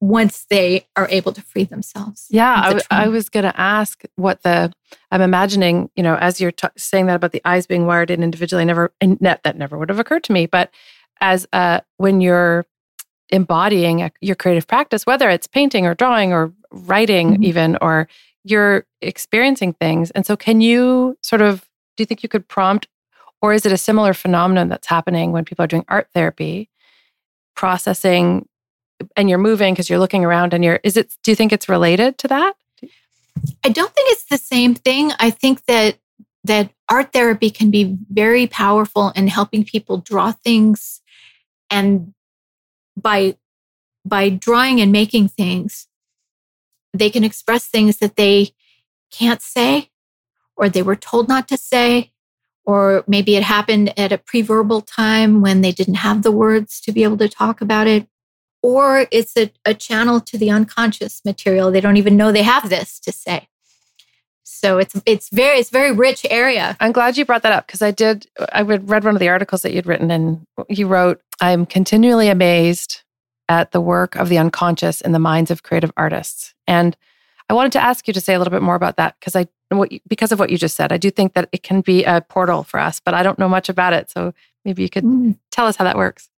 once 0.01 0.47
they 0.51 0.85
are 0.97 1.07
able 1.11 1.33
to 1.33 1.41
free 1.41 1.65
themselves. 1.65 2.27
Yeah, 2.29 2.53
I, 2.53 2.67
w- 2.67 2.83
I 2.91 3.09
was 3.09 3.29
going 3.29 3.45
to 3.45 3.59
ask 3.59 4.03
what 4.17 4.43
the 4.43 4.73
I'm 5.11 5.23
imagining. 5.23 5.91
You 5.95 6.03
know, 6.03 6.17
as 6.17 6.41
you're 6.41 6.53
t- 6.53 6.69
saying 6.77 7.07
that 7.07 7.15
about 7.15 7.33
the 7.33 7.43
eyes 7.45 7.67
being 7.67 7.87
wired 7.87 8.11
in 8.11 8.23
individually, 8.23 8.65
never 8.65 8.93
and 9.01 9.19
that 9.21 9.45
that 9.45 9.57
never 9.57 9.79
would 9.79 9.89
have 9.89 10.01
occurred 10.01 10.25
to 10.25 10.33
me. 10.33 10.47
But 10.47 10.71
as 11.21 11.47
uh, 11.53 11.81
when 11.99 12.21
you're 12.21 12.67
embodying 13.31 14.03
a, 14.03 14.13
your 14.21 14.37
creative 14.37 14.67
practice, 14.67 15.07
whether 15.07 15.31
it's 15.31 15.47
painting 15.47 15.87
or 15.87 15.95
drawing 15.95 16.33
or 16.33 16.53
writing, 16.71 17.35
mm-hmm. 17.35 17.45
even, 17.45 17.79
or 17.81 18.09
you're 18.45 18.85
experiencing 19.01 19.73
things. 19.73 20.11
And 20.11 20.27
so, 20.27 20.37
can 20.37 20.61
you 20.61 21.17
sort 21.23 21.41
of 21.41 21.69
do 21.97 22.03
you 22.03 22.07
think 22.07 22.23
you 22.23 22.29
could 22.29 22.49
prompt, 22.49 22.89
or 23.43 23.53
is 23.53 23.67
it 23.67 23.73
a 23.73 23.77
similar 23.77 24.15
phenomenon 24.15 24.69
that's 24.69 24.87
happening 24.87 25.33
when 25.33 25.45
people 25.45 25.65
are 25.65 25.69
doing 25.69 25.85
art 25.89 26.09
therapy, 26.15 26.71
processing, 27.57 28.49
and 29.17 29.29
you're 29.29 29.39
moving 29.39 29.75
because 29.75 29.91
you're 29.91 29.99
looking 29.99 30.25
around 30.25 30.55
and 30.55 30.65
you're, 30.65 30.79
is 30.85 30.97
it, 30.97 31.17
do 31.25 31.33
you 31.33 31.37
think 31.37 31.53
it's 31.53 31.69
related 31.69 32.17
to 32.19 32.29
that? 32.29 32.55
I 33.65 33.69
don't 33.69 33.93
think 33.93 34.13
it's 34.13 34.27
the 34.27 34.39
same 34.39 34.75
thing. 34.75 35.13
I 35.19 35.31
think 35.31 35.65
that 35.67 35.99
that 36.45 36.71
art 36.89 37.13
therapy 37.13 37.51
can 37.51 37.71
be 37.71 37.97
very 38.11 38.47
powerful 38.47 39.11
in 39.11 39.29
helping 39.29 39.65
people 39.65 39.99
draw 39.99 40.33
things 40.33 41.01
and 41.71 42.15
by 42.97 43.37
by 44.05 44.29
drawing 44.29 44.81
and 44.81 44.91
making 44.91 45.29
things 45.29 45.87
they 46.93 47.09
can 47.09 47.25
express 47.25 47.67
things 47.67 47.99
that 47.99 48.17
they 48.17 48.51
can't 49.11 49.41
say 49.41 49.91
or 50.57 50.69
they 50.69 50.83
were 50.83 50.97
told 50.97 51.29
not 51.29 51.49
to 51.49 51.57
say 51.57 52.12
or 52.65 53.05
maybe 53.07 53.37
it 53.37 53.43
happened 53.43 53.99
at 53.99 54.13
a 54.13 54.19
pre-verbal 54.19 54.81
time 54.83 55.41
when 55.41 55.61
they 55.61 55.73
didn't 55.73 55.95
have 55.95 56.23
the 56.23 56.33
words 56.33 56.81
to 56.81 56.93
be 56.93 57.03
able 57.03 57.19
to 57.19 57.29
talk 57.29 57.61
about 57.61 57.87
it 57.87 58.07
or 58.63 59.07
it's 59.11 59.37
a, 59.37 59.53
a 59.65 59.75
channel 59.75 60.21
to 60.21 60.39
the 60.39 60.51
unconscious 60.51 61.21
material 61.25 61.71
they 61.71 61.81
don't 61.81 61.97
even 61.97 62.17
know 62.17 62.31
they 62.31 62.43
have 62.43 62.69
this 62.69 62.99
to 63.01 63.13
say 63.13 63.49
so 64.63 64.79
it's 64.79 64.95
it's 65.07 65.29
very 65.31 65.59
it's 65.59 65.71
very 65.71 65.91
rich 65.91 66.25
area. 66.31 66.77
I'm 66.79 66.93
glad 66.93 67.17
you 67.17 67.25
brought 67.25 67.43
that 67.43 67.53
up 67.53 67.67
because 67.67 67.83
I 67.83 67.91
did 67.91 68.29
I 68.53 68.63
read 68.63 69.03
one 69.03 69.17
of 69.17 69.19
the 69.19 69.29
articles 69.29 69.63
that 69.63 69.73
you'd 69.73 69.87
written 69.87 70.09
and 70.13 70.47
you 70.69 70.87
wrote 70.87 71.21
I'm 71.41 71.67
continually 71.67 72.29
amazed 72.29 73.03
at 73.49 73.73
the 73.73 73.81
work 73.81 74.15
of 74.15 74.29
the 74.29 74.39
unconscious 74.39 75.01
in 75.01 75.11
the 75.11 75.19
minds 75.19 75.51
of 75.51 75.65
creative 75.65 75.91
artists. 75.97 76.55
And 76.69 76.97
I 77.53 77.55
wanted 77.55 77.73
to 77.73 77.83
ask 77.83 78.09
you 78.09 78.15
to 78.15 78.21
say 78.21 78.33
a 78.33 78.39
little 78.39 78.51
bit 78.51 78.63
more 78.63 78.75
about 78.75 78.97
that 78.97 79.15
because 79.21 79.37
I 79.37 79.47
what 79.69 79.93
because 80.09 80.33
of 80.33 80.39
what 80.39 80.49
you 80.49 80.57
just 80.57 80.75
said. 80.75 80.91
I 80.91 80.97
do 80.97 81.11
think 81.11 81.35
that 81.35 81.51
it 81.53 81.63
can 81.63 81.83
be 81.83 82.03
a 82.03 82.23
portal 82.23 82.63
for 82.63 82.81
us, 82.81 82.99
but 82.99 83.13
I 83.13 83.23
don't 83.23 83.39
know 83.39 83.49
much 83.49 83.69
about 83.69 83.93
it. 83.93 84.11
So 84.11 84.33
maybe 84.65 84.83
you 84.83 84.89
could 84.89 85.05
mm. 85.05 85.37
tell 85.51 85.67
us 85.67 85.77
how 85.77 85.85
that 85.85 85.99
works. 85.99 86.31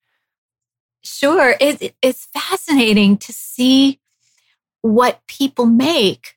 Sure. 1.05 1.55
It, 1.61 1.95
it's 2.03 2.27
fascinating 2.35 3.17
to 3.19 3.33
see 3.33 4.01
what 4.81 5.25
people 5.29 5.67
make, 5.67 6.35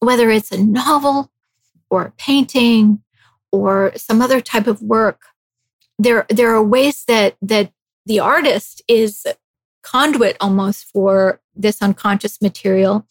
whether 0.00 0.28
it's 0.28 0.52
a 0.52 0.62
novel 0.62 1.30
or 1.88 2.04
a 2.04 2.12
painting 2.18 3.02
or 3.50 3.92
some 3.96 4.20
other 4.20 4.42
type 4.42 4.66
of 4.66 4.82
work. 4.82 5.22
There, 5.98 6.26
there 6.28 6.54
are 6.54 6.62
ways 6.62 7.04
that 7.06 7.36
that 7.40 7.72
the 8.04 8.20
artist 8.20 8.82
is 8.86 9.26
conduit 9.82 10.36
almost 10.42 10.84
for 10.92 11.40
this 11.56 11.80
unconscious 11.80 12.42
material. 12.42 13.06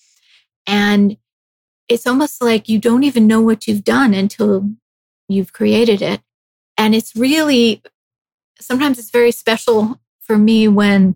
And 0.69 1.17
it's 1.89 2.05
almost 2.05 2.43
like 2.43 2.69
you 2.69 2.77
don't 2.77 3.03
even 3.03 3.25
know 3.25 3.41
what 3.41 3.65
you've 3.65 3.83
done 3.83 4.13
until 4.13 4.69
you've 5.27 5.51
created 5.51 5.99
it. 5.99 6.21
And 6.77 6.93
it's 6.93 7.15
really, 7.15 7.81
sometimes 8.59 8.99
it's 8.99 9.09
very 9.09 9.31
special 9.31 9.99
for 10.19 10.37
me 10.37 10.67
when 10.67 11.15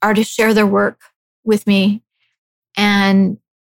artists 0.00 0.32
share 0.32 0.54
their 0.54 0.66
work 0.66 1.00
with 1.44 1.66
me 1.66 2.04
and 2.76 3.38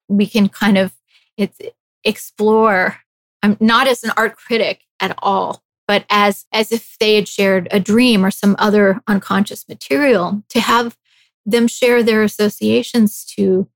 we 0.10 0.26
can 0.26 0.50
kind 0.50 0.78
of 0.78 0.92
it's 1.38 1.58
explore 2.04 2.98
i'm 3.44 3.56
not 3.60 3.88
as 3.88 4.04
an 4.04 4.12
art 4.18 4.36
critic 4.36 4.82
at 5.00 5.18
all 5.20 5.64
but 5.88 6.04
as 6.10 6.46
as 6.52 6.72
if 6.72 6.98
they 7.00 7.16
had 7.16 7.28
shared 7.28 7.68
a 7.72 7.80
dream 7.80 8.26
or 8.26 8.32
some 8.32 8.56
other 8.60 9.00
unconscious 9.08 9.70
material 9.70 10.44
to 10.50 10.60
have 10.60 10.98
them 11.46 11.68
share 11.68 12.04
their 12.04 12.24
associations 12.24 13.24
to 13.24 13.70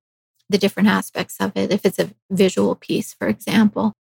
the 0.53 0.57
different 0.57 0.87
aspects 0.87 1.35
of 1.39 1.51
it 1.55 1.71
if 1.71 1.85
it's 1.85 1.99
a 1.99 2.11
visual 2.31 2.75
piece 2.75 3.13
for 3.13 3.27
example 3.27 3.93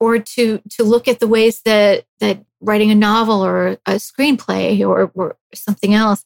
or 0.00 0.18
to 0.18 0.62
to 0.70 0.82
look 0.82 1.06
at 1.06 1.20
the 1.20 1.28
ways 1.28 1.60
that 1.64 2.04
that 2.20 2.44
writing 2.60 2.90
a 2.90 2.94
novel 2.94 3.44
or 3.44 3.78
a 3.86 3.96
screenplay 3.96 4.80
or, 4.80 5.10
or 5.14 5.36
something 5.54 5.92
else 5.92 6.24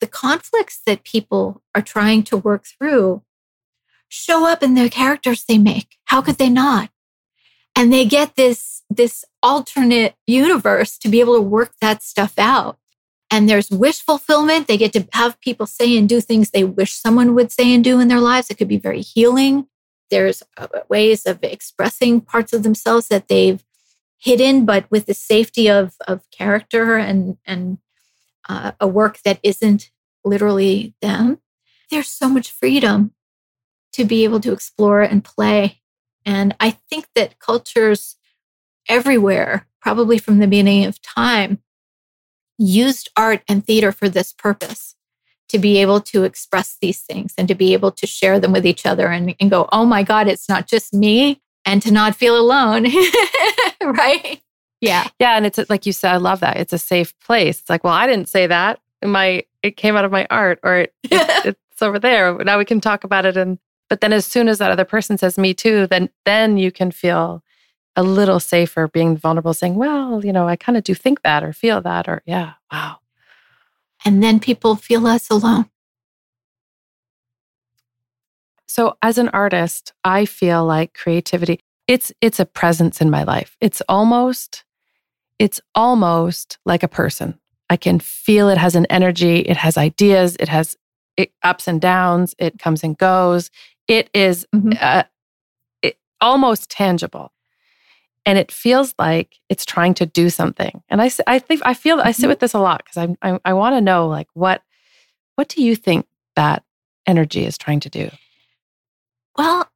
the 0.00 0.06
conflicts 0.06 0.80
that 0.86 1.04
people 1.04 1.62
are 1.74 1.82
trying 1.82 2.22
to 2.24 2.36
work 2.36 2.66
through 2.66 3.22
show 4.08 4.46
up 4.46 4.62
in 4.62 4.74
the 4.74 4.88
characters 4.88 5.44
they 5.44 5.58
make. 5.58 5.96
How 6.06 6.22
could 6.22 6.38
they 6.38 6.48
not? 6.48 6.90
And 7.76 7.92
they 7.92 8.04
get 8.04 8.36
this 8.36 8.82
this 8.90 9.24
alternate 9.42 10.14
universe 10.26 10.98
to 10.98 11.08
be 11.08 11.20
able 11.20 11.36
to 11.36 11.42
work 11.42 11.72
that 11.80 12.02
stuff 12.02 12.34
out 12.38 12.78
and 13.30 13.48
there's 13.48 13.70
wish 13.70 14.00
fulfillment 14.00 14.66
they 14.66 14.76
get 14.76 14.92
to 14.92 15.06
have 15.12 15.40
people 15.40 15.66
say 15.66 15.96
and 15.96 16.08
do 16.08 16.20
things 16.20 16.50
they 16.50 16.64
wish 16.64 16.92
someone 16.94 17.34
would 17.34 17.52
say 17.52 17.72
and 17.74 17.84
do 17.84 18.00
in 18.00 18.08
their 18.08 18.20
lives 18.20 18.50
it 18.50 18.56
could 18.56 18.68
be 18.68 18.78
very 18.78 19.00
healing 19.00 19.66
there's 20.10 20.42
uh, 20.56 20.66
ways 20.88 21.26
of 21.26 21.38
expressing 21.42 22.20
parts 22.20 22.52
of 22.52 22.62
themselves 22.62 23.08
that 23.08 23.28
they've 23.28 23.62
hidden, 24.18 24.64
but 24.64 24.90
with 24.90 25.06
the 25.06 25.14
safety 25.14 25.68
of, 25.68 25.94
of 26.06 26.28
character 26.30 26.96
and, 26.96 27.38
and 27.44 27.78
uh, 28.48 28.72
a 28.80 28.86
work 28.86 29.20
that 29.24 29.38
isn't 29.42 29.90
literally 30.24 30.94
them. 31.00 31.38
There's 31.90 32.08
so 32.08 32.28
much 32.28 32.50
freedom 32.50 33.12
to 33.92 34.04
be 34.04 34.24
able 34.24 34.40
to 34.40 34.52
explore 34.52 35.02
and 35.02 35.24
play. 35.24 35.80
And 36.26 36.54
I 36.60 36.70
think 36.70 37.06
that 37.14 37.38
cultures 37.38 38.16
everywhere, 38.88 39.66
probably 39.80 40.18
from 40.18 40.38
the 40.38 40.46
beginning 40.46 40.84
of 40.84 41.00
time, 41.00 41.62
used 42.58 43.10
art 43.16 43.42
and 43.48 43.64
theater 43.64 43.92
for 43.92 44.08
this 44.08 44.32
purpose 44.32 44.96
to 45.48 45.58
be 45.58 45.78
able 45.78 46.00
to 46.00 46.24
express 46.24 46.76
these 46.80 47.00
things 47.00 47.32
and 47.38 47.48
to 47.48 47.54
be 47.54 47.72
able 47.72 47.90
to 47.92 48.06
share 48.06 48.38
them 48.38 48.52
with 48.52 48.66
each 48.66 48.84
other 48.84 49.08
and, 49.08 49.34
and 49.40 49.50
go, 49.50 49.68
oh 49.72 49.86
my 49.86 50.02
God, 50.02 50.28
it's 50.28 50.48
not 50.48 50.66
just 50.66 50.92
me, 50.92 51.40
and 51.64 51.82
to 51.82 51.90
not 51.90 52.14
feel 52.14 52.38
alone. 52.38 52.84
right? 53.82 54.40
Yeah. 54.80 55.08
Yeah. 55.18 55.36
And 55.36 55.46
it's 55.46 55.58
like 55.68 55.86
you 55.86 55.92
said, 55.92 56.12
I 56.12 56.16
love 56.16 56.40
that. 56.40 56.56
It's 56.56 56.72
a 56.72 56.78
safe 56.78 57.18
place. 57.20 57.60
It's 57.60 57.70
like, 57.70 57.84
well, 57.84 57.92
I 57.92 58.06
didn't 58.06 58.28
say 58.28 58.46
that. 58.46 58.80
My 59.04 59.44
it 59.62 59.76
came 59.76 59.96
out 59.96 60.04
of 60.04 60.12
my 60.12 60.26
art 60.30 60.60
or 60.62 60.76
it, 60.76 60.94
it, 61.04 61.56
it's 61.72 61.82
over 61.82 61.98
there. 61.98 62.36
Now 62.38 62.58
we 62.58 62.64
can 62.64 62.80
talk 62.80 63.04
about 63.04 63.26
it. 63.26 63.36
And 63.36 63.58
but 63.88 64.00
then 64.00 64.12
as 64.12 64.26
soon 64.26 64.48
as 64.48 64.58
that 64.58 64.70
other 64.70 64.84
person 64.84 65.18
says 65.18 65.38
me 65.38 65.54
too, 65.54 65.86
then 65.86 66.10
then 66.24 66.58
you 66.58 66.70
can 66.72 66.90
feel 66.90 67.42
a 67.98 68.02
little 68.02 68.38
safer 68.38 68.86
being 68.86 69.16
vulnerable, 69.16 69.52
saying, 69.52 69.74
Well, 69.74 70.24
you 70.24 70.32
know, 70.32 70.46
I 70.46 70.54
kind 70.54 70.78
of 70.78 70.84
do 70.84 70.94
think 70.94 71.22
that 71.22 71.42
or 71.42 71.52
feel 71.52 71.80
that, 71.80 72.08
or 72.08 72.22
yeah, 72.26 72.52
wow. 72.70 72.98
And 74.04 74.22
then 74.22 74.38
people 74.38 74.76
feel 74.76 75.00
less 75.00 75.28
alone. 75.28 75.68
So 78.66 78.96
as 79.02 79.18
an 79.18 79.28
artist, 79.30 79.92
I 80.04 80.26
feel 80.26 80.64
like 80.64 80.94
creativity, 80.94 81.58
it's 81.88 82.12
it's 82.20 82.38
a 82.38 82.46
presence 82.46 83.00
in 83.00 83.10
my 83.10 83.24
life. 83.24 83.56
It's 83.60 83.82
almost 83.88 84.64
it's 85.40 85.60
almost 85.74 86.58
like 86.64 86.84
a 86.84 86.88
person. 86.88 87.40
I 87.68 87.76
can 87.76 87.98
feel 87.98 88.48
it 88.48 88.58
has 88.58 88.76
an 88.76 88.86
energy, 88.86 89.40
it 89.40 89.56
has 89.56 89.76
ideas, 89.76 90.36
it 90.38 90.48
has 90.48 90.76
it, 91.16 91.32
ups 91.42 91.66
and 91.66 91.80
downs, 91.80 92.36
it 92.38 92.60
comes 92.60 92.84
and 92.84 92.96
goes. 92.96 93.50
It 93.88 94.08
is, 94.14 94.46
mm-hmm. 94.54 94.74
uh, 94.80 95.02
it, 95.82 95.98
almost 96.20 96.70
tangible 96.70 97.32
and 98.28 98.36
it 98.36 98.52
feels 98.52 98.94
like 98.98 99.36
it's 99.48 99.64
trying 99.64 99.94
to 99.94 100.04
do 100.04 100.28
something. 100.28 100.82
And 100.90 101.00
I, 101.00 101.10
I 101.26 101.38
think 101.38 101.62
I 101.64 101.72
feel 101.72 101.98
I 101.98 102.12
sit 102.12 102.24
mm-hmm. 102.24 102.28
with 102.28 102.40
this 102.40 102.52
a 102.52 102.58
lot 102.58 102.84
because 102.84 103.16
I, 103.22 103.26
I, 103.26 103.40
I 103.42 103.52
want 103.54 103.74
to 103.74 103.80
know 103.80 104.06
like 104.06 104.28
what 104.34 104.60
what 105.36 105.48
do 105.48 105.62
you 105.62 105.74
think 105.74 106.04
that 106.36 106.62
energy 107.06 107.46
is 107.46 107.56
trying 107.56 107.80
to 107.80 107.88
do? 107.88 108.10
Well, 109.38 109.66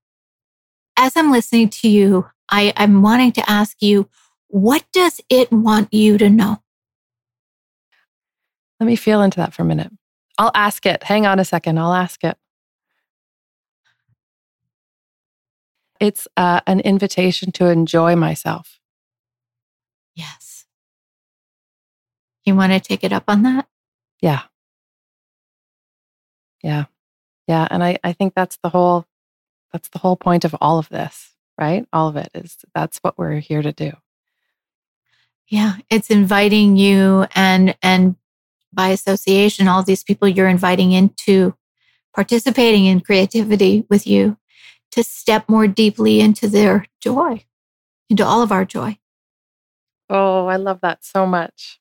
as 0.98 1.16
I'm 1.16 1.32
listening 1.32 1.70
to 1.70 1.88
you, 1.88 2.26
I, 2.50 2.74
I'm 2.76 3.00
wanting 3.00 3.32
to 3.32 3.50
ask 3.50 3.80
you, 3.80 4.10
what 4.48 4.84
does 4.92 5.22
it 5.30 5.50
want 5.50 5.88
you 5.90 6.18
to 6.18 6.28
know? 6.28 6.62
Let 8.80 8.86
me 8.86 8.96
feel 8.96 9.22
into 9.22 9.38
that 9.38 9.54
for 9.54 9.62
a 9.62 9.64
minute. 9.64 9.92
I'll 10.36 10.50
ask 10.54 10.84
it. 10.84 11.04
Hang 11.04 11.24
on 11.24 11.38
a 11.38 11.44
second. 11.46 11.78
I'll 11.78 11.94
ask 11.94 12.22
it. 12.22 12.36
It's 16.02 16.26
uh, 16.36 16.60
an 16.66 16.80
invitation 16.80 17.52
to 17.52 17.66
enjoy 17.66 18.16
myself. 18.16 18.80
Yes. 20.16 20.66
You 22.44 22.56
want 22.56 22.72
to 22.72 22.80
take 22.80 23.04
it 23.04 23.12
up 23.12 23.24
on 23.28 23.44
that? 23.44 23.68
Yeah. 24.20 24.42
Yeah. 26.60 26.86
Yeah. 27.46 27.68
And 27.70 27.84
I, 27.84 28.00
I 28.02 28.12
think 28.12 28.34
that's 28.34 28.58
the 28.64 28.68
whole 28.68 29.06
that's 29.72 29.88
the 29.90 30.00
whole 30.00 30.16
point 30.16 30.44
of 30.44 30.56
all 30.60 30.78
of 30.78 30.88
this, 30.88 31.30
right? 31.56 31.86
All 31.92 32.08
of 32.08 32.16
it 32.16 32.30
is 32.34 32.58
that's 32.74 32.98
what 32.98 33.16
we're 33.16 33.38
here 33.38 33.62
to 33.62 33.72
do. 33.72 33.92
Yeah. 35.46 35.76
It's 35.88 36.10
inviting 36.10 36.76
you 36.76 37.26
and 37.32 37.76
and 37.80 38.16
by 38.72 38.88
association, 38.88 39.68
all 39.68 39.84
these 39.84 40.02
people 40.02 40.26
you're 40.26 40.48
inviting 40.48 40.90
into 40.90 41.54
participating 42.12 42.86
in 42.86 43.00
creativity 43.00 43.86
with 43.88 44.04
you 44.04 44.36
to 44.92 45.02
step 45.02 45.48
more 45.48 45.66
deeply 45.66 46.20
into 46.20 46.48
their 46.48 46.86
joy, 47.00 47.44
into 48.08 48.24
all 48.24 48.42
of 48.42 48.52
our 48.52 48.64
joy. 48.64 48.98
Oh, 50.08 50.46
I 50.46 50.56
love 50.56 50.80
that 50.82 51.04
so 51.04 51.26
much. 51.26 51.80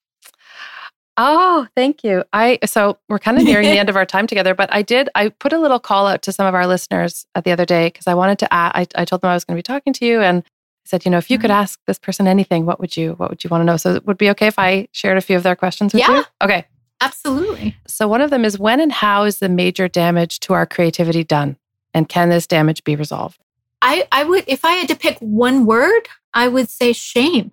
Oh, 1.18 1.68
thank 1.76 2.03
you. 2.03 2.24
I 2.32 2.59
so 2.66 2.97
we're 3.09 3.20
kind 3.20 3.38
of 3.38 3.43
nearing 3.43 3.70
the 3.70 3.78
end 3.78 3.89
of 3.89 3.95
our 3.95 4.05
time 4.05 4.28
together, 4.28 4.55
but 4.55 4.74
I 4.74 4.82
did 4.82 5.09
I 5.14 5.30
put 5.30 5.53
a 5.53 5.59
little 5.59 5.80
call 5.80 6.07
out 6.07 6.22
to 6.24 6.32
some 6.32 6.47
of 6.47 6.55
our 6.55 6.66
listeners 6.66 7.26
at 7.36 7.43
the 7.43 7.51
other 7.51 7.66
day 7.66 7.88
because 7.88 8.07
I 8.07 8.14
wanted 8.14 8.39
to 8.39 8.53
I, 8.53 8.88
I 8.95 9.05
told 9.05 9.22
them 9.22 9.30
I 9.30 9.34
was 9.34 9.43
going 9.43 9.55
to 9.55 9.59
be 9.59 9.64
talking 9.64 9.93
to 9.93 10.05
you 10.05 10.22
and 10.22 10.43
I 10.43 10.86
said, 10.86 11.05
you 11.05 11.12
know, 11.12 11.18
if 11.18 11.30
you 11.30 11.38
could 11.38 11.51
mm-hmm. 11.51 11.62
ask 11.62 11.80
this 11.86 11.99
person 11.99 12.28
anything, 12.28 12.66
what 12.66 12.80
would 12.80 12.95
you 12.95 13.14
what 13.14 13.30
would 13.30 13.43
you 13.43 13.49
want 13.49 13.62
to 13.62 13.66
know? 13.66 13.78
So 13.78 13.95
it 13.95 14.05
would 14.07 14.18
be 14.18 14.30
okay 14.32 14.47
if 14.47 14.57
I 14.57 14.88
shared 14.93 15.18
a 15.18 15.22
few 15.22 15.36
of 15.36 15.43
their 15.43 15.55
questions 15.55 15.93
with 15.93 16.01
yeah, 16.01 16.18
you? 16.18 16.24
Okay. 16.41 16.66
Absolutely. 17.01 17.76
So 17.88 18.07
one 18.07 18.22
of 18.22 18.30
them 18.30 18.45
is 18.45 18.57
when 18.57 18.80
and 18.80 18.91
how 18.91 19.24
is 19.24 19.39
the 19.39 19.49
major 19.49 19.88
damage 19.88 20.39
to 20.41 20.53
our 20.53 20.66
creativity 20.66 21.24
done? 21.24 21.57
And 21.93 22.07
can 22.07 22.29
this 22.29 22.47
damage 22.47 22.83
be 22.83 22.95
resolved? 22.95 23.39
I, 23.81 24.07
I 24.11 24.23
would, 24.23 24.43
if 24.47 24.63
I 24.63 24.73
had 24.73 24.87
to 24.89 24.95
pick 24.95 25.17
one 25.19 25.65
word, 25.65 26.07
I 26.33 26.47
would 26.47 26.69
say 26.69 26.93
shame. 26.93 27.51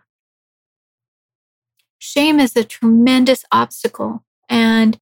Shame 1.99 2.39
is 2.39 2.55
a 2.55 2.65
tremendous 2.65 3.45
obstacle. 3.51 4.25
And 4.49 5.01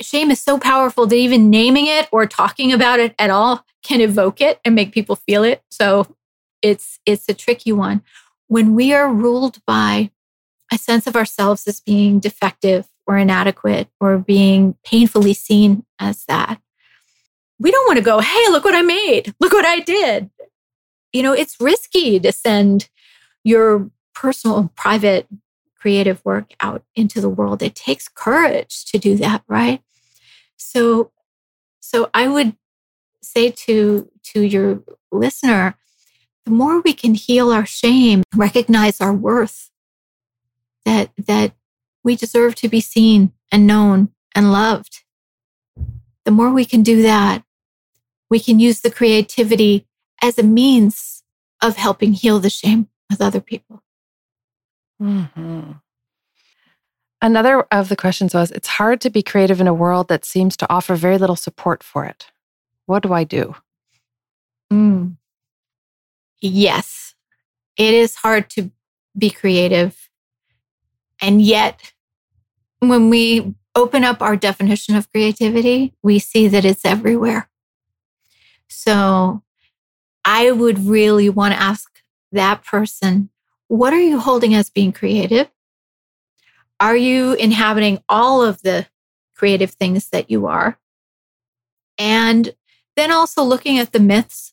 shame 0.00 0.30
is 0.30 0.40
so 0.40 0.58
powerful 0.58 1.06
that 1.06 1.16
even 1.16 1.50
naming 1.50 1.86
it 1.86 2.08
or 2.12 2.26
talking 2.26 2.72
about 2.72 3.00
it 3.00 3.14
at 3.18 3.30
all 3.30 3.64
can 3.82 4.00
evoke 4.00 4.40
it 4.40 4.60
and 4.64 4.74
make 4.74 4.92
people 4.92 5.16
feel 5.16 5.44
it. 5.44 5.62
So 5.70 6.06
it's 6.62 6.98
it's 7.06 7.28
a 7.28 7.34
tricky 7.34 7.72
one. 7.72 8.02
When 8.48 8.74
we 8.74 8.92
are 8.92 9.12
ruled 9.12 9.64
by 9.66 10.10
a 10.72 10.78
sense 10.78 11.06
of 11.06 11.16
ourselves 11.16 11.66
as 11.66 11.80
being 11.80 12.18
defective 12.18 12.88
or 13.06 13.16
inadequate 13.16 13.88
or 14.00 14.18
being 14.18 14.76
painfully 14.84 15.34
seen 15.34 15.84
as 15.98 16.24
that, 16.26 16.60
we 17.58 17.70
don't 17.70 17.86
want 17.86 17.98
to 17.98 18.04
go, 18.04 18.20
hey, 18.20 18.48
look 18.50 18.64
what 18.64 18.74
I 18.74 18.82
made. 18.82 19.34
Look 19.40 19.52
what 19.52 19.66
I 19.66 19.80
did. 19.80 20.30
You 21.12 21.22
know, 21.22 21.32
it's 21.32 21.60
risky 21.60 22.20
to 22.20 22.32
send 22.32 22.88
your 23.44 23.90
personal, 24.14 24.70
private, 24.76 25.26
creative 25.76 26.24
work 26.24 26.52
out 26.60 26.82
into 26.94 27.20
the 27.20 27.28
world. 27.28 27.62
It 27.62 27.74
takes 27.74 28.08
courage 28.08 28.84
to 28.86 28.98
do 28.98 29.16
that, 29.16 29.42
right? 29.48 29.82
So, 30.56 31.12
so 31.80 32.10
I 32.12 32.28
would 32.28 32.56
say 33.22 33.50
to 33.50 34.10
to 34.24 34.40
your 34.42 34.82
listener, 35.10 35.76
the 36.44 36.50
more 36.50 36.80
we 36.80 36.92
can 36.92 37.14
heal 37.14 37.50
our 37.50 37.66
shame, 37.66 38.22
recognize 38.34 39.00
our 39.00 39.14
worth, 39.14 39.70
that 40.84 41.10
that 41.26 41.52
we 42.04 42.16
deserve 42.16 42.54
to 42.56 42.68
be 42.68 42.80
seen 42.80 43.32
and 43.50 43.66
known 43.66 44.10
and 44.34 44.52
loved. 44.52 45.04
The 46.24 46.30
more 46.30 46.50
we 46.50 46.64
can 46.64 46.82
do 46.82 47.02
that, 47.02 47.44
we 48.30 48.40
can 48.40 48.58
use 48.58 48.80
the 48.80 48.90
creativity 48.90 49.86
as 50.22 50.38
a 50.38 50.42
means 50.42 51.22
of 51.62 51.76
helping 51.76 52.12
heal 52.12 52.38
the 52.38 52.50
shame 52.50 52.88
with 53.10 53.20
other 53.20 53.40
people. 53.40 53.82
Mm-hmm. 55.00 55.72
Another 57.20 57.62
of 57.72 57.88
the 57.88 57.96
questions 57.96 58.34
was 58.34 58.50
It's 58.50 58.68
hard 58.68 59.00
to 59.00 59.10
be 59.10 59.22
creative 59.22 59.60
in 59.60 59.66
a 59.66 59.74
world 59.74 60.08
that 60.08 60.24
seems 60.24 60.56
to 60.58 60.72
offer 60.72 60.94
very 60.94 61.18
little 61.18 61.36
support 61.36 61.82
for 61.82 62.04
it. 62.04 62.26
What 62.86 63.02
do 63.02 63.12
I 63.12 63.24
do? 63.24 63.56
Mm. 64.72 65.16
Yes, 66.40 67.14
it 67.76 67.94
is 67.94 68.16
hard 68.16 68.48
to 68.50 68.70
be 69.16 69.30
creative. 69.30 70.08
And 71.20 71.42
yet, 71.42 71.92
when 72.78 73.10
we 73.10 73.54
open 73.74 74.04
up 74.04 74.22
our 74.22 74.36
definition 74.36 74.94
of 74.94 75.10
creativity, 75.10 75.94
we 76.02 76.18
see 76.18 76.46
that 76.48 76.64
it's 76.64 76.84
everywhere. 76.84 77.47
So 78.68 79.42
I 80.24 80.50
would 80.50 80.78
really 80.78 81.28
want 81.28 81.54
to 81.54 81.60
ask 81.60 82.00
that 82.32 82.64
person, 82.64 83.30
what 83.68 83.92
are 83.92 84.00
you 84.00 84.18
holding 84.18 84.54
as 84.54 84.70
being 84.70 84.92
creative? 84.92 85.50
Are 86.80 86.96
you 86.96 87.34
inhabiting 87.34 88.02
all 88.08 88.42
of 88.42 88.62
the 88.62 88.86
creative 89.34 89.72
things 89.72 90.10
that 90.10 90.30
you 90.30 90.46
are? 90.46 90.78
And 91.98 92.54
then 92.96 93.10
also 93.10 93.42
looking 93.42 93.78
at 93.78 93.92
the 93.92 94.00
myths 94.00 94.52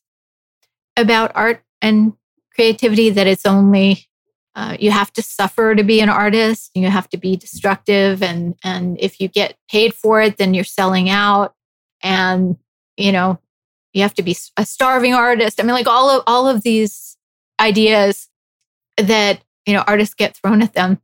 about 0.98 1.32
art 1.36 1.64
and 1.82 2.14
creativity 2.54 3.10
that 3.10 3.28
it's 3.28 3.46
only 3.46 4.08
uh, 4.56 4.78
you 4.80 4.90
have 4.90 5.12
to 5.12 5.22
suffer 5.22 5.76
to 5.76 5.84
be 5.84 6.00
an 6.00 6.08
artist 6.08 6.72
you 6.74 6.90
have 6.90 7.10
to 7.10 7.18
be 7.18 7.36
destructive 7.36 8.24
and 8.24 8.56
and 8.64 8.98
if 9.02 9.20
you 9.20 9.28
get 9.28 9.58
paid 9.70 9.94
for 9.94 10.22
it 10.22 10.38
then 10.38 10.54
you're 10.54 10.64
selling 10.64 11.10
out 11.10 11.54
and 12.02 12.58
you 12.96 13.12
know 13.12 13.38
you 13.96 14.02
have 14.02 14.14
to 14.16 14.24
be 14.24 14.38
a 14.58 14.66
starving 14.66 15.14
artist. 15.14 15.60
I 15.60 15.64
mean 15.64 15.74
like 15.74 15.88
all 15.88 16.10
of 16.10 16.24
all 16.28 16.48
of 16.48 16.62
these 16.62 17.18
ideas 17.60 18.30
that 18.98 19.42
you 19.66 19.74
know 19.74 19.84
artists 19.88 20.14
get 20.14 20.36
thrown 20.36 20.62
at 20.62 20.74
them. 20.74 21.02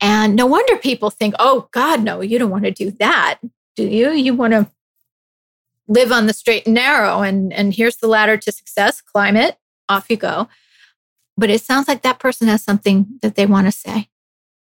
And 0.00 0.34
no 0.34 0.46
wonder 0.46 0.76
people 0.76 1.10
think 1.10 1.34
oh 1.38 1.68
god 1.70 2.02
no 2.02 2.20
you 2.20 2.38
don't 2.38 2.50
want 2.50 2.64
to 2.64 2.70
do 2.72 2.90
that 2.92 3.38
do 3.76 3.86
you? 3.86 4.10
You 4.12 4.34
want 4.34 4.52
to 4.52 4.70
live 5.88 6.12
on 6.12 6.26
the 6.26 6.32
straight 6.32 6.66
and 6.66 6.74
narrow 6.74 7.20
and 7.20 7.52
and 7.52 7.74
here's 7.74 7.96
the 7.96 8.06
ladder 8.06 8.36
to 8.38 8.52
success 8.52 9.00
climb 9.02 9.36
it 9.36 9.58
off 9.88 10.08
you 10.08 10.16
go. 10.16 10.48
But 11.36 11.50
it 11.50 11.60
sounds 11.60 11.88
like 11.88 12.02
that 12.02 12.20
person 12.20 12.48
has 12.48 12.62
something 12.62 13.18
that 13.20 13.34
they 13.34 13.46
want 13.46 13.66
to 13.66 13.72
say. 13.72 14.08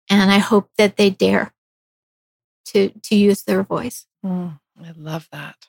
And 0.08 0.30
i 0.30 0.38
hope 0.38 0.70
that 0.78 0.96
they 0.96 1.10
dare 1.10 1.52
to 2.66 2.88
to 2.88 3.14
use 3.14 3.42
their 3.42 3.62
voice. 3.62 4.06
Mm, 4.24 4.60
i 4.82 4.92
love 4.96 5.28
that 5.32 5.68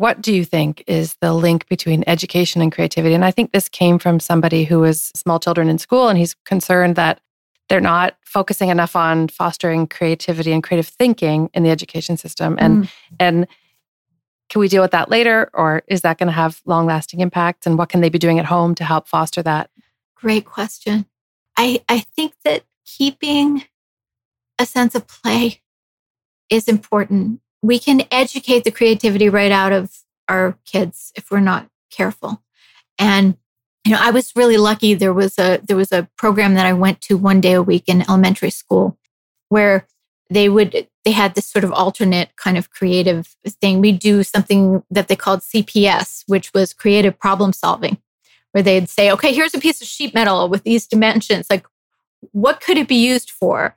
what 0.00 0.22
do 0.22 0.34
you 0.34 0.46
think 0.46 0.82
is 0.86 1.14
the 1.20 1.34
link 1.34 1.68
between 1.68 2.02
education 2.06 2.62
and 2.62 2.72
creativity? 2.72 3.14
And 3.14 3.22
I 3.22 3.30
think 3.30 3.52
this 3.52 3.68
came 3.68 3.98
from 3.98 4.18
somebody 4.18 4.64
who 4.64 4.80
was 4.80 5.12
small 5.14 5.38
children 5.38 5.68
in 5.68 5.76
school, 5.76 6.08
and 6.08 6.18
he's 6.18 6.34
concerned 6.46 6.96
that 6.96 7.20
they're 7.68 7.82
not 7.82 8.16
focusing 8.24 8.70
enough 8.70 8.96
on 8.96 9.28
fostering 9.28 9.86
creativity 9.86 10.52
and 10.52 10.62
creative 10.62 10.88
thinking 10.88 11.50
in 11.52 11.64
the 11.64 11.70
education 11.70 12.16
system. 12.16 12.56
And 12.58 12.84
mm. 12.84 12.90
and 13.18 13.46
can 14.48 14.60
we 14.60 14.68
deal 14.68 14.80
with 14.80 14.92
that 14.92 15.10
later, 15.10 15.50
or 15.52 15.82
is 15.86 16.00
that 16.00 16.16
going 16.16 16.28
to 16.28 16.32
have 16.32 16.62
long 16.64 16.86
lasting 16.86 17.20
impacts? 17.20 17.66
And 17.66 17.76
what 17.76 17.90
can 17.90 18.00
they 18.00 18.08
be 18.08 18.18
doing 18.18 18.38
at 18.38 18.46
home 18.46 18.74
to 18.76 18.84
help 18.84 19.06
foster 19.06 19.42
that? 19.42 19.68
Great 20.16 20.46
question. 20.46 21.04
I 21.58 21.82
I 21.90 22.00
think 22.00 22.32
that 22.44 22.64
keeping 22.86 23.64
a 24.58 24.64
sense 24.64 24.94
of 24.94 25.06
play 25.06 25.60
is 26.48 26.68
important 26.68 27.42
we 27.62 27.78
can 27.78 28.02
educate 28.10 28.64
the 28.64 28.70
creativity 28.70 29.28
right 29.28 29.52
out 29.52 29.72
of 29.72 29.98
our 30.28 30.56
kids 30.64 31.12
if 31.16 31.30
we're 31.30 31.40
not 31.40 31.68
careful. 31.90 32.42
And 32.98 33.36
you 33.84 33.92
know, 33.92 33.98
I 34.00 34.10
was 34.10 34.36
really 34.36 34.58
lucky. 34.58 34.94
There 34.94 35.12
was 35.12 35.38
a 35.38 35.58
there 35.66 35.76
was 35.76 35.92
a 35.92 36.08
program 36.16 36.54
that 36.54 36.66
I 36.66 36.72
went 36.72 37.00
to 37.02 37.16
one 37.16 37.40
day 37.40 37.54
a 37.54 37.62
week 37.62 37.84
in 37.86 38.02
elementary 38.02 38.50
school 38.50 38.98
where 39.48 39.86
they 40.28 40.48
would 40.48 40.86
they 41.04 41.10
had 41.12 41.34
this 41.34 41.46
sort 41.46 41.64
of 41.64 41.72
alternate 41.72 42.36
kind 42.36 42.58
of 42.58 42.70
creative 42.70 43.34
thing. 43.60 43.80
We 43.80 43.92
do 43.92 44.22
something 44.22 44.82
that 44.90 45.08
they 45.08 45.16
called 45.16 45.40
CPS, 45.40 46.24
which 46.26 46.52
was 46.52 46.74
creative 46.74 47.18
problem 47.18 47.52
solving, 47.52 47.98
where 48.52 48.62
they'd 48.62 48.88
say, 48.88 49.10
okay, 49.10 49.32
here's 49.32 49.54
a 49.54 49.60
piece 49.60 49.80
of 49.80 49.88
sheet 49.88 50.14
metal 50.14 50.48
with 50.48 50.62
these 50.62 50.86
dimensions. 50.86 51.46
Like, 51.48 51.66
what 52.32 52.60
could 52.60 52.76
it 52.76 52.86
be 52.86 53.02
used 53.02 53.30
for? 53.30 53.74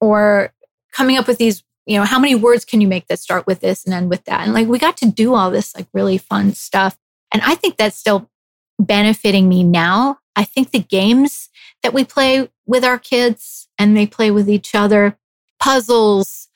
Or 0.00 0.52
coming 0.92 1.16
up 1.16 1.26
with 1.26 1.38
these 1.38 1.62
you 1.86 1.96
know, 1.96 2.04
how 2.04 2.18
many 2.18 2.34
words 2.34 2.64
can 2.64 2.80
you 2.80 2.88
make 2.88 3.06
that 3.06 3.20
start 3.20 3.46
with 3.46 3.60
this 3.60 3.84
and 3.84 3.94
end 3.94 4.10
with 4.10 4.24
that? 4.24 4.42
And 4.42 4.52
like 4.52 4.66
we 4.66 4.78
got 4.78 4.96
to 4.98 5.10
do 5.10 5.34
all 5.34 5.50
this 5.50 5.74
like 5.74 5.86
really 5.92 6.18
fun 6.18 6.52
stuff. 6.52 6.98
And 7.32 7.42
I 7.42 7.54
think 7.54 7.76
that's 7.76 7.96
still 7.96 8.28
benefiting 8.78 9.48
me 9.48 9.62
now. 9.62 10.18
I 10.34 10.44
think 10.44 10.70
the 10.70 10.80
games 10.80 11.48
that 11.82 11.94
we 11.94 12.04
play 12.04 12.50
with 12.66 12.84
our 12.84 12.98
kids 12.98 13.68
and 13.78 13.96
they 13.96 14.06
play 14.06 14.30
with 14.30 14.50
each 14.50 14.74
other, 14.74 15.16
puzzles, 15.60 16.48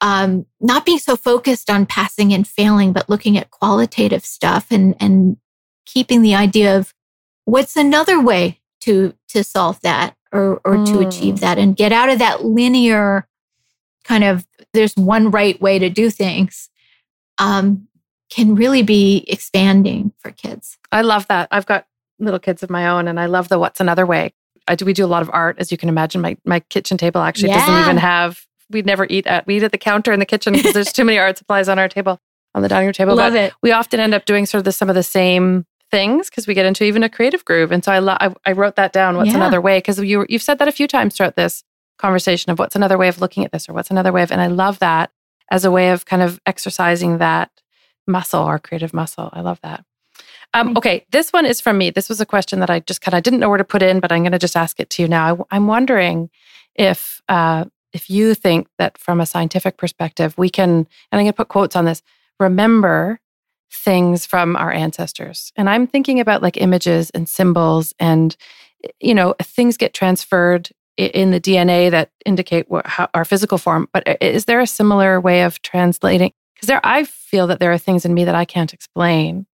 um, 0.00 0.46
not 0.60 0.86
being 0.86 0.98
so 0.98 1.16
focused 1.16 1.70
on 1.70 1.86
passing 1.86 2.32
and 2.32 2.46
failing, 2.46 2.92
but 2.92 3.08
looking 3.08 3.36
at 3.36 3.50
qualitative 3.50 4.24
stuff 4.24 4.68
and 4.70 4.94
and 5.00 5.36
keeping 5.86 6.22
the 6.22 6.34
idea 6.34 6.76
of 6.76 6.94
what's 7.44 7.76
another 7.76 8.20
way 8.20 8.60
to 8.80 9.14
to 9.28 9.44
solve 9.44 9.80
that 9.80 10.16
or 10.32 10.60
or 10.64 10.76
mm. 10.76 10.86
to 10.86 11.06
achieve 11.06 11.36
mm. 11.36 11.40
that 11.40 11.58
and 11.58 11.76
get 11.76 11.92
out 11.92 12.08
of 12.08 12.18
that 12.18 12.44
linear 12.44 13.27
kind 14.08 14.24
of 14.24 14.46
there's 14.72 14.96
one 14.96 15.30
right 15.30 15.60
way 15.60 15.78
to 15.78 15.90
do 15.90 16.10
things 16.10 16.70
um, 17.38 17.86
can 18.30 18.54
really 18.54 18.82
be 18.82 19.24
expanding 19.28 20.12
for 20.18 20.30
kids. 20.32 20.78
I 20.90 21.02
love 21.02 21.26
that. 21.28 21.48
I've 21.50 21.66
got 21.66 21.86
little 22.18 22.40
kids 22.40 22.62
of 22.62 22.70
my 22.70 22.88
own, 22.88 23.06
and 23.06 23.20
I 23.20 23.26
love 23.26 23.48
the 23.48 23.58
what's 23.58 23.80
another 23.80 24.06
way. 24.06 24.32
I 24.66 24.74
do, 24.74 24.84
we 24.84 24.92
do 24.92 25.04
a 25.04 25.06
lot 25.06 25.22
of 25.22 25.30
art, 25.32 25.56
as 25.58 25.70
you 25.70 25.78
can 25.78 25.88
imagine. 25.88 26.20
My 26.20 26.36
my 26.44 26.60
kitchen 26.60 26.96
table 26.96 27.20
actually 27.20 27.50
yeah. 27.50 27.66
doesn't 27.66 27.82
even 27.84 27.96
have. 27.98 28.46
We'd 28.70 28.86
never 28.86 29.06
eat 29.08 29.26
at 29.26 29.46
we 29.46 29.56
eat 29.56 29.62
at 29.62 29.72
the 29.72 29.78
counter 29.78 30.12
in 30.12 30.20
the 30.20 30.26
kitchen 30.26 30.52
because 30.52 30.74
there's 30.74 30.92
too 30.92 31.04
many 31.04 31.18
art 31.18 31.38
supplies 31.38 31.68
on 31.68 31.78
our 31.78 31.88
table 31.88 32.18
on 32.54 32.62
the 32.62 32.68
dining 32.68 32.86
room 32.86 32.92
table. 32.92 33.14
Love 33.14 33.34
but 33.34 33.40
it. 33.40 33.52
We 33.62 33.72
often 33.72 34.00
end 34.00 34.14
up 34.14 34.24
doing 34.24 34.46
sort 34.46 34.60
of 34.60 34.64
the, 34.64 34.72
some 34.72 34.88
of 34.88 34.94
the 34.94 35.02
same 35.02 35.66
things 35.90 36.28
because 36.28 36.46
we 36.46 36.54
get 36.54 36.66
into 36.66 36.84
even 36.84 37.02
a 37.02 37.08
creative 37.08 37.44
groove. 37.44 37.72
And 37.72 37.82
so 37.82 37.92
I, 37.92 37.98
lo- 37.98 38.16
I, 38.20 38.34
I 38.44 38.52
wrote 38.52 38.76
that 38.76 38.92
down. 38.92 39.16
What's 39.16 39.30
yeah. 39.30 39.36
another 39.36 39.60
way? 39.60 39.78
Because 39.78 39.98
you 40.00 40.26
you've 40.28 40.42
said 40.42 40.58
that 40.58 40.68
a 40.68 40.72
few 40.72 40.86
times 40.86 41.16
throughout 41.16 41.36
this 41.36 41.64
conversation 41.98 42.50
of 42.50 42.58
what's 42.58 42.76
another 42.76 42.98
way 42.98 43.08
of 43.08 43.20
looking 43.20 43.44
at 43.44 43.52
this 43.52 43.68
or 43.68 43.72
what's 43.72 43.90
another 43.90 44.12
way 44.12 44.22
of, 44.22 44.32
and 44.32 44.40
I 44.40 44.46
love 44.46 44.78
that 44.78 45.10
as 45.50 45.64
a 45.64 45.70
way 45.70 45.90
of 45.90 46.04
kind 46.04 46.22
of 46.22 46.40
exercising 46.46 47.18
that 47.18 47.50
muscle, 48.06 48.42
our 48.42 48.58
creative 48.58 48.94
muscle. 48.94 49.30
I 49.32 49.40
love 49.40 49.60
that. 49.62 49.84
Um, 50.54 50.76
okay, 50.76 51.04
this 51.10 51.30
one 51.30 51.44
is 51.44 51.60
from 51.60 51.76
me. 51.76 51.90
This 51.90 52.08
was 52.08 52.20
a 52.20 52.26
question 52.26 52.60
that 52.60 52.70
I 52.70 52.80
just 52.80 53.02
kind 53.02 53.14
of 53.14 53.22
didn't 53.22 53.40
know 53.40 53.48
where 53.48 53.58
to 53.58 53.64
put 53.64 53.82
in, 53.82 54.00
but 54.00 54.10
I'm 54.10 54.22
going 54.22 54.32
to 54.32 54.38
just 54.38 54.56
ask 54.56 54.80
it 54.80 54.88
to 54.90 55.02
you 55.02 55.08
now. 55.08 55.46
I, 55.50 55.56
am 55.56 55.66
wondering 55.66 56.30
if 56.74 57.20
uh, 57.28 57.66
if 57.92 58.08
you 58.08 58.34
think 58.34 58.68
that 58.78 58.96
from 58.96 59.20
a 59.20 59.26
scientific 59.26 59.76
perspective, 59.76 60.36
we 60.38 60.48
can, 60.48 60.70
and 60.70 60.86
I'm 61.12 61.18
going 61.20 61.26
to 61.26 61.32
put 61.34 61.48
quotes 61.48 61.76
on 61.76 61.84
this, 61.84 62.02
remember 62.40 63.20
things 63.70 64.24
from 64.24 64.56
our 64.56 64.72
ancestors. 64.72 65.52
And 65.56 65.68
I'm 65.68 65.86
thinking 65.86 66.20
about 66.20 66.42
like 66.42 66.56
images 66.56 67.10
and 67.10 67.28
symbols, 67.28 67.92
and 67.98 68.34
you 69.00 69.14
know, 69.14 69.34
things 69.42 69.76
get 69.76 69.92
transferred 69.92 70.70
in 70.98 71.30
the 71.30 71.40
DNA 71.40 71.90
that 71.90 72.10
indicate 72.26 72.68
what, 72.68 72.86
how, 72.86 73.08
our 73.14 73.24
physical 73.24 73.56
form. 73.56 73.88
But 73.92 74.18
is 74.20 74.46
there 74.46 74.60
a 74.60 74.66
similar 74.66 75.20
way 75.20 75.42
of 75.42 75.62
translating? 75.62 76.32
Because 76.54 76.66
there, 76.66 76.80
I 76.82 77.04
feel 77.04 77.46
that 77.46 77.60
there 77.60 77.72
are 77.72 77.78
things 77.78 78.04
in 78.04 78.12
me 78.12 78.24
that 78.24 78.34
I 78.34 78.44
can't 78.44 78.74
explain 78.74 79.46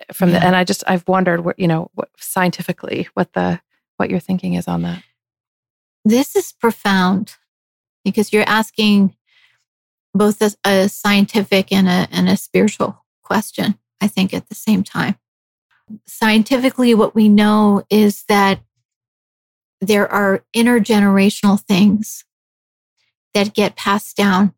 eh, 0.00 0.12
from 0.12 0.30
yeah. 0.30 0.38
the, 0.38 0.46
and 0.46 0.54
I 0.54 0.64
just 0.64 0.84
I've 0.86 1.08
wondered 1.08 1.44
what 1.44 1.58
you 1.58 1.66
know 1.66 1.90
what 1.94 2.10
scientifically 2.18 3.08
what 3.14 3.32
the 3.32 3.60
what 3.96 4.10
your 4.10 4.20
thinking 4.20 4.54
is 4.54 4.68
on 4.68 4.82
that. 4.82 5.02
This 6.04 6.36
is 6.36 6.52
profound 6.52 7.36
because 8.04 8.32
you're 8.32 8.44
asking 8.46 9.16
both 10.12 10.42
a, 10.42 10.52
a 10.64 10.88
scientific 10.90 11.72
and 11.72 11.88
a 11.88 12.06
and 12.12 12.28
a 12.28 12.36
spiritual 12.36 13.02
question. 13.22 13.78
I 14.02 14.08
think 14.08 14.34
at 14.34 14.48
the 14.48 14.54
same 14.54 14.82
time. 14.82 15.16
Scientifically, 16.06 16.94
what 16.94 17.14
we 17.14 17.28
know 17.28 17.82
is 17.90 18.24
that 18.28 18.60
there 19.80 20.10
are 20.10 20.44
intergenerational 20.54 21.60
things 21.60 22.24
that 23.34 23.54
get 23.54 23.76
passed 23.76 24.16
down. 24.16 24.54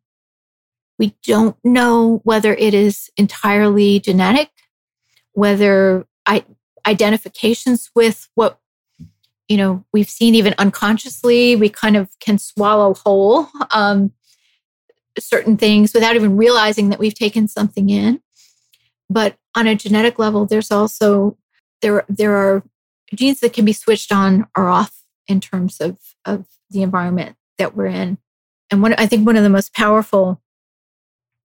We 0.99 1.15
don't 1.23 1.57
know 1.63 2.21
whether 2.23 2.53
it 2.53 2.73
is 2.73 3.09
entirely 3.17 3.99
genetic, 3.99 4.49
whether 5.33 6.05
I, 6.25 6.45
identifications 6.85 7.89
with 7.95 8.29
what 8.35 8.59
you 9.47 9.57
know 9.57 9.85
we've 9.93 10.09
seen 10.09 10.35
even 10.35 10.55
unconsciously 10.57 11.55
we 11.55 11.67
kind 11.67 11.97
of 11.97 12.09
can 12.19 12.37
swallow 12.37 12.93
whole 12.93 13.47
um, 13.71 14.11
certain 15.19 15.57
things 15.57 15.93
without 15.93 16.15
even 16.15 16.37
realizing 16.37 16.89
that 16.89 16.99
we've 16.99 17.13
taken 17.13 17.47
something 17.47 17.89
in 17.89 18.21
but 19.09 19.37
on 19.55 19.67
a 19.67 19.75
genetic 19.75 20.17
level, 20.17 20.45
there's 20.45 20.71
also 20.71 21.37
there 21.81 22.03
there 22.09 22.35
are 22.35 22.63
genes 23.15 23.39
that 23.41 23.53
can 23.53 23.63
be 23.65 23.73
switched 23.73 24.11
on 24.11 24.47
or 24.57 24.67
off 24.67 25.02
in 25.27 25.39
terms 25.39 25.79
of 25.79 25.97
of 26.25 26.45
the 26.69 26.81
environment 26.81 27.35
that 27.57 27.75
we're 27.75 27.87
in. 27.87 28.17
And 28.71 28.81
one 28.81 28.93
I 28.93 29.05
think 29.05 29.25
one 29.25 29.37
of 29.37 29.43
the 29.43 29.49
most 29.49 29.73
powerful 29.73 30.41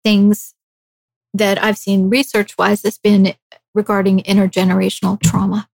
things 0.03 0.55
that 1.33 1.63
I've 1.63 1.77
seen 1.77 2.09
research 2.09 2.57
wise 2.57 2.83
has 2.83 2.97
been 2.97 3.33
regarding 3.73 4.21
intergenerational 4.21 5.21
trauma. 5.21 5.69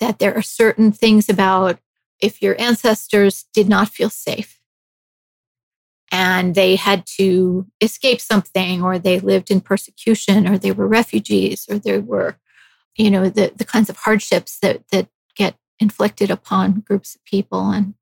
That 0.00 0.18
there 0.18 0.34
are 0.34 0.42
certain 0.42 0.92
things 0.92 1.28
about 1.28 1.78
if 2.20 2.42
your 2.42 2.60
ancestors 2.60 3.46
did 3.54 3.68
not 3.68 3.88
feel 3.88 4.10
safe 4.10 4.60
and 6.12 6.54
they 6.54 6.76
had 6.76 7.04
to 7.18 7.66
escape 7.80 8.20
something 8.20 8.82
or 8.82 8.98
they 8.98 9.20
lived 9.20 9.50
in 9.50 9.60
persecution 9.60 10.48
or 10.48 10.58
they 10.58 10.72
were 10.72 10.86
refugees 10.86 11.66
or 11.70 11.78
there 11.78 12.00
were 12.00 12.38
you 12.96 13.10
know 13.10 13.28
the, 13.28 13.52
the 13.56 13.64
kinds 13.64 13.90
of 13.90 13.96
hardships 13.96 14.58
that 14.60 14.82
that 14.90 15.08
inflicted 15.80 16.30
upon 16.30 16.80
groups 16.80 17.14
of 17.14 17.24
people. 17.24 17.70
And 17.70 17.94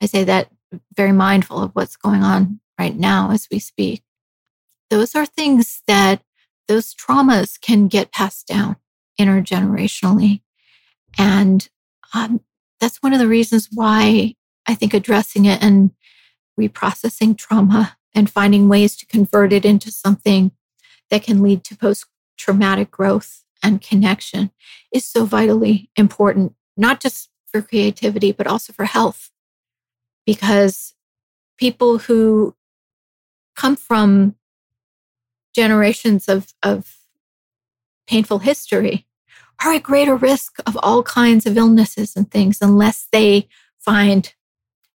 i 0.00 0.06
say 0.06 0.24
that 0.24 0.50
very 0.94 1.12
mindful 1.12 1.62
of 1.62 1.70
what's 1.72 1.96
going 1.96 2.22
on 2.22 2.60
right 2.78 2.96
now 2.96 3.30
as 3.30 3.48
we 3.50 3.58
speak. 3.58 4.02
Those 4.90 5.14
are 5.14 5.26
things 5.26 5.82
that 5.86 6.22
those 6.68 6.94
traumas 6.94 7.60
can 7.60 7.88
get 7.88 8.12
passed 8.12 8.46
down 8.46 8.76
intergenerationally. 9.18 10.42
And 11.18 11.68
um, 12.12 12.40
that's 12.80 13.02
one 13.02 13.12
of 13.12 13.18
the 13.18 13.28
reasons 13.28 13.68
why 13.72 14.34
i 14.66 14.74
think 14.74 14.94
addressing 14.94 15.44
it 15.44 15.62
and 15.62 15.90
reprocessing 16.58 17.36
trauma 17.36 17.96
and 18.14 18.30
finding 18.30 18.68
ways 18.68 18.96
to 18.96 19.06
convert 19.06 19.52
it 19.52 19.64
into 19.64 19.90
something 19.90 20.50
that 21.10 21.22
can 21.22 21.42
lead 21.42 21.64
to 21.64 21.76
post 21.76 22.06
traumatic 22.38 22.90
growth 22.90 23.44
and 23.62 23.80
connection 23.80 24.50
is 24.92 25.04
so 25.04 25.24
vitally 25.24 25.90
important, 25.96 26.54
not 26.76 27.00
just 27.00 27.30
for 27.46 27.62
creativity, 27.62 28.32
but 28.32 28.46
also 28.46 28.72
for 28.72 28.84
health. 28.84 29.30
Because 30.24 30.94
people 31.56 31.98
who 31.98 32.54
come 33.54 33.76
from 33.76 34.34
generations 35.54 36.28
of, 36.28 36.52
of 36.62 36.98
painful 38.06 38.40
history 38.40 39.06
are 39.64 39.72
at 39.72 39.82
greater 39.82 40.14
risk 40.14 40.56
of 40.66 40.76
all 40.82 41.02
kinds 41.02 41.46
of 41.46 41.56
illnesses 41.56 42.14
and 42.14 42.30
things 42.30 42.58
unless 42.60 43.08
they 43.10 43.48
find 43.78 44.34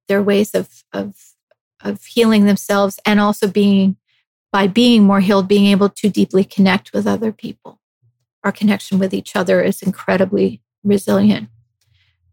their 0.09 0.23
ways 0.23 0.55
of, 0.55 0.85
of 0.93 1.15
of 1.81 2.05
healing 2.05 2.45
themselves 2.45 2.99
and 3.07 3.21
also 3.21 3.47
being 3.47 3.97
by 4.51 4.67
being 4.67 5.05
more 5.05 5.21
healed 5.21 5.47
being 5.47 5.67
able 5.67 5.89
to 5.89 6.09
deeply 6.09 6.43
connect 6.43 6.93
with 6.93 7.07
other 7.07 7.31
people 7.31 7.81
our 8.43 8.51
connection 8.53 8.99
with 8.99 9.15
each 9.15 9.37
other 9.37 9.63
is 9.63 9.83
incredibly 9.83 10.61
resilient 10.83 11.49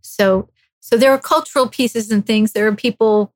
so 0.07 0.49
so 0.79 0.97
there 0.97 1.11
are 1.11 1.19
cultural 1.19 1.67
pieces 1.67 2.11
and 2.11 2.25
things. 2.25 2.51
There 2.51 2.67
are 2.67 2.75
people 2.75 3.33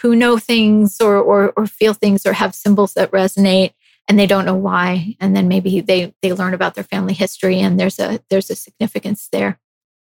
who 0.00 0.14
know 0.14 0.38
things 0.38 1.00
or, 1.00 1.16
or 1.16 1.52
or 1.56 1.66
feel 1.66 1.94
things 1.94 2.26
or 2.26 2.32
have 2.34 2.54
symbols 2.54 2.94
that 2.94 3.10
resonate 3.10 3.72
and 4.06 4.18
they 4.18 4.26
don't 4.26 4.44
know 4.44 4.54
why. 4.54 5.16
And 5.20 5.34
then 5.34 5.48
maybe 5.48 5.80
they 5.80 6.14
they 6.20 6.32
learn 6.32 6.54
about 6.54 6.74
their 6.74 6.84
family 6.84 7.14
history 7.14 7.60
and 7.60 7.78
there's 7.78 7.98
a 7.98 8.20
there's 8.28 8.50
a 8.50 8.56
significance 8.56 9.28
there. 9.32 9.58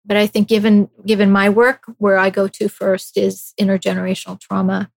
But 0.05 0.17
i 0.17 0.27
think 0.27 0.49
given 0.49 0.89
given 1.05 1.31
my 1.31 1.49
work 1.49 1.85
where 1.99 2.19
i 2.19 2.31
go 2.31 2.49
to 2.49 2.69
first 2.69 3.17
is 3.17 3.53
intergenerational 3.61 4.41
trauma 4.41 4.91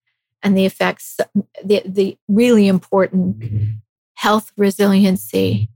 and 0.43 0.57
the 0.57 0.67
effects, 0.67 1.19
the, 1.65 1.83
the 1.85 2.17
really 2.29 2.69
important 2.69 3.45
health 4.15 4.53
resiliency 4.57 5.69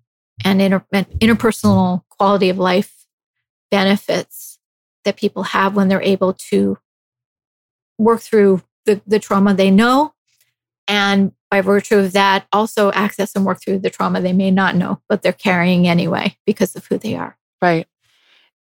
and 0.44 0.60
inter, 0.62 0.84
interpersonal 0.92 2.02
quality 2.08 2.48
of 2.48 2.58
life 2.58 3.06
benefits 3.70 4.51
that 5.04 5.16
people 5.16 5.42
have 5.42 5.74
when 5.74 5.88
they're 5.88 6.02
able 6.02 6.32
to 6.34 6.78
work 7.98 8.20
through 8.20 8.62
the, 8.86 9.00
the 9.06 9.18
trauma 9.18 9.54
they 9.54 9.70
know 9.70 10.12
and 10.88 11.32
by 11.50 11.60
virtue 11.60 11.96
of 11.96 12.12
that 12.12 12.46
also 12.52 12.90
access 12.92 13.34
and 13.34 13.44
work 13.44 13.60
through 13.60 13.78
the 13.78 13.90
trauma 13.90 14.20
they 14.20 14.32
may 14.32 14.50
not 14.50 14.74
know 14.74 15.00
but 15.08 15.22
they're 15.22 15.32
carrying 15.32 15.86
anyway 15.86 16.36
because 16.46 16.74
of 16.74 16.86
who 16.86 16.98
they 16.98 17.14
are. 17.14 17.36
Right. 17.60 17.86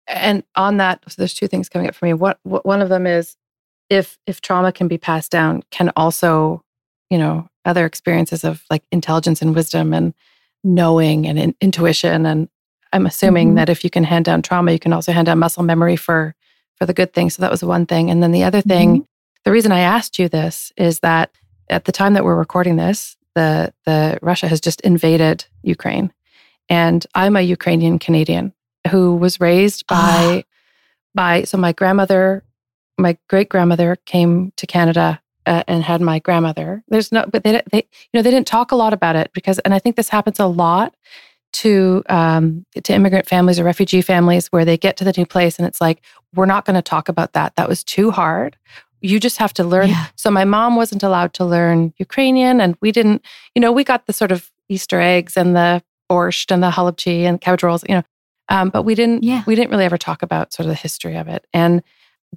And 0.07 0.45
on 0.55 0.79
that 0.79 1.03
so 1.09 1.15
there's 1.19 1.35
two 1.35 1.49
things 1.49 1.69
coming 1.69 1.89
up 1.89 1.95
for 1.95 2.07
me. 2.07 2.15
What, 2.15 2.39
what 2.45 2.65
one 2.65 2.81
of 2.81 2.89
them 2.89 3.07
is 3.07 3.37
if 3.91 4.19
if 4.27 4.41
trauma 4.41 4.73
can 4.73 4.89
be 4.89 4.99
passed 4.99 5.31
down 5.31 5.63
can 5.71 5.93
also 5.97 6.63
you 7.11 7.19
know 7.19 7.49
other 7.65 7.85
experiences 7.85 8.45
of 8.45 8.65
like 8.71 8.83
intelligence 8.91 9.43
and 9.43 9.55
wisdom 9.55 9.93
and 9.93 10.15
knowing 10.65 11.27
and 11.27 11.39
in, 11.39 11.55
intuition 11.61 12.27
and 12.27 12.49
i'm 12.97 13.07
assuming 13.07 13.49
mm-hmm. 13.49 13.57
that 13.57 13.69
if 13.69 13.85
you 13.85 13.91
can 13.91 14.05
hand 14.05 14.25
down 14.25 14.43
trauma 14.43 14.73
you 14.73 14.79
can 14.79 14.93
also 14.93 15.13
hand 15.13 15.27
down 15.27 15.39
muscle 15.39 15.63
memory 15.63 15.97
for 15.97 16.35
for 16.77 16.87
the 16.87 16.95
good 16.95 17.13
thing 17.13 17.31
so 17.31 17.41
that 17.41 17.51
was 17.51 17.63
one 17.63 17.87
thing 17.87 18.11
and 18.11 18.23
then 18.23 18.33
the 18.33 18.45
other 18.45 18.61
thing 18.61 18.91
mm-hmm. 18.91 19.05
the 19.45 19.53
reason 19.53 19.73
i 19.73 19.81
asked 19.81 20.19
you 20.19 20.29
this 20.29 20.73
is 20.77 21.01
that 21.01 21.31
at 21.71 21.85
the 21.85 21.93
time 21.93 22.15
that 22.15 22.25
we're 22.25 22.37
recording 22.37 22.77
this 22.77 23.17
the 23.35 23.73
the 23.85 24.19
russia 24.23 24.49
has 24.49 24.61
just 24.61 24.81
invaded 24.81 25.45
ukraine 25.63 26.13
and 26.69 27.07
i'm 27.15 27.37
a 27.37 27.43
ukrainian 27.43 27.99
canadian 27.99 28.53
who 28.91 29.15
was 29.15 29.41
raised 29.41 29.87
by 29.87 30.45
by 31.15 31.43
so 31.45 31.57
my 31.57 31.73
grandmother 31.73 32.43
my 32.99 33.17
great 33.29 33.49
grandmother 33.49 33.97
came 34.07 34.53
to 34.57 34.67
Canada 34.67 35.21
uh, 35.45 35.63
and 35.69 35.83
had 35.83 36.01
my 36.01 36.19
grandmother. 36.19 36.83
There's 36.89 37.13
no, 37.13 37.25
but 37.27 37.45
they, 37.45 37.63
they, 37.71 37.79
you 37.79 38.09
know, 38.15 38.23
they 38.23 38.31
didn't 38.31 38.47
talk 38.47 38.73
a 38.73 38.77
lot 38.77 38.93
about 38.93 39.17
it 39.17 39.31
because, 39.33 39.59
and 39.61 39.75
I 39.75 39.79
think 39.79 39.97
this 39.97 40.09
happens 40.09 40.41
a 40.41 40.47
lot 40.47 40.95
to 41.57 42.03
um, 42.09 42.67
to 42.85 42.93
immigrant 42.93 43.27
families 43.27 43.59
or 43.59 43.65
refugee 43.65 44.03
families 44.03 44.49
where 44.49 44.65
they 44.65 44.77
get 44.77 44.97
to 44.99 45.05
the 45.05 45.15
new 45.17 45.25
place 45.25 45.59
and 45.59 45.67
it's 45.67 45.81
like 45.81 46.03
we're 46.35 46.47
not 46.47 46.67
going 46.67 46.75
to 46.75 46.83
talk 46.83 47.09
about 47.09 47.33
that. 47.33 47.57
That 47.57 47.69
was 47.69 47.83
too 47.83 48.11
hard. 48.11 48.57
You 49.01 49.19
just 49.19 49.39
have 49.39 49.55
to 49.55 49.65
learn. 49.65 49.89
Yeah. 49.89 50.07
So 50.17 50.31
my 50.31 50.45
mom 50.45 50.77
wasn't 50.77 51.03
allowed 51.03 51.33
to 51.35 51.45
learn 51.45 51.95
Ukrainian, 51.99 52.61
and 52.61 52.77
we 52.81 52.93
didn't. 52.93 53.25
You 53.55 53.61
know, 53.61 53.73
we 53.73 53.85
got 53.85 54.07
the 54.07 54.13
sort 54.13 54.33
of 54.33 54.51
Easter 54.69 55.01
eggs 55.01 55.37
and 55.37 55.57
the 55.57 55.83
borscht 56.11 56.51
and 56.53 56.63
the 56.63 56.71
halibchi 56.71 57.23
and 57.23 57.41
cabbage 57.41 57.63
rolls. 57.63 57.85
You 57.89 57.97
know, 57.97 58.03
um, 58.49 58.69
but 58.71 58.83
we 58.83 58.95
didn't. 58.95 59.23
Yeah. 59.23 59.43
We 59.47 59.55
didn't 59.55 59.71
really 59.71 59.85
ever 59.85 59.99
talk 59.99 60.23
about 60.23 60.53
sort 60.53 60.67
of 60.67 60.71
the 60.71 60.75
history 60.75 61.17
of 61.17 61.29
it. 61.29 61.47
And 61.55 61.83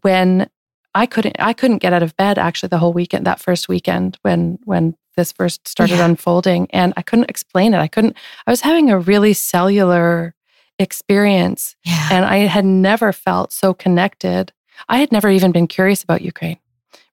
when 0.02 0.50
I 0.96 1.06
couldn't 1.06 1.36
I 1.40 1.54
couldn't 1.54 1.80
get 1.80 1.94
out 1.94 2.04
of 2.04 2.16
bed 2.16 2.38
actually 2.38 2.70
the 2.70 2.78
whole 2.78 2.94
weekend 2.94 3.26
that 3.26 3.40
first 3.40 3.68
weekend 3.68 4.18
when 4.22 4.60
when 4.64 4.96
this 5.16 5.32
first 5.32 5.68
started 5.68 5.98
yeah. 5.98 6.06
unfolding 6.06 6.68
and 6.72 6.94
I 6.98 7.02
couldn't 7.02 7.30
explain 7.30 7.74
it. 7.74 7.80
I 7.80 7.88
couldn't 7.88 8.16
I 8.48 8.52
was 8.52 8.62
having 8.62 8.90
a 8.90 9.00
really 9.00 9.34
cellular 9.34 10.36
experience 10.78 11.76
yeah. 11.84 12.10
and 12.12 12.26
I 12.26 12.38
had 12.40 12.66
never 12.66 13.12
felt 13.12 13.52
so 13.52 13.74
connected. 13.74 14.52
I 14.88 14.98
had 14.98 15.12
never 15.12 15.30
even 15.30 15.52
been 15.52 15.68
curious 15.68 16.04
about 16.04 16.22
Ukraine. 16.22 16.60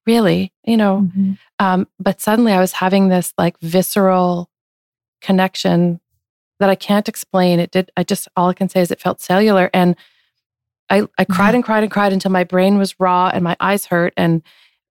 Really, 0.06 0.52
you 0.64 0.76
know. 0.76 1.08
Mm-hmm. 1.08 1.32
Um, 1.58 1.88
but 1.98 2.20
suddenly 2.20 2.52
I 2.52 2.60
was 2.60 2.72
having 2.72 3.08
this 3.08 3.32
like 3.36 3.58
visceral 3.60 4.50
connection 5.20 6.00
that 6.60 6.70
I 6.70 6.76
can't 6.76 7.08
explain. 7.08 7.58
It 7.58 7.72
did 7.72 7.90
I 7.96 8.04
just 8.04 8.28
all 8.36 8.48
I 8.48 8.54
can 8.54 8.68
say 8.68 8.80
is 8.80 8.90
it 8.90 9.00
felt 9.00 9.20
cellular 9.20 9.68
and 9.74 9.96
I, 10.88 11.06
I 11.18 11.24
cried 11.24 11.54
and 11.54 11.64
cried 11.64 11.82
and 11.82 11.90
cried 11.92 12.12
until 12.12 12.30
my 12.30 12.44
brain 12.44 12.78
was 12.78 12.98
raw 13.00 13.30
and 13.32 13.42
my 13.42 13.56
eyes 13.60 13.86
hurt. 13.86 14.14
And 14.16 14.42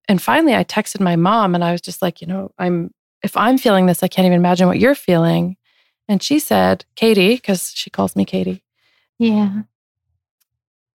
and 0.08 0.22
finally 0.22 0.56
I 0.56 0.64
texted 0.64 1.00
my 1.00 1.16
mom 1.16 1.56
and 1.56 1.64
I 1.64 1.72
was 1.72 1.82
just 1.82 2.02
like, 2.02 2.22
you 2.22 2.28
know, 2.28 2.52
I'm 2.58 2.92
if 3.24 3.36
I'm 3.36 3.58
feeling 3.58 3.88
this, 3.88 4.04
I 4.04 4.08
can't 4.08 4.26
even 4.26 4.38
imagine 4.38 4.68
what 4.68 4.80
you're 4.80 4.96
feeling. 4.96 5.58
And 6.08 6.22
she 6.22 6.38
said, 6.38 6.86
Katie, 6.96 7.36
because 7.36 7.72
she 7.74 7.90
calls 7.90 8.16
me 8.16 8.24
Katie. 8.24 8.64
Yeah. 9.18 9.64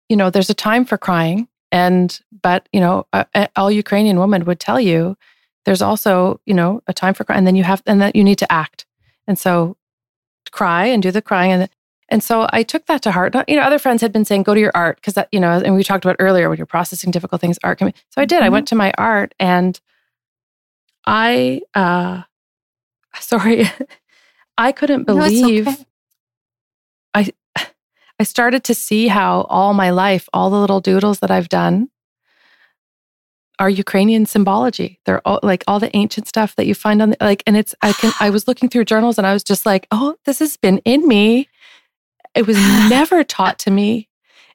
You 0.09 0.17
know, 0.17 0.31
there's 0.31 0.51
a 0.51 0.55
time 0.55 0.85
for 0.85 0.97
crying. 0.97 1.49
And, 1.73 2.19
but, 2.43 2.69
you 2.73 2.81
know, 2.81 3.07
uh, 3.13 3.25
all 3.57 3.71
Ukrainian 3.71 4.19
women 4.19 4.45
would 4.45 4.61
tell 4.61 4.81
you 4.81 5.17
there's 5.65 5.83
also, 5.83 6.41
you 6.47 6.55
know, 6.55 6.83
a 6.87 6.93
time 6.93 7.15
for 7.15 7.25
crying. 7.25 7.39
And 7.39 7.47
then 7.47 7.57
you 7.57 7.65
have, 7.65 7.83
and 7.87 8.01
that 8.01 8.17
you 8.17 8.25
need 8.25 8.39
to 8.39 8.53
act. 8.53 8.87
And 9.27 9.39
so 9.39 9.77
cry 10.53 10.87
and 10.87 11.03
do 11.03 11.11
the 11.11 11.23
crying. 11.23 11.53
And 11.53 11.69
and 12.11 12.23
so 12.23 12.49
I 12.53 12.65
took 12.65 12.87
that 12.87 13.03
to 13.03 13.13
heart. 13.13 13.35
You 13.47 13.57
know, 13.57 13.63
other 13.63 13.79
friends 13.79 14.03
had 14.03 14.13
been 14.13 14.25
saying, 14.25 14.43
go 14.43 14.55
to 14.55 14.61
your 14.61 14.73
art 14.75 14.97
because 14.97 15.15
that, 15.15 15.29
you 15.31 15.39
know, 15.39 15.63
and 15.65 15.77
we 15.77 15.85
talked 15.85 16.05
about 16.05 16.17
earlier 16.19 16.49
when 16.49 16.59
you're 16.59 16.67
processing 16.67 17.13
difficult 17.13 17.41
things, 17.41 17.59
art 17.63 17.79
can 17.79 17.89
be. 17.89 17.95
So 18.11 18.21
I 18.21 18.25
did. 18.25 18.37
Mm-hmm. 18.37 18.45
I 18.45 18.49
went 18.49 18.69
to 18.69 18.75
my 18.75 18.93
art 18.99 19.35
and 19.39 19.81
I, 21.07 21.63
uh, 21.75 22.23
sorry, 23.21 23.71
I 24.59 24.73
couldn't 24.73 25.05
believe. 25.05 25.67
No, 25.67 25.73
okay. 25.73 25.85
I, 27.15 27.33
I 28.19 28.25
started 28.25 28.65
to 28.65 28.75
see 28.75 29.07
how 29.07 29.43
all 29.43 29.73
my 29.73 29.91
life, 29.91 30.29
all 30.33 30.51
the 30.51 30.59
little 30.61 30.81
doodles 30.81 31.21
that 31.21 31.31
I've 31.31 31.49
done 31.49 31.91
are 33.61 33.71
Ukrainian 33.71 34.27
symbology. 34.27 34.99
They're 35.05 35.21
all 35.27 35.39
like 35.43 35.63
all 35.69 35.79
the 35.79 35.95
ancient 35.97 36.27
stuff 36.27 36.57
that 36.57 36.67
you 36.67 36.75
find 36.75 37.01
on 37.03 37.11
the, 37.11 37.17
like, 37.21 37.45
and 37.47 37.57
it's, 37.57 37.75
I 37.83 37.93
can, 37.93 38.13
I 38.19 38.31
was 38.31 38.49
looking 38.49 38.69
through 38.69 38.87
journals 38.87 39.17
and 39.17 39.27
I 39.27 39.33
was 39.33 39.45
just 39.45 39.65
like, 39.65 39.87
oh, 39.93 40.17
this 40.25 40.41
has 40.41 40.57
been 40.57 40.79
in 40.79 41.07
me 41.07 41.49
it 42.35 42.47
was 42.47 42.57
never 42.91 43.25
taught 43.25 43.59
to 43.61 43.71
me. 43.71 44.09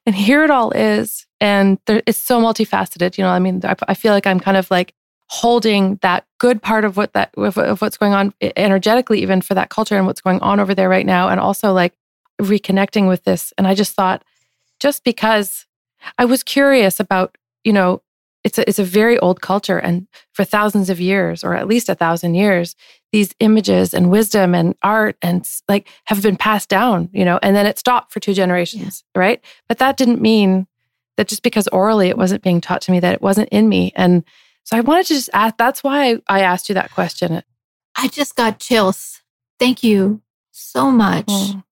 And 0.04 0.14
here 0.14 0.44
it 0.44 0.50
all 0.50 0.70
is. 0.70 1.26
And 1.40 1.78
there, 1.86 2.02
it's 2.06 2.18
so 2.18 2.40
multifaceted. 2.40 3.18
You 3.18 3.24
know, 3.24 3.30
I 3.30 3.38
mean, 3.38 3.60
I, 3.64 3.74
I 3.88 3.94
feel 3.94 4.12
like 4.12 4.26
I'm 4.26 4.40
kind 4.40 4.56
of 4.56 4.70
like 4.70 4.94
holding 5.28 5.96
that 6.02 6.24
good 6.38 6.62
part 6.62 6.84
of 6.84 6.96
what 6.96 7.12
that 7.14 7.30
of, 7.36 7.58
of 7.58 7.82
what's 7.82 7.96
going 7.96 8.12
on 8.12 8.32
energetically 8.56 9.20
even 9.20 9.40
for 9.40 9.54
that 9.54 9.70
culture 9.70 9.96
and 9.96 10.06
what's 10.06 10.20
going 10.20 10.40
on 10.40 10.60
over 10.60 10.74
there 10.74 10.88
right 10.88 11.06
now 11.06 11.28
and 11.28 11.40
also 11.40 11.72
like 11.72 11.94
reconnecting 12.40 13.08
with 13.08 13.24
this 13.24 13.52
and 13.58 13.66
i 13.66 13.74
just 13.74 13.94
thought 13.94 14.22
just 14.78 15.02
because 15.02 15.66
i 16.16 16.24
was 16.24 16.44
curious 16.44 17.00
about 17.00 17.36
you 17.64 17.72
know 17.72 18.00
it's 18.46 18.58
a, 18.58 18.66
it's 18.66 18.78
a 18.78 18.84
very 18.84 19.18
old 19.18 19.42
culture 19.42 19.78
and 19.78 20.06
for 20.32 20.44
thousands 20.44 20.88
of 20.88 21.00
years 21.00 21.44
or 21.44 21.54
at 21.54 21.68
least 21.68 21.90
a 21.90 21.94
thousand 21.94 22.34
years 22.34 22.74
these 23.12 23.34
images 23.40 23.92
and 23.92 24.10
wisdom 24.10 24.54
and 24.54 24.74
art 24.82 25.16
and 25.20 25.46
like 25.68 25.88
have 26.04 26.22
been 26.22 26.36
passed 26.36 26.68
down 26.68 27.10
you 27.12 27.24
know 27.24 27.38
and 27.42 27.54
then 27.54 27.66
it 27.66 27.78
stopped 27.78 28.12
for 28.12 28.20
two 28.20 28.34
generations 28.34 29.04
yeah. 29.14 29.20
right 29.20 29.44
but 29.68 29.78
that 29.78 29.96
didn't 29.96 30.22
mean 30.22 30.66
that 31.16 31.28
just 31.28 31.42
because 31.42 31.68
orally 31.68 32.08
it 32.08 32.16
wasn't 32.16 32.42
being 32.42 32.60
taught 32.60 32.80
to 32.80 32.92
me 32.92 33.00
that 33.00 33.14
it 33.14 33.22
wasn't 33.22 33.48
in 33.50 33.68
me 33.68 33.92
and 33.96 34.24
so 34.66 34.76
I 34.76 34.80
wanted 34.80 35.06
to 35.06 35.14
just 35.14 35.30
ask, 35.32 35.56
that's 35.56 35.84
why 35.84 36.18
I 36.28 36.40
asked 36.40 36.68
you 36.68 36.74
that 36.74 36.90
question. 36.90 37.40
I 37.94 38.08
just 38.08 38.34
got 38.34 38.58
chills. 38.58 39.22
Thank 39.60 39.84
you 39.84 40.22
so 40.50 40.90
much 40.90 41.26
mm. 41.26 41.62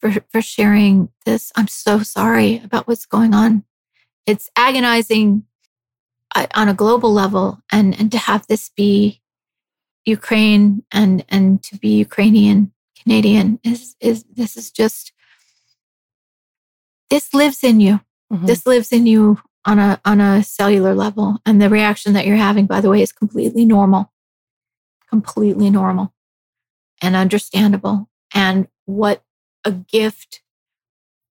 for, 0.00 0.12
for 0.28 0.42
sharing 0.42 1.10
this. 1.24 1.52
I'm 1.54 1.68
so 1.68 2.02
sorry 2.02 2.60
about 2.64 2.88
what's 2.88 3.06
going 3.06 3.32
on. 3.32 3.62
It's 4.26 4.50
agonizing 4.56 5.44
on 6.54 6.68
a 6.68 6.74
global 6.74 7.12
level 7.12 7.60
and, 7.70 7.98
and 7.98 8.10
to 8.12 8.18
have 8.18 8.46
this 8.46 8.70
be 8.76 9.20
Ukraine 10.04 10.82
and, 10.92 11.24
and 11.28 11.62
to 11.64 11.76
be 11.78 11.96
Ukrainian 11.98 12.72
Canadian 13.00 13.58
is, 13.64 13.96
is 14.00 14.24
this 14.24 14.56
is 14.56 14.70
just, 14.70 15.12
this 17.10 17.34
lives 17.34 17.62
in 17.62 17.80
you. 17.80 18.00
Mm-hmm. 18.32 18.46
This 18.46 18.66
lives 18.66 18.92
in 18.92 19.06
you 19.06 19.38
on 19.64 19.78
a 19.78 20.00
on 20.04 20.20
a 20.20 20.42
cellular 20.42 20.94
level 20.94 21.38
and 21.46 21.60
the 21.60 21.68
reaction 21.68 22.12
that 22.12 22.26
you're 22.26 22.36
having 22.36 22.66
by 22.66 22.80
the 22.80 22.90
way 22.90 23.02
is 23.02 23.12
completely 23.12 23.64
normal 23.64 24.12
completely 25.08 25.70
normal 25.70 26.12
and 27.00 27.14
understandable 27.14 28.08
and 28.34 28.66
what 28.86 29.22
a 29.64 29.70
gift 29.70 30.42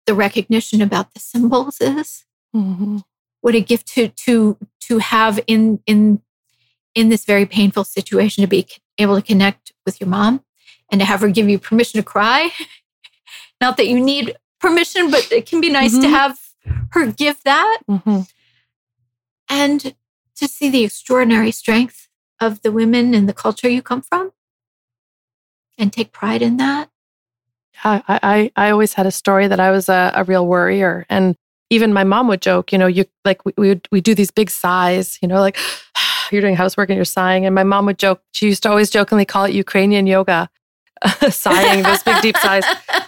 the 0.05 0.13
recognition 0.13 0.81
about 0.81 1.13
the 1.13 1.19
symbols 1.19 1.81
is 1.81 2.25
mm-hmm. 2.55 2.97
What 3.41 3.55
a 3.55 3.61
gift 3.61 3.87
to 3.87 4.09
to 4.09 4.57
to 4.81 4.97
have 4.99 5.39
in 5.47 5.81
in 5.85 6.21
in 6.95 7.09
this 7.09 7.25
very 7.25 7.45
painful 7.45 7.83
situation 7.83 8.41
to 8.41 8.47
be 8.47 8.67
able 8.97 9.15
to 9.15 9.21
connect 9.21 9.71
with 9.85 9.99
your 10.01 10.09
mom 10.09 10.43
and 10.91 10.99
to 10.99 11.05
have 11.05 11.21
her 11.21 11.29
give 11.29 11.47
you 11.47 11.59
permission 11.59 11.99
to 11.99 12.03
cry 12.03 12.51
not 13.61 13.77
that 13.77 13.87
you 13.87 13.99
need 13.99 14.35
permission 14.59 15.09
but 15.09 15.31
it 15.31 15.45
can 15.45 15.61
be 15.61 15.69
nice 15.69 15.93
mm-hmm. 15.93 16.03
to 16.03 16.09
have 16.09 16.39
her 16.91 17.11
give 17.11 17.43
that. 17.43 17.79
Mm-hmm. 17.89 18.21
And 19.49 19.95
to 20.35 20.47
see 20.47 20.69
the 20.69 20.83
extraordinary 20.83 21.51
strength 21.51 22.07
of 22.39 22.61
the 22.61 22.71
women 22.71 23.13
and 23.13 23.27
the 23.27 23.33
culture 23.33 23.69
you 23.69 23.81
come 23.81 24.01
from 24.01 24.31
and 25.77 25.91
take 25.91 26.11
pride 26.11 26.41
in 26.41 26.57
that. 26.57 26.89
I, 27.83 28.03
I, 28.07 28.51
I 28.55 28.69
always 28.71 28.93
had 28.93 29.05
a 29.05 29.11
story 29.11 29.47
that 29.47 29.59
I 29.59 29.71
was 29.71 29.89
a, 29.89 30.11
a 30.15 30.23
real 30.23 30.45
worrier. 30.45 31.05
And 31.09 31.35
even 31.69 31.93
my 31.93 32.03
mom 32.03 32.27
would 32.27 32.41
joke, 32.41 32.71
you 32.71 32.77
know, 32.77 32.87
you 32.87 33.05
like 33.25 33.45
we, 33.45 33.53
we 33.57 33.67
would 33.69 33.87
we 33.91 34.01
do 34.01 34.15
these 34.15 34.31
big 34.31 34.49
sighs, 34.49 35.19
you 35.21 35.27
know, 35.27 35.39
like 35.39 35.57
you're 36.31 36.41
doing 36.41 36.55
housework 36.55 36.89
and 36.89 36.95
you're 36.95 37.05
sighing. 37.05 37.45
And 37.45 37.53
my 37.53 37.63
mom 37.63 37.85
would 37.85 37.99
joke, 37.99 38.21
she 38.31 38.47
used 38.47 38.63
to 38.63 38.69
always 38.69 38.89
jokingly 38.89 39.25
call 39.25 39.45
it 39.45 39.53
Ukrainian 39.53 40.07
yoga, 40.07 40.49
sighing, 41.29 41.83
those 41.83 42.03
big 42.03 42.21
deep 42.21 42.37
sighs. 42.37 42.63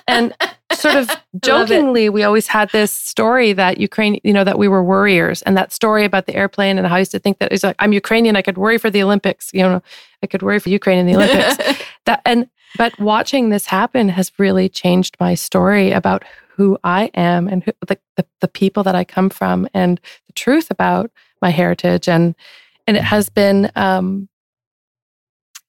And 0.08 0.34
sort 0.74 0.96
of 0.96 1.10
jokingly, 1.42 2.10
we 2.10 2.24
always 2.24 2.48
had 2.48 2.70
this 2.72 2.92
story 2.92 3.54
that 3.54 3.80
Ukraine, 3.80 4.20
you 4.24 4.34
know, 4.34 4.44
that 4.44 4.58
we 4.58 4.68
were 4.68 4.84
worriers, 4.84 5.42
and 5.44 5.58
that 5.58 5.72
story 5.72 6.06
about 6.06 6.26
the 6.26 6.36
airplane 6.36 6.78
and 6.78 6.88
how 6.88 6.96
I 6.96 7.00
used 7.00 7.12
to 7.12 7.20
think 7.20 7.40
that 7.40 7.52
it's 7.52 7.64
like 7.64 7.76
I'm 7.80 7.94
Ukrainian, 7.94 8.36
I 8.36 8.42
could 8.42 8.58
worry 8.58 8.78
for 8.78 8.90
the 8.90 9.04
Olympics, 9.04 9.50
you 9.54 9.62
know, 9.62 9.82
I 10.24 10.28
could 10.28 10.42
worry 10.42 10.60
for 10.60 10.70
Ukraine 10.70 11.00
in 11.00 11.08
the 11.08 11.16
Olympics. 11.16 11.58
that 12.06 12.22
and 12.26 12.50
but 12.78 12.98
watching 13.00 13.50
this 13.50 13.66
happen 13.66 14.10
has 14.10 14.32
really 14.38 14.70
changed 14.70 15.18
my 15.20 15.36
story 15.36 15.92
about 15.92 16.24
who 16.62 16.78
I 16.84 17.06
am 17.16 17.48
and 17.48 17.64
who, 17.64 17.72
the, 17.88 17.98
the 18.18 18.26
the 18.40 18.48
people 18.48 18.84
that 18.84 18.94
I 18.94 19.04
come 19.04 19.32
from 19.32 19.68
and 19.74 20.00
the 20.28 20.34
truth 20.34 20.70
about 20.70 21.10
my 21.42 21.50
heritage 21.50 22.08
and 22.08 22.36
and 22.86 22.98
it 22.98 23.04
has 23.04 23.30
been 23.30 23.72
um, 23.76 24.30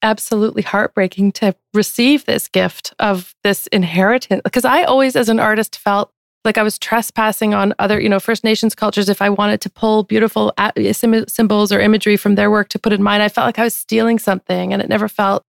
absolutely 0.03 0.61
heartbreaking 0.61 1.31
to 1.31 1.55
receive 1.73 2.25
this 2.25 2.47
gift 2.47 2.93
of 2.99 3.33
this 3.43 3.67
inheritance. 3.67 4.41
Because 4.43 4.65
I 4.65 4.83
always, 4.83 5.15
as 5.15 5.29
an 5.29 5.39
artist, 5.39 5.77
felt 5.77 6.11
like 6.45 6.57
I 6.57 6.63
was 6.63 6.77
trespassing 6.77 7.53
on 7.53 7.73
other, 7.79 8.01
you 8.01 8.09
know, 8.09 8.19
First 8.19 8.43
Nations 8.43 8.75
cultures. 8.75 9.07
If 9.09 9.21
I 9.21 9.29
wanted 9.29 9.61
to 9.61 9.69
pull 9.69 10.03
beautiful 10.03 10.53
symbols 10.91 11.71
or 11.71 11.79
imagery 11.79 12.17
from 12.17 12.35
their 12.35 12.51
work 12.51 12.67
to 12.69 12.79
put 12.79 12.93
in 12.93 13.01
mine, 13.01 13.21
I 13.21 13.29
felt 13.29 13.45
like 13.45 13.59
I 13.59 13.63
was 13.63 13.75
stealing 13.75 14.19
something. 14.19 14.73
And 14.73 14.81
it 14.81 14.89
never 14.89 15.07
felt, 15.07 15.45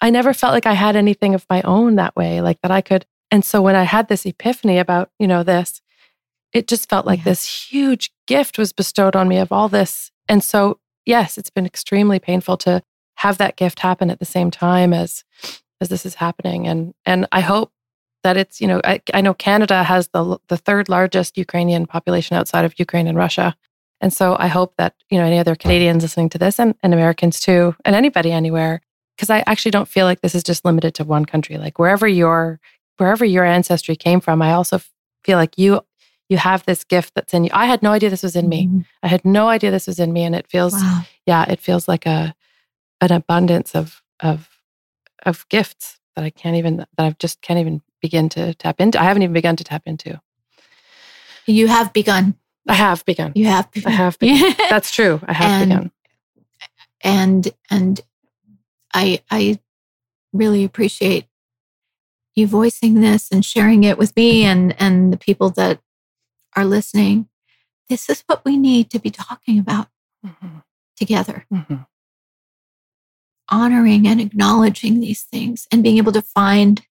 I 0.00 0.08
never 0.08 0.32
felt 0.32 0.54
like 0.54 0.66
I 0.66 0.72
had 0.72 0.96
anything 0.96 1.34
of 1.34 1.44
my 1.50 1.60
own 1.62 1.96
that 1.96 2.16
way, 2.16 2.40
like 2.40 2.60
that 2.62 2.70
I 2.70 2.80
could. 2.80 3.04
And 3.30 3.44
so 3.44 3.60
when 3.60 3.76
I 3.76 3.82
had 3.84 4.08
this 4.08 4.24
epiphany 4.24 4.78
about, 4.78 5.10
you 5.18 5.26
know, 5.26 5.42
this, 5.42 5.82
it 6.52 6.66
just 6.66 6.88
felt 6.88 7.06
like 7.06 7.20
yeah. 7.20 7.24
this 7.24 7.68
huge 7.70 8.10
gift 8.26 8.58
was 8.58 8.72
bestowed 8.72 9.14
on 9.14 9.28
me 9.28 9.38
of 9.38 9.52
all 9.52 9.68
this. 9.68 10.10
And 10.28 10.42
so, 10.42 10.80
yes, 11.04 11.36
it's 11.36 11.50
been 11.50 11.66
extremely 11.66 12.18
painful 12.18 12.56
to 12.58 12.82
have 13.18 13.38
that 13.38 13.56
gift 13.56 13.80
happen 13.80 14.10
at 14.10 14.20
the 14.20 14.24
same 14.24 14.50
time 14.50 14.92
as 14.92 15.24
as 15.80 15.88
this 15.88 16.06
is 16.06 16.14
happening 16.14 16.66
and 16.66 16.94
and 17.04 17.26
i 17.32 17.40
hope 17.40 17.72
that 18.22 18.36
it's 18.36 18.60
you 18.60 18.66
know 18.66 18.80
i, 18.84 19.00
I 19.12 19.20
know 19.20 19.34
canada 19.34 19.82
has 19.82 20.08
the 20.08 20.38
the 20.48 20.56
third 20.56 20.88
largest 20.88 21.36
ukrainian 21.36 21.86
population 21.86 22.36
outside 22.36 22.64
of 22.64 22.78
ukraine 22.78 23.06
and 23.06 23.18
russia 23.18 23.56
and 24.00 24.12
so 24.12 24.36
i 24.38 24.46
hope 24.46 24.74
that 24.78 24.94
you 25.10 25.18
know 25.18 25.24
any 25.24 25.38
other 25.38 25.56
canadians 25.56 26.02
listening 26.02 26.28
to 26.30 26.38
this 26.38 26.58
and, 26.58 26.74
and 26.82 26.94
americans 26.94 27.40
too 27.40 27.74
and 27.84 27.96
anybody 27.96 28.30
anywhere 28.30 28.80
because 29.16 29.30
i 29.30 29.42
actually 29.46 29.72
don't 29.72 29.88
feel 29.88 30.06
like 30.06 30.20
this 30.20 30.34
is 30.34 30.44
just 30.44 30.64
limited 30.64 30.94
to 30.94 31.04
one 31.04 31.24
country 31.24 31.58
like 31.58 31.78
wherever 31.78 32.06
your 32.06 32.60
wherever 32.98 33.24
your 33.24 33.44
ancestry 33.44 33.96
came 33.96 34.20
from 34.20 34.42
i 34.42 34.52
also 34.52 34.80
feel 35.24 35.38
like 35.38 35.56
you 35.56 35.80
you 36.28 36.36
have 36.36 36.64
this 36.66 36.84
gift 36.84 37.14
that's 37.14 37.34
in 37.34 37.44
you 37.44 37.50
i 37.52 37.66
had 37.66 37.82
no 37.82 37.92
idea 37.92 38.10
this 38.10 38.22
was 38.22 38.36
in 38.36 38.48
me 38.48 38.66
mm-hmm. 38.66 38.80
i 39.02 39.08
had 39.08 39.24
no 39.24 39.48
idea 39.48 39.70
this 39.70 39.86
was 39.86 39.98
in 39.98 40.12
me 40.12 40.22
and 40.24 40.34
it 40.34 40.46
feels 40.46 40.74
wow. 40.74 41.02
yeah 41.26 41.44
it 41.50 41.60
feels 41.60 41.88
like 41.88 42.06
a 42.06 42.34
an 43.00 43.12
abundance 43.12 43.74
of 43.74 44.02
of 44.20 44.48
of 45.24 45.46
gifts 45.48 45.98
that 46.14 46.24
I 46.24 46.30
can't 46.30 46.56
even 46.56 46.78
that 46.78 46.88
I 46.98 47.14
just 47.18 47.40
can't 47.42 47.60
even 47.60 47.82
begin 48.00 48.28
to 48.30 48.54
tap 48.54 48.80
into. 48.80 49.00
I 49.00 49.04
haven't 49.04 49.22
even 49.22 49.32
begun 49.32 49.56
to 49.56 49.64
tap 49.64 49.82
into. 49.86 50.20
You 51.46 51.68
have 51.68 51.92
begun. 51.92 52.34
I 52.66 52.74
have 52.74 53.04
begun. 53.04 53.32
You 53.34 53.46
have 53.46 53.70
begun. 53.70 53.92
I 53.92 53.96
have 53.96 54.18
begun. 54.18 54.54
That's 54.70 54.90
true. 54.90 55.20
I 55.26 55.32
have 55.32 55.62
and, 55.62 55.70
begun. 55.70 55.90
And 57.02 57.48
and 57.70 58.00
I 58.92 59.20
I 59.30 59.58
really 60.32 60.64
appreciate 60.64 61.26
you 62.38 62.46
voicing 62.46 63.00
this 63.00 63.30
and 63.30 63.44
sharing 63.44 63.84
it 63.84 63.98
with 63.98 64.14
me 64.16 64.44
and 64.44 64.74
and 64.80 65.12
the 65.12 65.18
people 65.18 65.50
that 65.50 65.80
are 66.56 66.64
listening. 66.64 67.28
This 67.88 68.08
is 68.08 68.22
what 68.26 68.44
we 68.44 68.56
need 68.56 68.90
to 68.90 68.98
be 68.98 69.10
talking 69.10 69.58
about 69.58 69.88
mm-hmm. 70.24 70.58
together. 70.96 71.46
Mm-hmm 71.52 71.82
honoring 73.48 74.06
and 74.06 74.20
acknowledging 74.20 75.00
these 75.00 75.22
things 75.22 75.66
and 75.72 75.82
being 75.82 75.98
able 75.98 76.12
to 76.12 76.22
find 76.22 76.86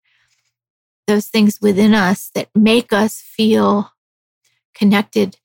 those 1.07 1.27
things 1.27 1.61
within 1.61 1.95
us 1.95 2.31
that 2.35 2.49
make 2.55 2.93
us 2.93 3.21
feel 3.21 3.93
connected 4.75 5.37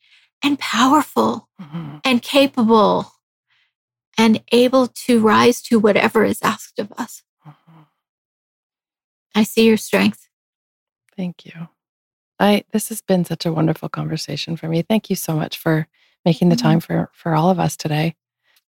and 0.43 0.58
powerful 0.60 1.50
mm-hmm. 1.62 1.97
and 2.06 2.22
capable 2.22 3.12
and 4.18 4.41
able 4.52 4.88
to 4.88 5.20
rise 5.20 5.62
to 5.62 5.80
whatever 5.80 6.24
is 6.24 6.41
asked 6.41 6.80
of 6.80 6.91
us. 6.97 7.24
Mm-hmm. 9.40 9.42
I 9.42 9.44
see 9.44 9.68
your 9.68 9.78
strength. 9.78 10.28
Thank 11.16 11.46
you. 11.46 11.70
I 12.40 12.64
this 12.72 12.90
has 12.90 13.02
been 13.02 13.26
such 13.26 13.46
a 13.46 13.54
wonderful 13.54 13.90
conversation 13.90 14.58
for 14.58 14.68
me. 14.68 14.82
Thank 14.82 15.10
you 15.10 15.16
so 15.16 15.36
much 15.36 15.58
for 15.58 15.88
making 16.26 16.50
the 16.50 16.56
mm-hmm. 16.56 16.68
time 16.68 16.80
for 16.80 17.10
for 17.14 17.36
all 17.36 17.50
of 17.50 17.60
us 17.60 17.78
today. 17.78 18.16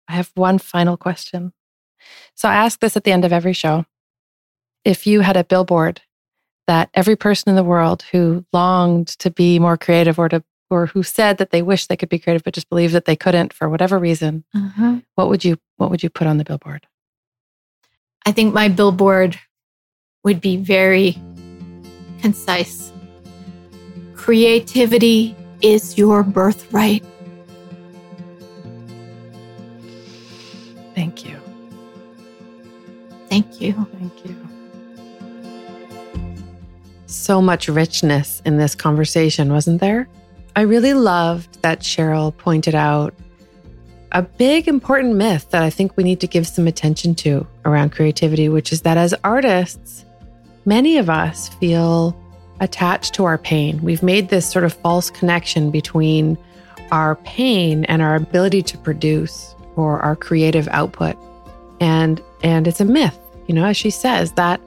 I 0.08 0.12
have 0.12 0.30
one 0.34 0.58
final 0.58 0.96
question. 0.96 1.52
So 2.34 2.48
I 2.48 2.54
ask 2.54 2.80
this 2.80 2.96
at 2.96 3.04
the 3.04 3.12
end 3.12 3.24
of 3.24 3.32
every 3.32 3.52
show. 3.52 3.86
If 4.84 5.06
you 5.06 5.20
had 5.20 5.36
a 5.36 5.44
billboard 5.44 6.02
that 6.66 6.90
every 6.94 7.16
person 7.16 7.50
in 7.50 7.56
the 7.56 7.64
world 7.64 8.02
who 8.12 8.44
longed 8.52 9.08
to 9.08 9.30
be 9.30 9.58
more 9.58 9.76
creative 9.76 10.18
or 10.18 10.28
to 10.28 10.42
or 10.68 10.86
who 10.86 11.04
said 11.04 11.38
that 11.38 11.50
they 11.50 11.62
wish 11.62 11.86
they 11.86 11.96
could 11.96 12.08
be 12.08 12.18
creative 12.18 12.42
but 12.42 12.54
just 12.54 12.68
believed 12.68 12.92
that 12.92 13.04
they 13.04 13.14
couldn't 13.14 13.52
for 13.52 13.68
whatever 13.68 14.00
reason, 14.00 14.44
uh-huh. 14.52 14.96
what 15.14 15.28
would 15.28 15.44
you 15.44 15.58
what 15.76 15.90
would 15.90 16.02
you 16.02 16.10
put 16.10 16.26
on 16.26 16.38
the 16.38 16.44
billboard? 16.44 16.86
I 18.24 18.32
think 18.32 18.52
my 18.52 18.68
billboard 18.68 19.38
would 20.26 20.40
be 20.40 20.56
very 20.56 21.16
concise. 22.20 22.92
Creativity 24.16 25.36
is 25.62 25.96
your 25.96 26.24
birthright. 26.24 27.04
Thank 30.96 31.24
you. 31.24 31.38
Thank 33.28 33.60
you. 33.60 33.86
Thank 34.00 34.24
you. 34.24 34.36
So 37.06 37.40
much 37.40 37.68
richness 37.68 38.42
in 38.44 38.56
this 38.56 38.74
conversation, 38.74 39.52
wasn't 39.52 39.80
there? 39.80 40.08
I 40.56 40.62
really 40.62 40.94
loved 40.94 41.62
that 41.62 41.82
Cheryl 41.82 42.36
pointed 42.36 42.74
out 42.74 43.14
a 44.10 44.22
big 44.22 44.66
important 44.66 45.14
myth 45.14 45.50
that 45.50 45.62
I 45.62 45.70
think 45.70 45.96
we 45.96 46.02
need 46.02 46.18
to 46.18 46.26
give 46.26 46.48
some 46.48 46.66
attention 46.66 47.14
to 47.16 47.46
around 47.64 47.92
creativity, 47.92 48.48
which 48.48 48.72
is 48.72 48.82
that 48.82 48.96
as 48.96 49.14
artists, 49.22 50.02
many 50.66 50.98
of 50.98 51.08
us 51.08 51.48
feel 51.48 52.14
attached 52.60 53.14
to 53.14 53.24
our 53.24 53.38
pain. 53.38 53.80
We've 53.82 54.02
made 54.02 54.28
this 54.28 54.50
sort 54.50 54.64
of 54.64 54.74
false 54.74 55.10
connection 55.10 55.70
between 55.70 56.36
our 56.90 57.16
pain 57.16 57.84
and 57.86 58.02
our 58.02 58.16
ability 58.16 58.62
to 58.62 58.78
produce 58.78 59.54
or 59.76 60.00
our 60.00 60.16
creative 60.16 60.68
output. 60.68 61.16
And 61.80 62.22
and 62.42 62.66
it's 62.66 62.80
a 62.80 62.84
myth, 62.84 63.18
you 63.46 63.54
know, 63.54 63.64
as 63.64 63.76
she 63.76 63.90
says 63.90 64.32
that 64.32 64.60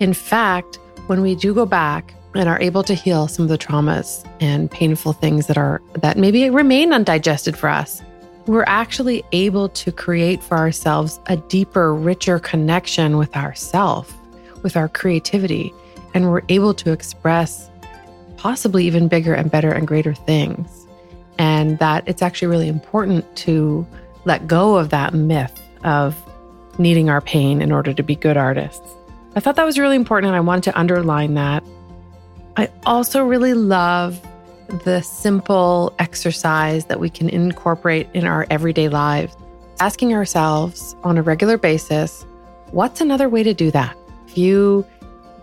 in 0.00 0.14
fact, 0.14 0.78
when 1.06 1.20
we 1.20 1.34
do 1.34 1.54
go 1.54 1.66
back 1.66 2.14
and 2.34 2.48
are 2.48 2.60
able 2.60 2.82
to 2.84 2.94
heal 2.94 3.26
some 3.26 3.44
of 3.44 3.48
the 3.48 3.58
traumas 3.58 4.28
and 4.40 4.70
painful 4.70 5.12
things 5.12 5.46
that 5.46 5.58
are 5.58 5.80
that 5.94 6.16
maybe 6.16 6.48
remain 6.50 6.92
undigested 6.92 7.56
for 7.56 7.68
us, 7.68 8.02
we're 8.46 8.64
actually 8.66 9.24
able 9.32 9.68
to 9.70 9.92
create 9.92 10.42
for 10.42 10.56
ourselves 10.56 11.20
a 11.26 11.36
deeper, 11.36 11.94
richer 11.94 12.38
connection 12.38 13.16
with 13.16 13.36
ourself, 13.36 14.14
with 14.62 14.76
our 14.76 14.88
creativity, 14.88 15.72
and 16.14 16.30
we're 16.30 16.42
able 16.48 16.74
to 16.74 16.92
express 16.92 17.70
possibly 18.36 18.86
even 18.86 19.08
bigger 19.08 19.34
and 19.34 19.50
better 19.50 19.70
and 19.70 19.86
greater 19.86 20.14
things. 20.14 20.86
And 21.38 21.78
that 21.78 22.04
it's 22.06 22.22
actually 22.22 22.48
really 22.48 22.68
important 22.68 23.24
to 23.38 23.86
let 24.24 24.46
go 24.46 24.76
of 24.76 24.90
that 24.90 25.14
myth 25.14 25.60
of 25.84 26.16
needing 26.78 27.10
our 27.10 27.20
pain 27.20 27.60
in 27.60 27.72
order 27.72 27.92
to 27.92 28.02
be 28.02 28.16
good 28.16 28.36
artists. 28.36 28.86
I 29.34 29.40
thought 29.40 29.56
that 29.56 29.64
was 29.64 29.78
really 29.78 29.96
important 29.96 30.28
and 30.28 30.36
I 30.36 30.40
wanted 30.40 30.64
to 30.64 30.78
underline 30.78 31.34
that. 31.34 31.62
I 32.56 32.70
also 32.86 33.24
really 33.24 33.54
love 33.54 34.20
the 34.84 35.00
simple 35.00 35.94
exercise 35.98 36.86
that 36.86 37.00
we 37.00 37.10
can 37.10 37.28
incorporate 37.28 38.08
in 38.14 38.26
our 38.26 38.46
everyday 38.50 38.88
lives. 38.88 39.36
Asking 39.80 40.14
ourselves 40.14 40.94
on 41.04 41.18
a 41.18 41.22
regular 41.22 41.56
basis, 41.56 42.24
what's 42.70 43.00
another 43.00 43.28
way 43.28 43.42
to 43.42 43.54
do 43.54 43.70
that? 43.70 43.96
If 44.28 44.36
you 44.36 44.86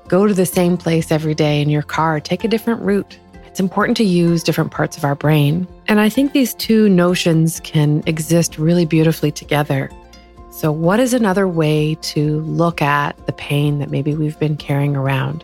go 0.08 0.28
to 0.28 0.34
the 0.34 0.46
same 0.46 0.78
place 0.78 1.12
every 1.12 1.34
day 1.34 1.60
in 1.60 1.70
your 1.70 1.82
car, 1.82 2.20
take 2.20 2.44
a 2.44 2.48
different 2.48 2.84
route. 2.84 3.18
It's 3.48 3.60
important 3.60 3.98
to 3.98 4.04
use 4.04 4.44
different 4.44 4.70
parts 4.70 4.96
of 4.96 5.04
our 5.04 5.16
brain. 5.16 5.68
And 5.88 6.00
I 6.00 6.08
think 6.08 6.34
these 6.34 6.54
two 6.54 6.88
notions 6.88 7.60
can 7.62 8.04
exist 8.06 8.60
really 8.60 8.86
beautifully 8.86 9.32
together. 9.32 9.90
So, 10.52 10.72
what 10.72 11.00
is 11.00 11.16
another 11.16 11.48
way 11.48 11.96
to 11.96 12.42
look 12.42 12.80
at 12.82 13.18
the 13.26 13.34
pain 13.34 13.80
that 13.80 13.90
maybe 13.90 14.14
we've 14.14 14.38
been 14.38 14.56
carrying 14.56 14.96
around? 14.96 15.44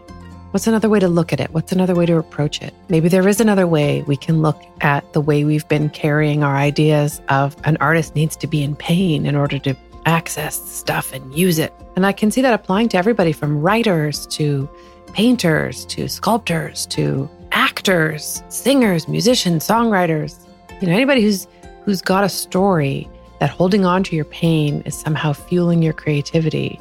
What's 0.51 0.67
another 0.67 0.89
way 0.89 0.99
to 0.99 1.07
look 1.07 1.33
at 1.33 1.39
it? 1.39 1.51
What's 1.51 1.71
another 1.71 1.95
way 1.95 2.05
to 2.05 2.17
approach 2.17 2.61
it? 2.61 2.75
Maybe 2.89 3.09
there 3.09 3.27
is 3.27 3.39
another 3.39 3.65
way 3.65 4.03
we 4.03 4.17
can 4.17 4.43
look 4.43 4.61
at 4.81 5.13
the 5.13 5.21
way 5.21 5.45
we've 5.45 5.67
been 5.67 5.89
carrying 5.89 6.43
our 6.43 6.57
ideas 6.57 7.21
of 7.29 7.55
an 7.63 7.77
artist 7.77 8.15
needs 8.15 8.35
to 8.35 8.47
be 8.47 8.61
in 8.61 8.75
pain 8.75 9.25
in 9.25 9.35
order 9.35 9.57
to 9.59 9.75
access 10.05 10.61
stuff 10.69 11.13
and 11.13 11.33
use 11.33 11.59
it. 11.59 11.73
And 11.95 12.05
I 12.05 12.11
can 12.11 12.31
see 12.31 12.41
that 12.41 12.53
applying 12.53 12.89
to 12.89 12.97
everybody 12.97 13.31
from 13.31 13.61
writers 13.61 14.25
to 14.27 14.69
painters 15.13 15.85
to 15.85 16.07
sculptors 16.07 16.85
to 16.87 17.29
actors, 17.51 18.43
singers, 18.49 19.07
musicians, 19.07 19.67
songwriters. 19.67 20.37
You 20.81 20.87
know, 20.87 20.93
anybody 20.93 21.21
who's 21.21 21.47
who's 21.83 22.01
got 22.01 22.23
a 22.23 22.29
story 22.29 23.09
that 23.39 23.49
holding 23.49 23.85
on 23.85 24.03
to 24.03 24.15
your 24.15 24.25
pain 24.25 24.81
is 24.85 24.97
somehow 24.97 25.33
fueling 25.33 25.81
your 25.81 25.93
creativity. 25.93 26.79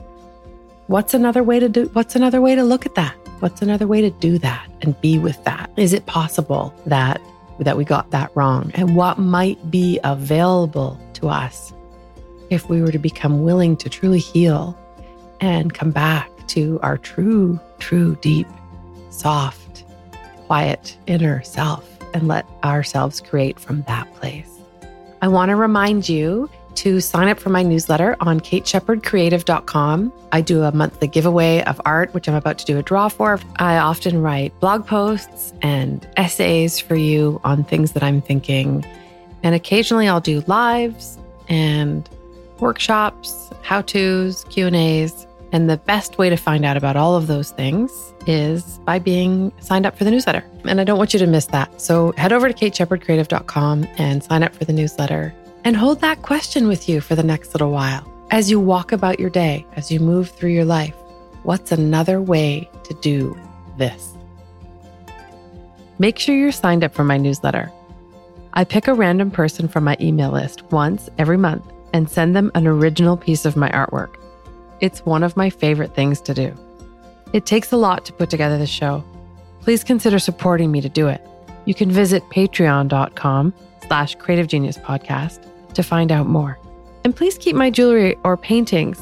What's 0.86 1.14
another 1.14 1.42
way 1.42 1.58
to 1.58 1.68
do 1.68 1.90
what's 1.92 2.16
another 2.16 2.40
way 2.40 2.54
to 2.54 2.62
look 2.62 2.86
at 2.86 2.94
that? 2.94 3.14
What's 3.40 3.62
another 3.62 3.86
way 3.86 4.00
to 4.02 4.10
do 4.10 4.38
that 4.38 4.70
and 4.82 5.00
be 5.00 5.18
with 5.18 5.42
that? 5.44 5.70
Is 5.76 5.92
it 5.92 6.06
possible 6.06 6.74
that 6.86 7.20
that 7.60 7.76
we 7.76 7.84
got 7.84 8.10
that 8.10 8.30
wrong? 8.34 8.70
And 8.74 8.96
what 8.96 9.18
might 9.18 9.70
be 9.70 9.98
available 10.04 10.98
to 11.14 11.28
us 11.28 11.72
if 12.50 12.68
we 12.68 12.82
were 12.82 12.92
to 12.92 12.98
become 12.98 13.42
willing 13.42 13.76
to 13.78 13.88
truly 13.88 14.18
heal 14.18 14.76
and 15.40 15.72
come 15.72 15.90
back 15.90 16.28
to 16.48 16.78
our 16.82 16.98
true, 16.98 17.58
true, 17.78 18.16
deep, 18.16 18.46
soft, 19.10 19.84
quiet 20.46 20.96
inner 21.06 21.42
self 21.42 21.88
and 22.12 22.28
let 22.28 22.44
ourselves 22.64 23.20
create 23.20 23.58
from 23.58 23.82
that 23.82 24.12
place. 24.14 24.58
I 25.22 25.28
want 25.28 25.50
to 25.50 25.56
remind 25.56 26.08
you 26.08 26.50
to 26.76 27.00
sign 27.00 27.28
up 27.28 27.38
for 27.38 27.50
my 27.50 27.62
newsletter 27.62 28.16
on 28.20 28.40
kateshepardcreative.com. 28.40 30.12
I 30.32 30.40
do 30.40 30.62
a 30.62 30.72
monthly 30.72 31.08
giveaway 31.08 31.62
of 31.64 31.80
art, 31.84 32.14
which 32.14 32.28
I'm 32.28 32.34
about 32.34 32.58
to 32.58 32.64
do 32.64 32.78
a 32.78 32.82
draw 32.82 33.08
for. 33.08 33.38
I 33.56 33.76
often 33.76 34.22
write 34.22 34.58
blog 34.60 34.86
posts 34.86 35.52
and 35.62 36.06
essays 36.16 36.78
for 36.78 36.94
you 36.94 37.40
on 37.44 37.64
things 37.64 37.92
that 37.92 38.02
I'm 38.02 38.22
thinking. 38.22 38.84
And 39.42 39.54
occasionally 39.54 40.08
I'll 40.08 40.20
do 40.20 40.42
lives 40.46 41.18
and 41.48 42.08
workshops, 42.60 43.50
how-tos, 43.62 44.44
Q&As. 44.44 45.26
And 45.52 45.68
the 45.68 45.78
best 45.78 46.16
way 46.16 46.30
to 46.30 46.36
find 46.36 46.64
out 46.64 46.76
about 46.76 46.96
all 46.96 47.16
of 47.16 47.26
those 47.26 47.50
things 47.50 48.14
is 48.26 48.78
by 48.84 48.98
being 49.00 49.52
signed 49.60 49.84
up 49.84 49.96
for 49.96 50.04
the 50.04 50.10
newsletter. 50.10 50.44
And 50.64 50.80
I 50.80 50.84
don't 50.84 50.98
want 50.98 51.12
you 51.12 51.18
to 51.18 51.26
miss 51.26 51.46
that. 51.46 51.80
So 51.80 52.12
head 52.16 52.32
over 52.32 52.48
to 52.48 52.54
kateshepardcreative.com 52.54 53.88
and 53.98 54.22
sign 54.22 54.42
up 54.42 54.54
for 54.54 54.64
the 54.64 54.72
newsletter 54.72 55.34
and 55.64 55.76
hold 55.76 56.00
that 56.00 56.22
question 56.22 56.68
with 56.68 56.88
you 56.88 57.00
for 57.00 57.14
the 57.14 57.22
next 57.22 57.52
little 57.52 57.70
while. 57.70 58.06
As 58.30 58.50
you 58.50 58.60
walk 58.60 58.92
about 58.92 59.18
your 59.18 59.30
day, 59.30 59.66
as 59.74 59.90
you 59.90 59.98
move 59.98 60.30
through 60.30 60.50
your 60.50 60.64
life, 60.64 60.94
what's 61.42 61.72
another 61.72 62.22
way 62.22 62.70
to 62.84 62.94
do 62.94 63.36
this? 63.76 64.14
Make 65.98 66.18
sure 66.18 66.36
you're 66.36 66.52
signed 66.52 66.84
up 66.84 66.94
for 66.94 67.04
my 67.04 67.16
newsletter. 67.16 67.72
I 68.54 68.64
pick 68.64 68.88
a 68.88 68.94
random 68.94 69.30
person 69.30 69.68
from 69.68 69.84
my 69.84 69.96
email 70.00 70.30
list 70.30 70.62
once 70.70 71.08
every 71.18 71.36
month 71.36 71.64
and 71.92 72.08
send 72.08 72.34
them 72.34 72.50
an 72.54 72.66
original 72.66 73.16
piece 73.16 73.44
of 73.44 73.56
my 73.56 73.70
artwork. 73.70 74.16
It's 74.80 75.04
one 75.04 75.22
of 75.22 75.36
my 75.36 75.50
favorite 75.50 75.94
things 75.94 76.20
to 76.22 76.34
do. 76.34 76.54
It 77.32 77.46
takes 77.46 77.72
a 77.72 77.76
lot 77.76 78.04
to 78.06 78.12
put 78.12 78.30
together 78.30 78.58
the 78.58 78.66
show. 78.66 79.04
Please 79.60 79.84
consider 79.84 80.18
supporting 80.18 80.70
me 80.70 80.80
to 80.80 80.88
do 80.88 81.08
it. 81.08 81.24
You 81.64 81.74
can 81.74 81.90
visit 81.90 82.22
patreon.com 82.30 83.54
slash 83.86 84.14
creative 84.16 84.48
genius 84.48 84.78
podcast 84.78 85.44
to 85.74 85.82
find 85.82 86.10
out 86.10 86.26
more. 86.26 86.58
And 87.04 87.14
please 87.14 87.38
keep 87.38 87.54
my 87.54 87.70
jewelry 87.70 88.16
or 88.24 88.36
paintings, 88.36 89.00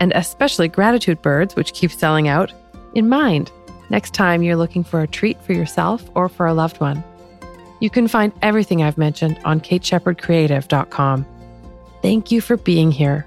and 0.00 0.12
especially 0.14 0.68
gratitude 0.68 1.22
birds, 1.22 1.56
which 1.56 1.74
keep 1.74 1.92
selling 1.92 2.28
out, 2.28 2.52
in 2.94 3.08
mind 3.08 3.52
next 3.90 4.14
time 4.14 4.42
you're 4.42 4.56
looking 4.56 4.84
for 4.84 5.00
a 5.00 5.06
treat 5.06 5.42
for 5.42 5.52
yourself 5.52 6.08
or 6.14 6.28
for 6.28 6.46
a 6.46 6.54
loved 6.54 6.80
one. 6.80 7.02
You 7.80 7.90
can 7.90 8.08
find 8.08 8.32
everything 8.42 8.82
I've 8.82 8.98
mentioned 8.98 9.38
on 9.44 9.60
kateshepardcreative.com. 9.60 11.26
Thank 12.02 12.30
you 12.30 12.40
for 12.40 12.56
being 12.56 12.92
here, 12.92 13.26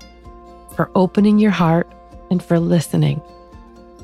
for 0.76 0.90
opening 0.96 1.40
your 1.40 1.52
heart, 1.52 1.92
and 2.30 2.42
for 2.42 2.60
listening. 2.60 3.22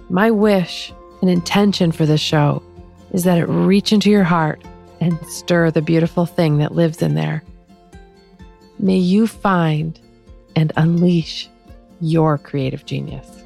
My 0.09 0.32
wish 0.32 0.93
and 1.22 1.30
intention 1.30 1.91
for 1.91 2.05
this 2.05 2.22
show 2.22 2.61
is 3.11 3.24
that 3.24 3.38
it 3.38 3.45
reach 3.45 3.93
into 3.93 4.09
your 4.09 4.24
heart 4.24 4.61
and 4.99 5.18
stir 5.28 5.72
the 5.72 5.82
beautiful 5.82 6.26
thing 6.26 6.57
that 6.57 6.74
lives 6.74 7.01
in 7.01 7.15
there. 7.15 7.43
May 8.80 8.97
you 8.97 9.28
find 9.28 9.99
and 10.55 10.72
unleash 10.76 11.49
your 12.01 12.38
creative 12.38 12.86
genius. 12.86 13.43